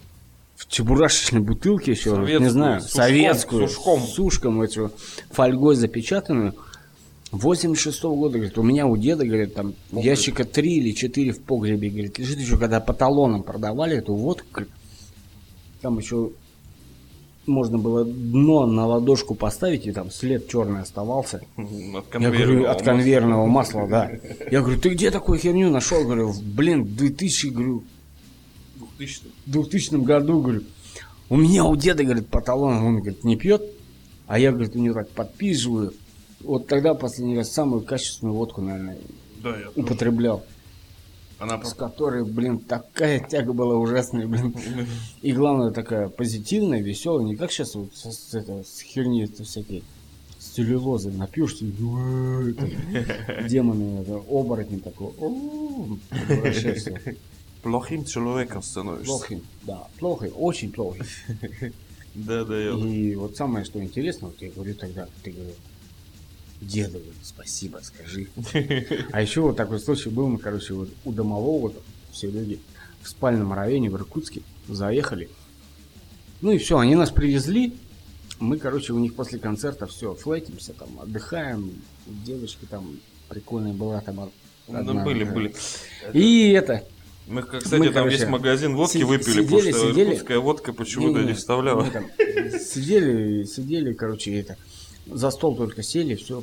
[0.54, 4.00] в чебурашечной бутылке еще, вот, не Советскую, знаю, сушком, советскую, сушком.
[4.02, 4.92] сушком эту
[5.32, 6.54] фольгой запечатанную.
[7.32, 11.90] 86 года, говорит, у меня у деда, говорит, там ящика 3 или 4 в погребе,
[11.90, 14.72] говорит, лежит еще, когда по талонам продавали эту водку, говорит,
[15.82, 16.30] там еще
[17.46, 21.42] можно было дно на ладошку поставить, и там след черный оставался.
[21.56, 24.10] От Я говорю, конвейерного от конвейерного масла, да.
[24.50, 26.04] Я говорю, ты где такую херню нашел?
[26.04, 27.84] Говорю, блин, в 2000, говорю,
[28.98, 30.62] 2000 в 2000 году, говорю,
[31.30, 33.62] у меня у деда, говорит, по талонам, он, говорит, не пьет,
[34.26, 35.92] а я, говорит, у него так подписываю.
[36.40, 38.98] Вот тогда последний раз самую качественную водку, наверное,
[39.42, 40.44] Да, я употреблял.
[41.38, 44.54] Она С которой, блин, такая тяга была ужасная, блин.
[45.22, 49.44] И главное, такая позитивная, веселая, не как сейчас вот с, с, это, с херни это
[49.44, 49.82] всякие
[50.38, 51.64] с целлюлозы напьешься,
[53.48, 55.12] демоны, это, оборотни такой,
[57.62, 59.06] плохим человеком становишься.
[59.06, 61.02] Плохий, да, плохой, очень плохой.
[62.14, 62.70] Да, да, я.
[62.70, 65.54] И вот самое, что интересно, вот я говорю тогда, ты говоришь,
[66.60, 68.28] деду, спасибо, скажи.
[69.12, 71.82] А еще вот такой случай был, мы, короче, вот у домового вот
[72.12, 72.60] все люди
[73.02, 75.28] в спальном районе в Иркутске заехали.
[76.40, 77.74] Ну и все, они нас привезли.
[78.40, 81.72] Мы, короче, у них после концерта все, флетимся, там, отдыхаем.
[82.06, 82.98] Девочки там
[83.28, 84.30] прикольная была там
[84.68, 85.32] Да, одна, были, да.
[85.32, 85.54] были.
[86.12, 86.84] И это,
[87.26, 90.08] Мы, кстати, Мы, там короче, весь магазин водки си- выпили, сидели, потому что сидели.
[90.10, 91.82] иркутская водка почему-то не Не-не, вставляла.
[91.84, 92.06] мы там
[92.60, 94.56] сидели, сидели, короче, это,
[95.10, 96.42] за стол только сели, все,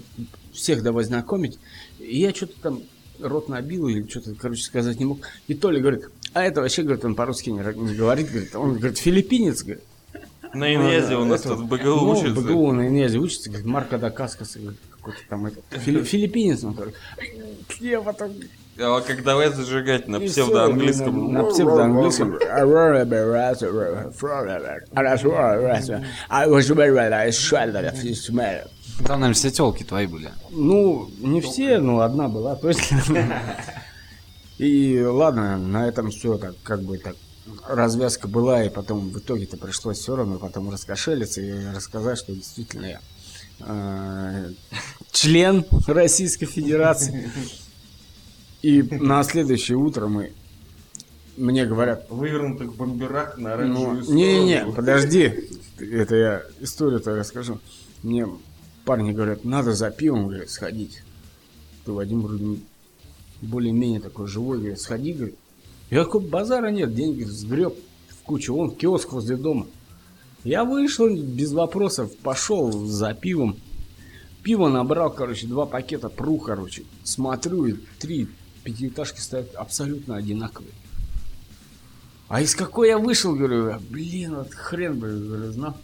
[0.51, 1.59] всех давай знакомить.
[1.99, 2.83] И я что-то там
[3.19, 5.19] рот набил или что-то, короче, сказать не мог.
[5.47, 8.97] И Толя говорит, а это вообще, говорит, он по-русски не, не говорит, говорит, он, говорит,
[8.97, 9.83] филиппинец, говорит.
[10.53, 12.29] На Иньязе у нас Это, тут в БГУ ну, учится.
[12.29, 14.57] в БГУ на Иньязе учится, говорит, Марко Дакаскас,
[14.91, 16.95] какой-то там это, фили- филиппинец, он говорит.
[17.81, 18.33] Я потом А
[19.01, 21.31] как давай зажигать на псевдоанглийском.
[21.31, 22.37] На, псевдоанглийском.
[28.99, 30.31] Там, наверное, все телки твои были.
[30.51, 33.01] Ну, не все, но одна была точно.
[34.57, 37.15] И ладно, на этом все так, как бы так
[37.67, 42.85] развязка была, и потом в итоге-то пришлось все равно потом раскошелиться и рассказать, что действительно
[42.85, 42.99] я
[43.59, 44.51] э,
[45.11, 47.29] член Российской Федерации.
[48.65, 50.31] И на следующее утро мы
[51.37, 54.75] мне говорят, вывернутых бомберах на ну, оранжевую не-не-не, сторону.
[54.75, 57.59] подожди, это я историю-то расскажу.
[58.01, 58.27] Мне
[58.83, 61.03] парни говорят, надо за пивом, говорят, сходить.
[61.85, 62.57] Ты, Вадим, вроде
[63.43, 65.35] более-менее такой живой, говорит, сходи, говорит.
[65.91, 67.75] Я такой, базара нет, деньги сгреб
[68.09, 69.67] в кучу, он киоск возле дома.
[70.43, 73.57] Я вышел без вопросов, пошел за пивом.
[74.41, 76.81] Пиво набрал, короче, два пакета пру, короче.
[77.03, 78.27] Смотрю, и три
[78.65, 80.73] пятиэтажки стоят абсолютно одинаковые.
[82.27, 85.77] А из какой я вышел, говорю, блин, вот хрен бы, говорю, знал.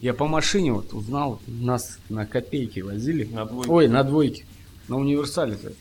[0.00, 3.24] Я по машине вот узнал, нас на копейки возили.
[3.24, 3.70] На двойке.
[3.70, 4.46] Ой, на двойке.
[4.88, 5.54] На универсале.
[5.54, 5.74] -то.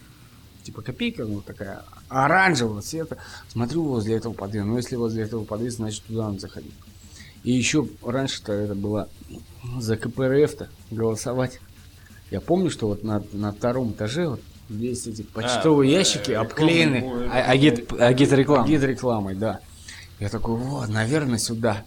[0.63, 3.17] Типа копейка, ну такая оранжевого цвета.
[3.47, 4.69] Смотрю возле этого подъезда.
[4.69, 6.73] Ну, если возле этого подъезда, значит туда надо заходить.
[7.43, 9.09] И еще раньше-то это было
[9.79, 11.59] за КПРФ-то голосовать.
[12.29, 16.35] Я помню, что вот на, на втором этаже вот здесь эти почтовые А, ящики э,
[16.35, 18.67] обклеены рекламный, А- Агит, агит реклама.
[18.67, 19.59] гид рекламой, да.
[20.19, 21.83] Я такой, вот, наверное, сюда.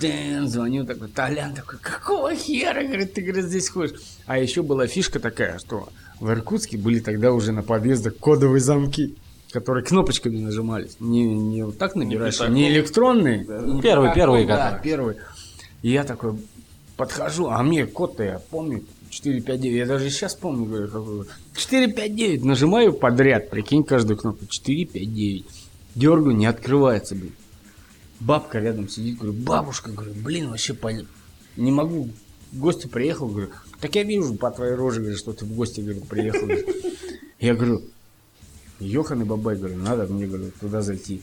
[0.00, 3.98] Дэн, звоню такой, Толян такой, какого хера, говорит, ты, говорит, здесь ходишь?
[4.26, 5.88] А еще была фишка такая, что
[6.20, 9.16] в Иркутске были тогда уже на подъездах кодовые замки,
[9.50, 10.96] которые кнопочками нажимались.
[11.00, 12.54] Не, не вот так набираешь, пятаком.
[12.54, 13.44] не электронные.
[13.44, 15.16] Первые, не пятаком, первые, да, первые.
[15.82, 16.38] И я такой
[16.96, 21.26] подхожу, а мне код-то я помню, 459, я даже сейчас помню, говорю, какой.
[21.56, 25.46] 459, нажимаю подряд, прикинь, каждую кнопку, 459.
[25.94, 27.32] Дергаю, не открывается, блин.
[28.20, 31.06] Бабка рядом сидит, говорю, бабушка, говорю, блин, вообще пон-
[31.56, 32.08] не могу.
[32.52, 36.00] Гости приехал, говорю, так я вижу по твоей роже, говорю, что ты в гости, говорю,
[36.02, 36.46] приехал.
[36.46, 36.64] говорю».
[37.38, 37.82] Я говорю,
[38.80, 41.22] Йохан и Бабай, говорю, надо мне, говорю, туда зайти.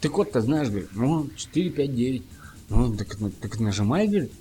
[0.00, 2.22] Ты код-то знаешь, говорю, ну, 459.
[2.68, 4.32] Ну, так, ну, так нажимай, говорит.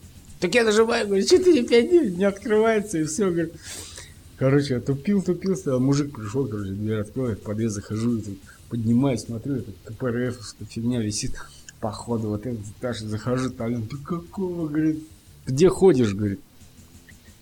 [0.46, 3.50] Так я нажимаю, говорю, 459, не открывается, и все, говорю.
[4.38, 8.38] Короче, я тупил, тупил, стоял, мужик пришел, короче, дверь открывает, в подъезд захожу, и тут
[8.70, 11.32] поднимаюсь, смотрю, это КПРФ, фигня висит,
[11.80, 15.04] походу, вот этот этаж, захожу, Толян, ты какого, говорит,
[15.48, 16.42] где ходишь, говорит.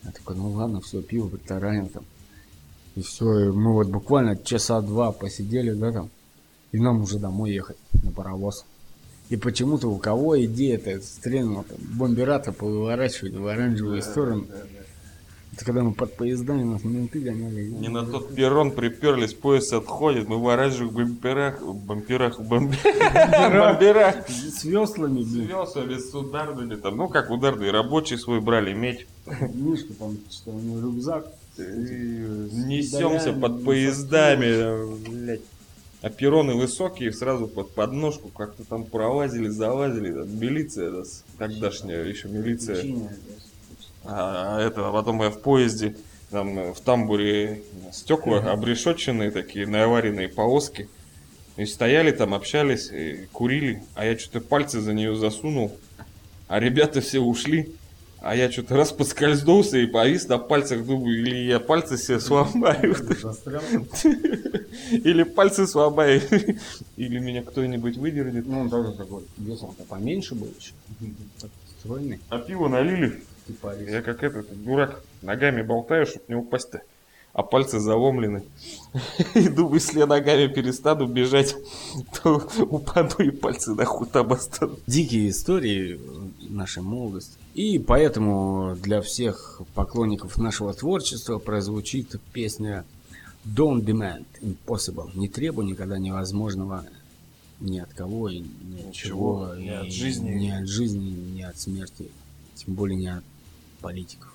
[0.06, 2.06] Я такой, ну ладно, все, пиво притаранил там.
[2.96, 6.10] И все, мы вот буквально часа два посидели, да, там,
[6.72, 8.64] и нам уже домой ехать на паровоз.
[9.34, 14.46] И почему-то у кого идея-то стрельнула, там, бомберата повыворачивать в оранжевую сторону.
[15.52, 17.64] Это когда мы под поездами нас менты гоняли.
[17.64, 24.64] Не на тот перрон приперлись, поезд отходит, мы в оранжевых бомберах, бомберах, бомберах, бомберах, С
[24.66, 29.08] веслами, с веслами, с ударными там, ну как ударные, рабочий свой брали, медь.
[29.56, 31.26] Мишка там, что у него рюкзак.
[31.58, 35.42] Несемся под поездами, блядь.
[36.04, 40.10] А перроны высокие, сразу под подножку как-то там пролазили, залазили.
[40.28, 41.04] Милиция, да,
[41.38, 42.84] тогдашняя еще милиция.
[44.04, 45.96] А, это, а потом я в поезде,
[46.30, 47.64] там э, в тамбуре
[47.94, 50.90] стекла обрешетченные такие, наваренные полоски.
[51.56, 52.92] И стояли там, общались,
[53.32, 55.72] курили, а я что-то пальцы за нее засунул,
[56.50, 57.74] а ребята все ушли.
[58.24, 62.96] А я что-то раз подскользнулся и повис на пальцах, думаю, или я пальцы себе сломаю,
[64.92, 66.22] или пальцы сломаю,
[66.96, 68.48] или меня кто-нибудь выдернет.
[68.48, 70.72] Ну, он тоже такой, весом-то поменьше был еще.
[71.80, 72.22] Стройный.
[72.30, 73.22] А пиво налили,
[73.90, 76.82] Я как этот дурак ногами болтаю, чтобы не упасть-то.
[77.34, 78.44] А пальцы заломлены.
[79.34, 81.58] И думаю, если я ногами перестану бежать,
[82.22, 84.82] то упаду и пальцы нахуй там останутся.
[84.88, 86.00] дикие истории
[86.48, 87.43] нашей молодости.
[87.54, 92.84] И поэтому для всех поклонников нашего творчества прозвучит песня
[93.46, 95.12] Don't Demand Impossible.
[95.14, 96.84] Не требуй никогда невозможного
[97.60, 99.54] ни от кого и ни от чего.
[99.56, 100.32] ни от жизни.
[100.32, 102.10] Ни от жизни, ни от смерти.
[102.56, 103.24] Тем более не от
[103.82, 104.34] политиков.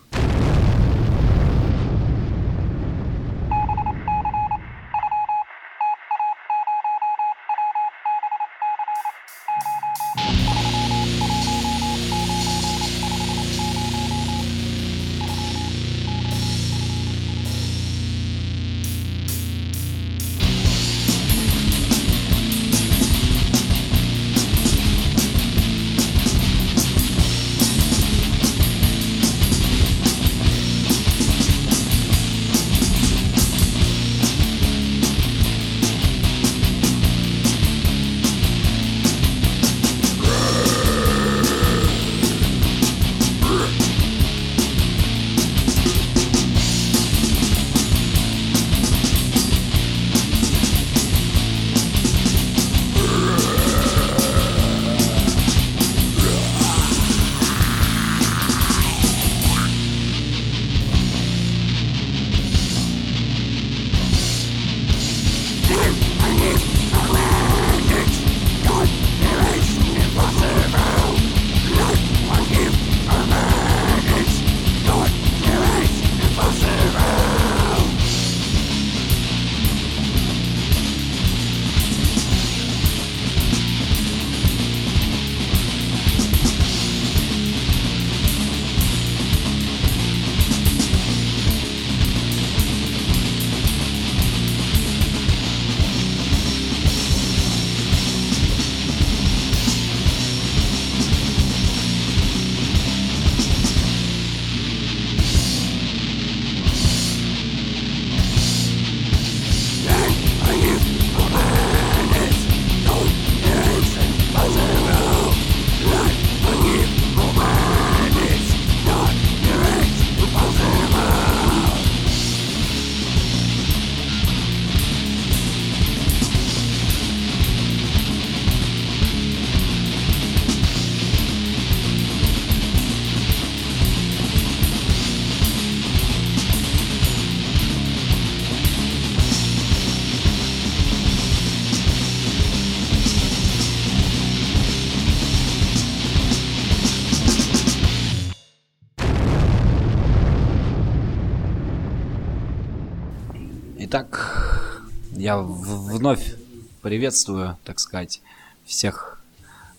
[155.99, 156.37] Вновь
[156.81, 158.23] приветствую, так сказать,
[158.65, 159.21] всех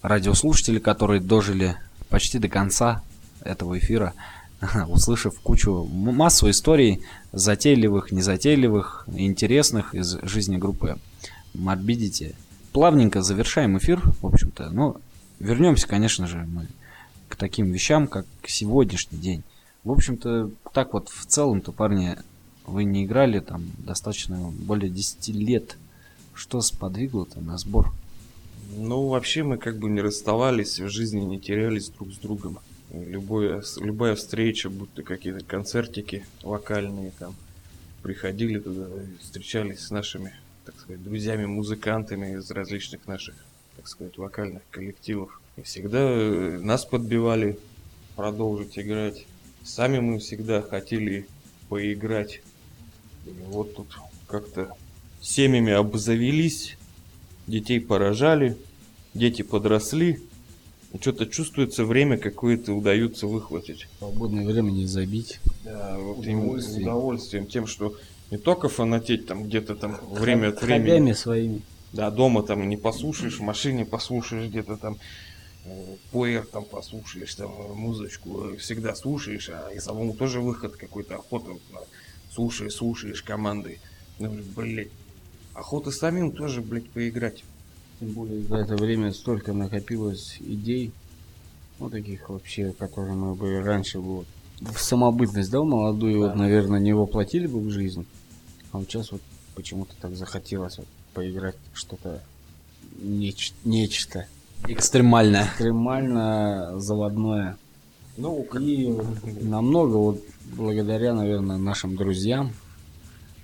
[0.01, 1.77] радиослушателей, которые дожили
[2.09, 3.01] почти до конца
[3.41, 4.13] этого эфира,
[4.89, 10.97] услышав кучу массу историй затейливых, незатейливых, интересных из жизни группы
[11.53, 12.35] Морбидити.
[12.73, 14.97] Плавненько завершаем эфир, в общем-то, но
[15.39, 16.67] вернемся, конечно же, мы
[17.29, 19.43] к таким вещам, как сегодняшний день.
[19.85, 22.17] В общем-то, так вот в целом-то, парни,
[22.65, 25.77] вы не играли там достаточно более 10 лет.
[26.39, 27.91] Что сподвигло-то на сбор?
[28.77, 32.59] Ну, вообще мы как бы не расставались, в жизни не терялись друг с другом.
[32.93, 37.35] Любое, любая встреча, будто какие-то концертики вокальные там,
[38.03, 38.87] приходили туда,
[39.19, 40.33] встречались с нашими,
[40.63, 43.35] так сказать, друзьями-музыкантами из различных наших,
[43.75, 45.41] так сказать, вокальных коллективов.
[45.57, 47.59] И всегда э, нас подбивали
[48.15, 49.25] продолжить играть.
[49.65, 51.27] Сами мы всегда хотели
[51.67, 52.41] поиграть.
[53.25, 53.87] И вот тут
[54.25, 54.73] как-то
[55.21, 56.77] семьями обзавелись,
[57.47, 58.57] детей поражали,
[59.13, 60.19] дети подросли.
[60.99, 63.87] Что-то чувствуется время какое-то удается выхватить.
[63.99, 65.39] Свободное время не забить.
[65.63, 66.81] Да, вот именно Удовольствие.
[66.81, 67.95] удовольствием тем, что
[68.31, 71.13] не только фанатеть там где-то там время от Хоббями времени.
[71.13, 71.61] своими.
[71.93, 74.97] Да, дома там не послушаешь, в машине послушаешь где-то там
[75.65, 81.15] э, поэр там послушаешь, там э, музычку всегда слушаешь, а и самому тоже выход какой-то,
[81.15, 81.51] охота
[82.31, 83.79] слушаешь, слушаешь команды.
[84.19, 84.89] Ну, блядь,
[85.59, 87.43] охота самим тоже, блядь, поиграть.
[87.99, 90.91] Тем более за это время столько накопилось идей,
[91.79, 94.27] ну таких вообще, которые мы бы раньше бы вот
[94.61, 98.05] в самобытность, да, молодую, вот, наверное, не воплотили бы в жизнь.
[98.71, 99.21] А вот сейчас вот
[99.55, 102.21] почему-то так захотелось вот поиграть что-то
[103.01, 104.27] неч- нечто
[104.67, 105.45] Экстремальная.
[105.45, 107.57] экстремально заводное.
[108.17, 108.93] Ну, как- И
[109.41, 110.21] намного вот
[110.55, 112.51] благодаря, наверное, нашим друзьям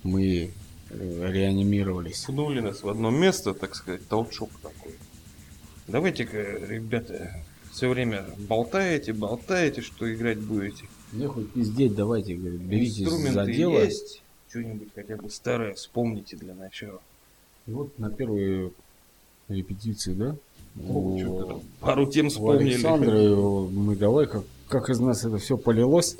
[0.02, 0.50] мы
[0.90, 2.24] реанимировались.
[2.24, 4.94] пнули нас в одно место, так сказать, толчок такой.
[5.88, 7.32] Давайте-ка, ребята,
[7.72, 10.84] все время болтаете, болтаете, что играть будете.
[11.12, 13.78] Не хоть пиздеть, давайте, говорит, беритесь Инструменты за дело.
[13.84, 17.00] есть, что-нибудь хотя бы старое вспомните для начала.
[17.66, 18.72] И вот на первые
[19.48, 20.36] репетиции, да?
[20.74, 22.74] Ну, у- пару тем вспомнили.
[22.74, 26.16] Александра мы давай, как, как из нас это все полилось.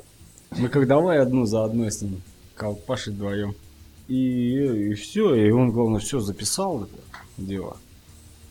[0.57, 2.23] Мы как давай одну за одной с ним
[2.55, 3.55] колпашить вдвоем.
[4.09, 6.97] И, все, и он, главное, все записал это
[7.39, 7.77] дело.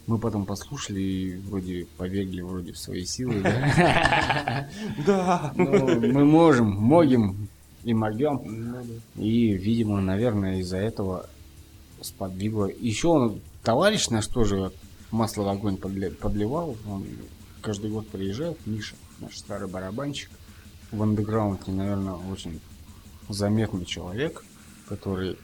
[0.07, 3.41] Мы потом послушали и вроде поверили вроде в свои силы.
[5.05, 5.53] да.
[5.55, 7.47] Ну, мы можем, могем
[7.83, 8.75] и могем.
[9.15, 11.27] И, видимо, наверное, из-за этого
[12.01, 12.65] сподвигло.
[12.65, 14.71] Еще он, товарищ наш тоже
[15.11, 16.75] масло в огонь подливал.
[16.87, 17.05] Он
[17.61, 20.29] каждый год приезжает, Миша, наш старый барабанщик.
[20.91, 22.59] В андеграунде, наверное, очень
[23.27, 24.43] заметный человек,
[24.87, 25.37] который,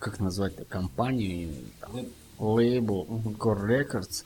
[0.00, 2.06] как назвать-то, компанию, там,
[2.38, 3.06] лейбл
[3.38, 4.24] Core Records.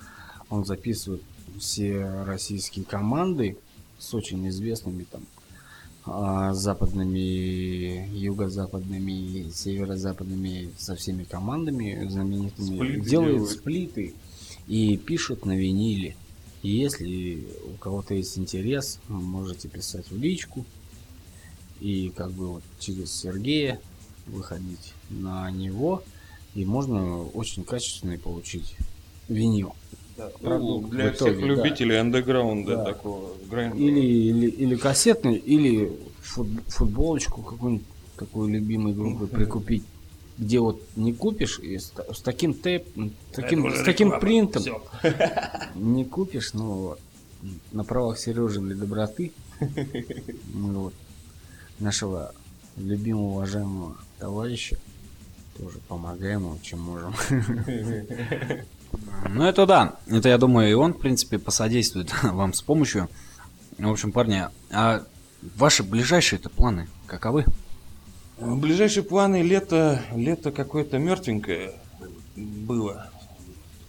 [0.48, 1.22] Он записывает
[1.58, 3.58] все российские команды
[3.98, 5.22] с очень известными там
[6.06, 12.76] а, западными, юго-западными, северо-западными, со всеми командами знаменитыми.
[12.76, 13.50] Сплиты делает делает.
[13.50, 14.14] сплиты
[14.68, 16.16] и пишут на виниле.
[16.62, 20.64] И если у кого-то есть интерес, можете писать в личку.
[21.80, 23.80] И как бы вот через Сергея
[24.26, 26.02] выходить на него.
[26.54, 28.76] И можно очень качественный получить
[29.28, 29.74] винил.
[30.16, 31.46] Ну, Продукт для в всех итоге, да.
[31.46, 32.84] любителей андеграунда Да.
[32.84, 33.76] такого грайнда.
[33.76, 35.90] Или, или, или кассетный, или
[36.22, 37.86] фут- футболочку какую-нибудь
[38.16, 39.82] такую любимой группы прикупить,
[40.38, 44.20] где вот не купишь и с, с таким с таким, с таким реклама.
[44.20, 44.82] принтом Всё.
[45.74, 47.00] не купишь, но вот,
[47.72, 49.32] на правах Сережи для доброты
[50.52, 50.94] мы вот
[51.80, 52.32] нашего
[52.76, 54.78] любимого уважаемого товарища
[55.58, 57.14] тоже помогаем ему, чем можем.
[59.28, 63.08] Ну это да, это я думаю, и он, в принципе, посодействует вам с помощью.
[63.76, 65.02] В общем, парни, а
[65.56, 67.44] ваши ближайшие-то планы каковы?
[68.38, 71.72] Ближайшие планы лето, лето какое-то мертвенькое
[72.36, 73.10] было.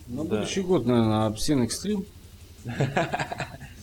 [0.08, 0.38] На Да.
[0.40, 2.04] будущий год, наверное, Обсен Экстрим.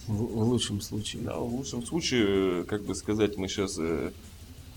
[0.09, 1.23] В, в лучшем случае.
[1.23, 3.79] Да, в лучшем случае, э, как бы сказать, мы сейчас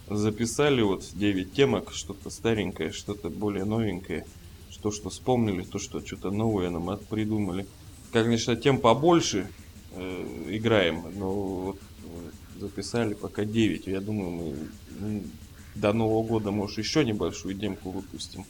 [0.10, 4.26] записали вот 9 темок, что-то старенькое, что-то более новенькое,
[4.70, 7.66] что что вспомнили, то что что-то новое нам придумали.
[8.12, 9.48] Конечно, тем побольше
[9.92, 13.88] э, играем, но вот э, записали пока 9.
[13.88, 15.24] Я думаю, мы м,
[15.76, 18.46] до Нового года, может, еще небольшую демку выпустим.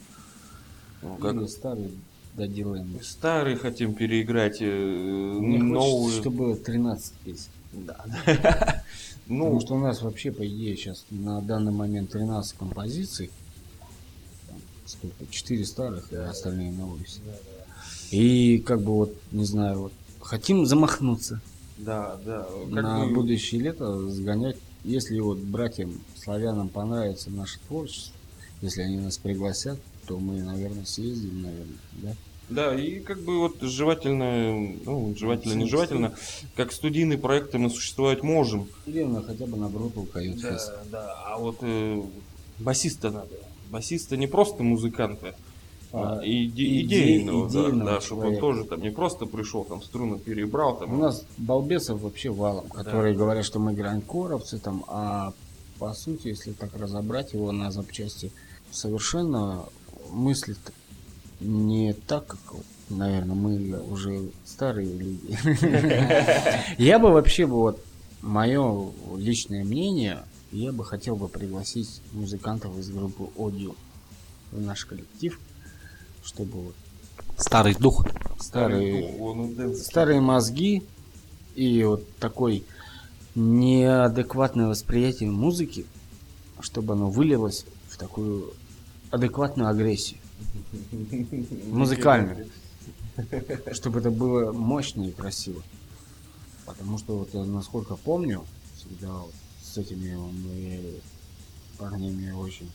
[1.02, 1.90] Ну, как Или старый
[2.34, 2.98] доделаем.
[3.02, 4.66] старые хотим переиграть, э,
[5.40, 6.02] Мне новые.
[6.04, 7.50] хочется, чтобы было 13 песен.
[7.72, 8.04] Да.
[9.28, 13.30] Потому Ну, что у нас вообще, по идее, сейчас на данный момент 13 композиций.
[14.84, 17.20] сколько, четыре старых, и остальные новые все.
[18.12, 21.40] И как бы вот, не знаю, вот хотим замахнуться
[21.76, 22.46] Да, да.
[22.68, 28.14] на бы- будущее лето, сгонять, если вот братьям славянам понравится наше творчество,
[28.62, 32.14] если они нас пригласят, то мы, наверное, съездим, наверное, да?
[32.48, 36.14] Да, и как бы вот желательно, ну, желательно, не желательно,
[36.54, 38.68] как студийные проекты мы существовать можем.
[38.86, 40.72] На хотя бы на Брутал Кают Фест.
[40.90, 42.02] Да, да, а вот э,
[42.58, 43.28] басиста надо.
[43.70, 45.34] Басиста не просто музыканта,
[45.92, 49.64] а, А, иде- иде- идейного, да, идейного да, чтобы он тоже там не просто пришел,
[49.64, 54.84] там струны перебрал, там, У нас балбесов вообще валом, которые говорят, что мы гранкоровцы там,
[54.86, 55.32] а
[55.80, 58.30] по сути, если так разобрать его на запчасти,
[58.70, 59.64] совершенно
[60.10, 60.58] мыслит
[61.40, 62.40] не так, как,
[62.88, 65.38] наверное, мы уже старые люди.
[66.82, 67.84] Я бы вообще бы вот
[68.22, 70.22] мое личное мнение,
[70.52, 73.74] я бы хотел бы пригласить музыкантов из группы Audio
[74.52, 75.38] в наш коллектив,
[76.24, 76.74] чтобы вот
[77.38, 78.06] Старый дух.
[78.40, 80.82] старые старые мозги
[81.54, 82.64] и вот такой
[83.34, 85.84] неадекватное восприятие музыки,
[86.60, 88.52] чтобы оно вылилось в такую
[89.10, 90.18] адекватную агрессию.
[91.70, 92.48] Музыкальную.
[93.72, 95.62] Чтобы это было мощно и красиво.
[96.66, 98.44] Потому что вот я, насколько помню,
[98.76, 99.32] всегда вот
[99.62, 101.00] с этими мы
[101.78, 102.70] парнями очень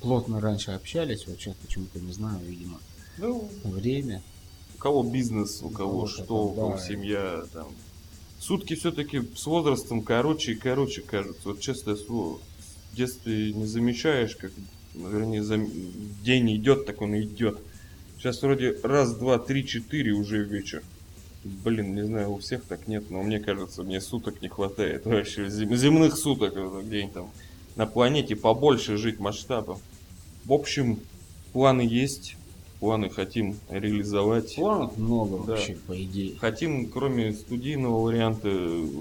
[0.00, 2.78] плотно раньше общались, вот сейчас почему-то не знаю, видимо,
[3.18, 4.22] Ну, время.
[4.74, 6.78] у кого бизнес, у кого кого-то что, у кого да.
[6.78, 7.68] семья, там.
[8.38, 11.48] Сутки все-таки с возрастом короче и короче кажутся.
[11.48, 12.38] Вот честное слово,
[12.92, 14.52] в детстве не замечаешь, как,
[14.94, 15.70] вернее, зам-
[16.22, 17.58] день идет, так он и идет.
[18.18, 20.82] Сейчас вроде раз, два, три, четыре уже вечер.
[21.44, 25.48] Блин, не знаю, у всех так нет, но мне кажется, мне суток не хватает вообще.
[25.50, 26.54] зем- земных суток
[26.86, 27.30] где-нибудь там
[27.76, 29.78] на планете побольше жить масштабом.
[30.44, 30.98] В общем,
[31.52, 32.36] планы есть,
[32.80, 34.54] планы хотим реализовать.
[34.56, 35.52] Планов много Да.
[35.54, 36.36] вообще, по идее.
[36.38, 38.48] Хотим, кроме студийного варианта,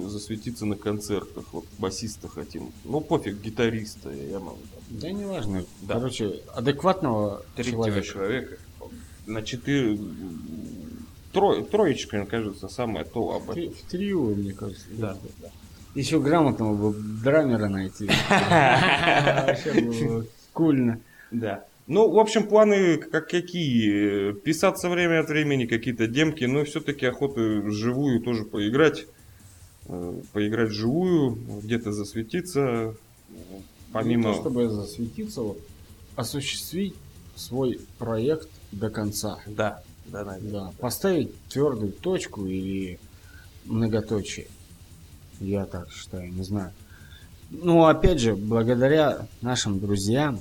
[0.10, 1.46] засветиться на концертах.
[1.54, 2.72] Вот басиста хотим.
[2.84, 4.12] Ну, пофиг, гитариста.
[4.12, 4.58] Я могу
[4.94, 5.66] Да не важно.
[5.82, 5.96] Да.
[5.96, 8.08] Короче, адекватного третьего человека.
[8.08, 8.58] человека.
[9.26, 9.98] На четыре...
[11.32, 13.74] Трое, троечка, мне кажется, самое то об этом.
[13.74, 14.86] В трио, мне кажется.
[14.92, 15.18] Да,
[15.96, 18.08] Еще грамотного бы драмера найти.
[18.30, 21.00] Вообще кульно.
[21.32, 21.66] Да.
[21.88, 24.34] Ну, в общем, планы как какие?
[24.34, 29.08] Писаться время от времени, какие-то демки, но все-таки охота вживую тоже поиграть.
[29.88, 31.32] Э, Поиграть вживую,
[31.64, 32.96] где-то засветиться.
[33.94, 34.30] Помимо...
[34.30, 35.60] Не то, чтобы засветиться, вот,
[36.16, 36.96] осуществить
[37.36, 39.40] свой проект до конца.
[39.48, 40.52] Да, да, наверное.
[40.52, 43.00] Да, поставить твердую точку или
[43.66, 44.48] многоточие.
[45.40, 46.72] Я так считаю, не знаю.
[47.52, 50.40] Ну, опять же, благодаря нашим друзьям,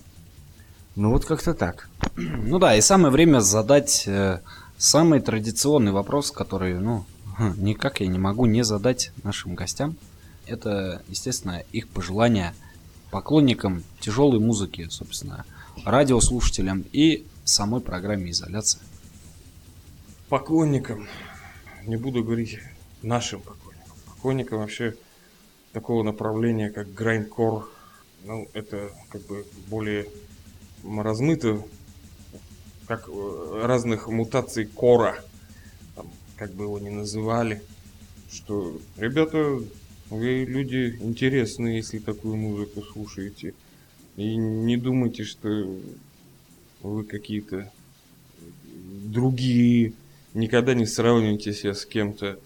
[0.96, 1.88] ну вот как-то так.
[2.16, 4.40] Ну да, и самое время задать э,
[4.78, 7.04] самый традиционный вопрос, который, ну,
[7.56, 9.96] никак я не могу не задать нашим гостям.
[10.46, 12.54] Это, естественно, их пожелания
[13.12, 15.44] поклонникам тяжелой музыки, собственно,
[15.84, 18.80] радиослушателям и самой программе изоляция.
[20.30, 21.06] Поклонникам,
[21.84, 22.58] не буду говорить
[23.02, 24.96] нашим поклонникам, поклонникам вообще
[25.74, 27.70] такого направления, как грайндкор,
[28.24, 30.08] ну, это как бы более
[30.82, 31.62] размыто,
[32.86, 35.16] как э, разных мутаций кора,
[35.96, 37.62] там, как бы его ни называли,
[38.30, 39.60] что, ребята,
[40.12, 43.54] вы люди интересные, если такую музыку слушаете,
[44.16, 45.48] и не думайте, что
[46.82, 47.72] вы какие-то
[49.04, 49.94] другие,
[50.34, 52.38] никогда не сравнивайте себя с кем-то.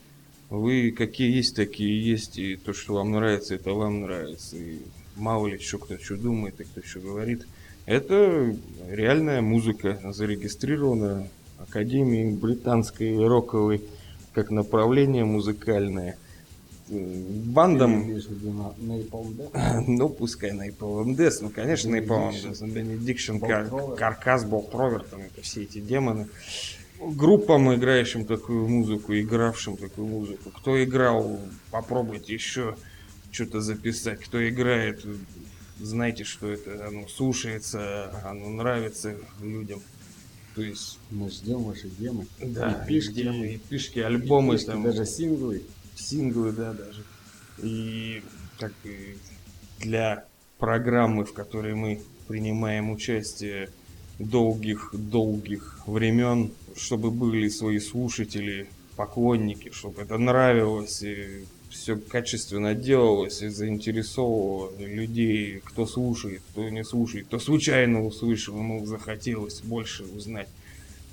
[0.48, 4.56] Вы какие есть, такие есть, и то, что вам нравится, это вам нравится.
[4.56, 4.78] И
[5.16, 7.48] мало ли, что кто что думает и кто что говорит.
[7.84, 8.54] Это
[8.88, 11.26] реальная музыка, зарегистрирована
[11.58, 13.82] Академией британской роковой
[14.34, 16.16] как направление музыкальное.
[16.88, 22.52] Бандам Napalm ну, пускай на Death, ну, конечно, на Benediction.
[23.40, 23.96] Death, Benediction.
[23.96, 26.28] Каркас, Болт Ровер, там это все эти демоны.
[27.00, 30.50] Группам, играющим такую музыку, игравшим такую музыку.
[30.50, 31.40] Кто играл,
[31.70, 32.76] попробуйте еще
[33.32, 34.20] что-то записать.
[34.20, 35.04] Кто играет,
[35.78, 39.80] знайте, что это оно слушается, оно нравится людям.
[40.54, 42.26] То есть, Мы ждем ваши демы.
[42.40, 43.12] да, И пишки.
[43.12, 45.62] демы, и пишки, альбомы, Пишки, там, даже синглы.
[45.96, 47.02] Синглы, да, даже.
[47.58, 48.22] И
[48.58, 49.16] как бы
[49.80, 50.24] для
[50.58, 53.70] программы, в которой мы принимаем участие
[54.18, 63.48] долгих-долгих времен, чтобы были свои слушатели, поклонники, чтобы это нравилось, и все качественно делалось и
[63.48, 70.48] заинтересовывало людей, кто слушает, кто не слушает, кто случайно услышал, ему захотелось больше узнать.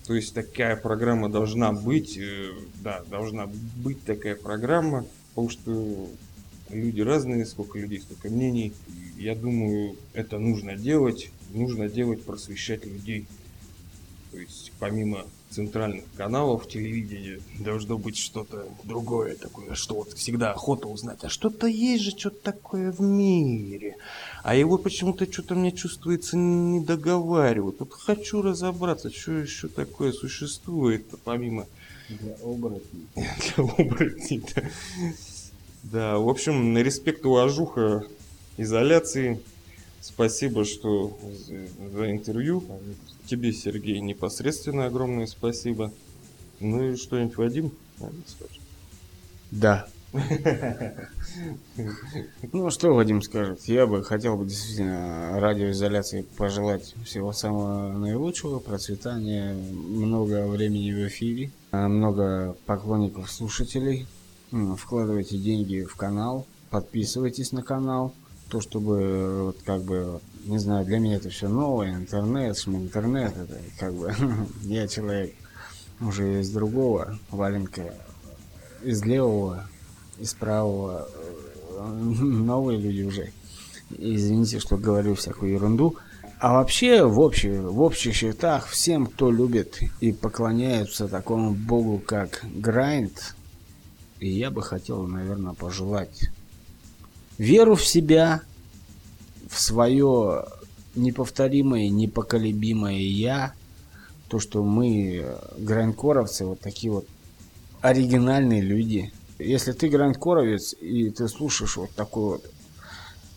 [0.06, 2.52] То есть такая программа должна быть, э,
[2.84, 6.10] да, должна быть такая программа, потому что
[6.70, 8.74] люди разные, сколько людей, столько мнений.
[9.18, 13.28] Я думаю, это нужно делать, нужно делать, просвещать людей.
[14.32, 20.88] То есть помимо центральных каналов телевидения должно быть что-то другое такое, что вот всегда охота
[20.88, 23.98] узнать, а что-то есть же что-то такое в мире,
[24.44, 27.80] а его почему-то что-то мне чувствуется не договаривают.
[27.80, 31.68] Вот хочу разобраться, что еще такое существует, помимо...
[32.10, 33.08] Для оборотней.
[33.16, 34.64] Для оборотней, да.
[35.84, 38.06] Да, в общем, респект, уважуха,
[38.58, 39.42] изоляции.
[40.04, 41.18] Спасибо, что
[41.94, 42.62] за, интервью.
[43.26, 45.94] Тебе, Сергей, непосредственно огромное спасибо.
[46.60, 47.72] Ну и что-нибудь, Вадим,
[48.28, 48.60] скажешь?
[49.50, 49.88] Да.
[52.52, 53.62] Ну, что Вадим скажет?
[53.66, 61.50] Я бы хотел бы действительно радиоизоляции пожелать всего самого наилучшего, процветания, много времени в эфире,
[61.72, 64.06] много поклонников, слушателей.
[64.78, 68.14] Вкладывайте деньги в канал, подписывайтесь на канал.
[68.54, 73.36] То, чтобы, вот, как бы, не знаю, для меня это все новое, интернет, шум интернет,
[73.36, 74.14] это как бы,
[74.62, 75.34] я человек
[76.00, 77.96] уже из другого валенка,
[78.84, 79.66] из левого,
[80.20, 81.10] из правого,
[81.80, 83.32] э, новые люди уже.
[83.90, 85.96] Извините, что говорю всякую ерунду.
[86.38, 92.46] А вообще, в, общих, в общих счетах, всем, кто любит и поклоняется такому богу, как
[92.54, 93.34] Грайнд,
[94.20, 96.30] я бы хотел, наверное, пожелать
[97.38, 98.42] веру в себя,
[99.50, 100.46] в свое
[100.96, 103.54] неповторимое, непоколебимое я,
[104.28, 107.08] то, что мы, э, грандкоровцы, вот такие вот
[107.82, 109.12] оригинальные люди.
[109.40, 112.46] Если ты грандкоровец и ты слушаешь вот такой вот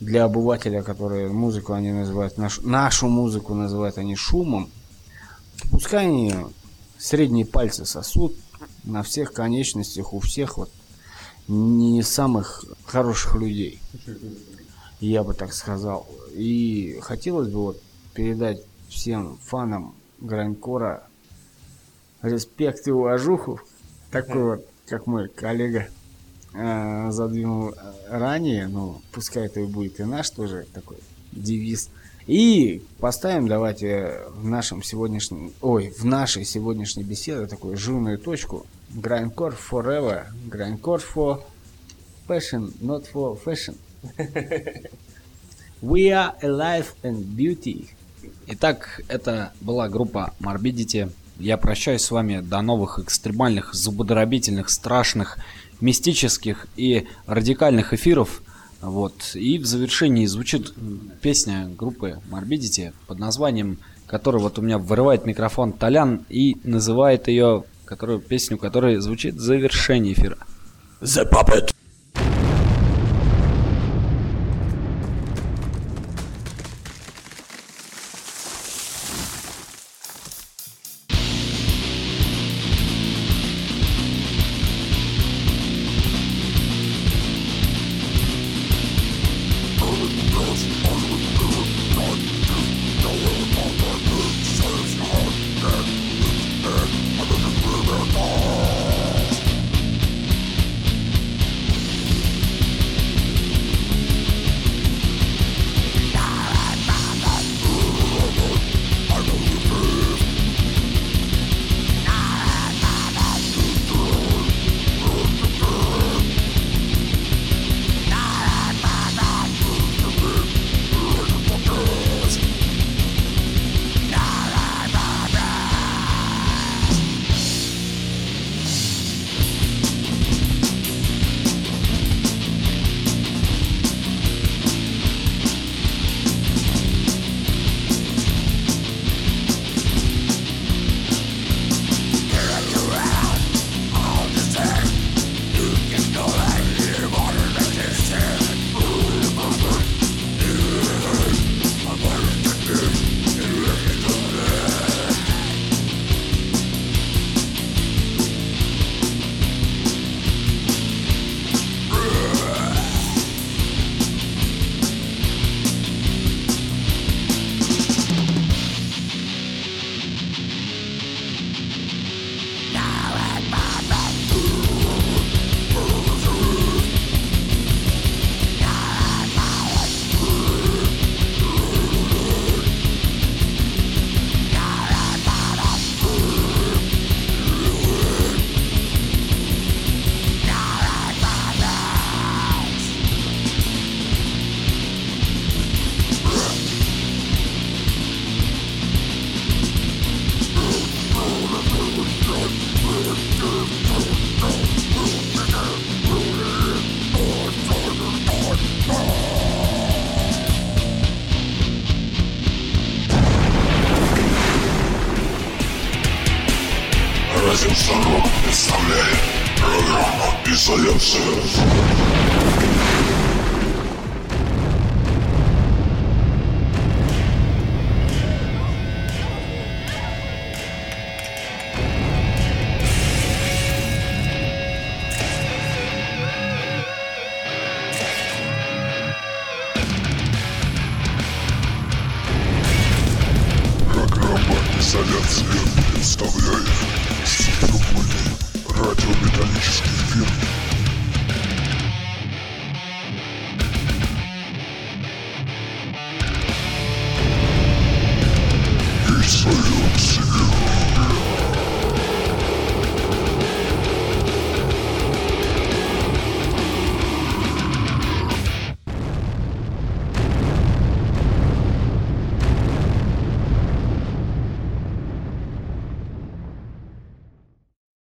[0.01, 4.71] для обывателя, который музыку они называют, нашу, нашу музыку называют они шумом,
[5.61, 6.35] то пускай они
[6.99, 8.37] средние пальцы сосут
[8.85, 10.71] на всех конечностях, у всех вот
[11.49, 13.81] не самых хороших людей,
[15.01, 16.09] я бы так сказал.
[16.33, 17.83] И хотелось бы вот
[18.15, 21.05] передать всем фанам грандкора
[22.23, 23.61] респект и уважуху,
[24.11, 25.89] такой вот, как мой коллега
[26.55, 27.75] э, задвинул
[28.09, 30.99] ранее, ну, пускай это и будет и наш тоже такой
[31.33, 31.91] девиз.
[32.27, 38.67] И поставим давайте в нашем сегодняшнем, ой, в нашей сегодняшней беседе такую жирную точку.
[38.95, 41.43] Grindcore forever, grindcore for
[42.27, 43.77] passion, not for fashion.
[45.83, 47.91] We are alive and beauty.
[48.49, 51.13] Итак, это была группа Morbidity.
[51.39, 55.39] Я прощаюсь с вами до новых экстремальных, зубодробительных, страшных,
[55.81, 58.43] мистических и радикальных эфиров.
[58.81, 59.35] Вот.
[59.35, 60.75] И в завершении звучит
[61.21, 67.65] песня группы Morbidity под названием, которая вот у меня вырывает микрофон Толян и называет ее,
[67.85, 70.39] которую, песню, которая звучит в завершении эфира.
[71.01, 71.73] The Puppet.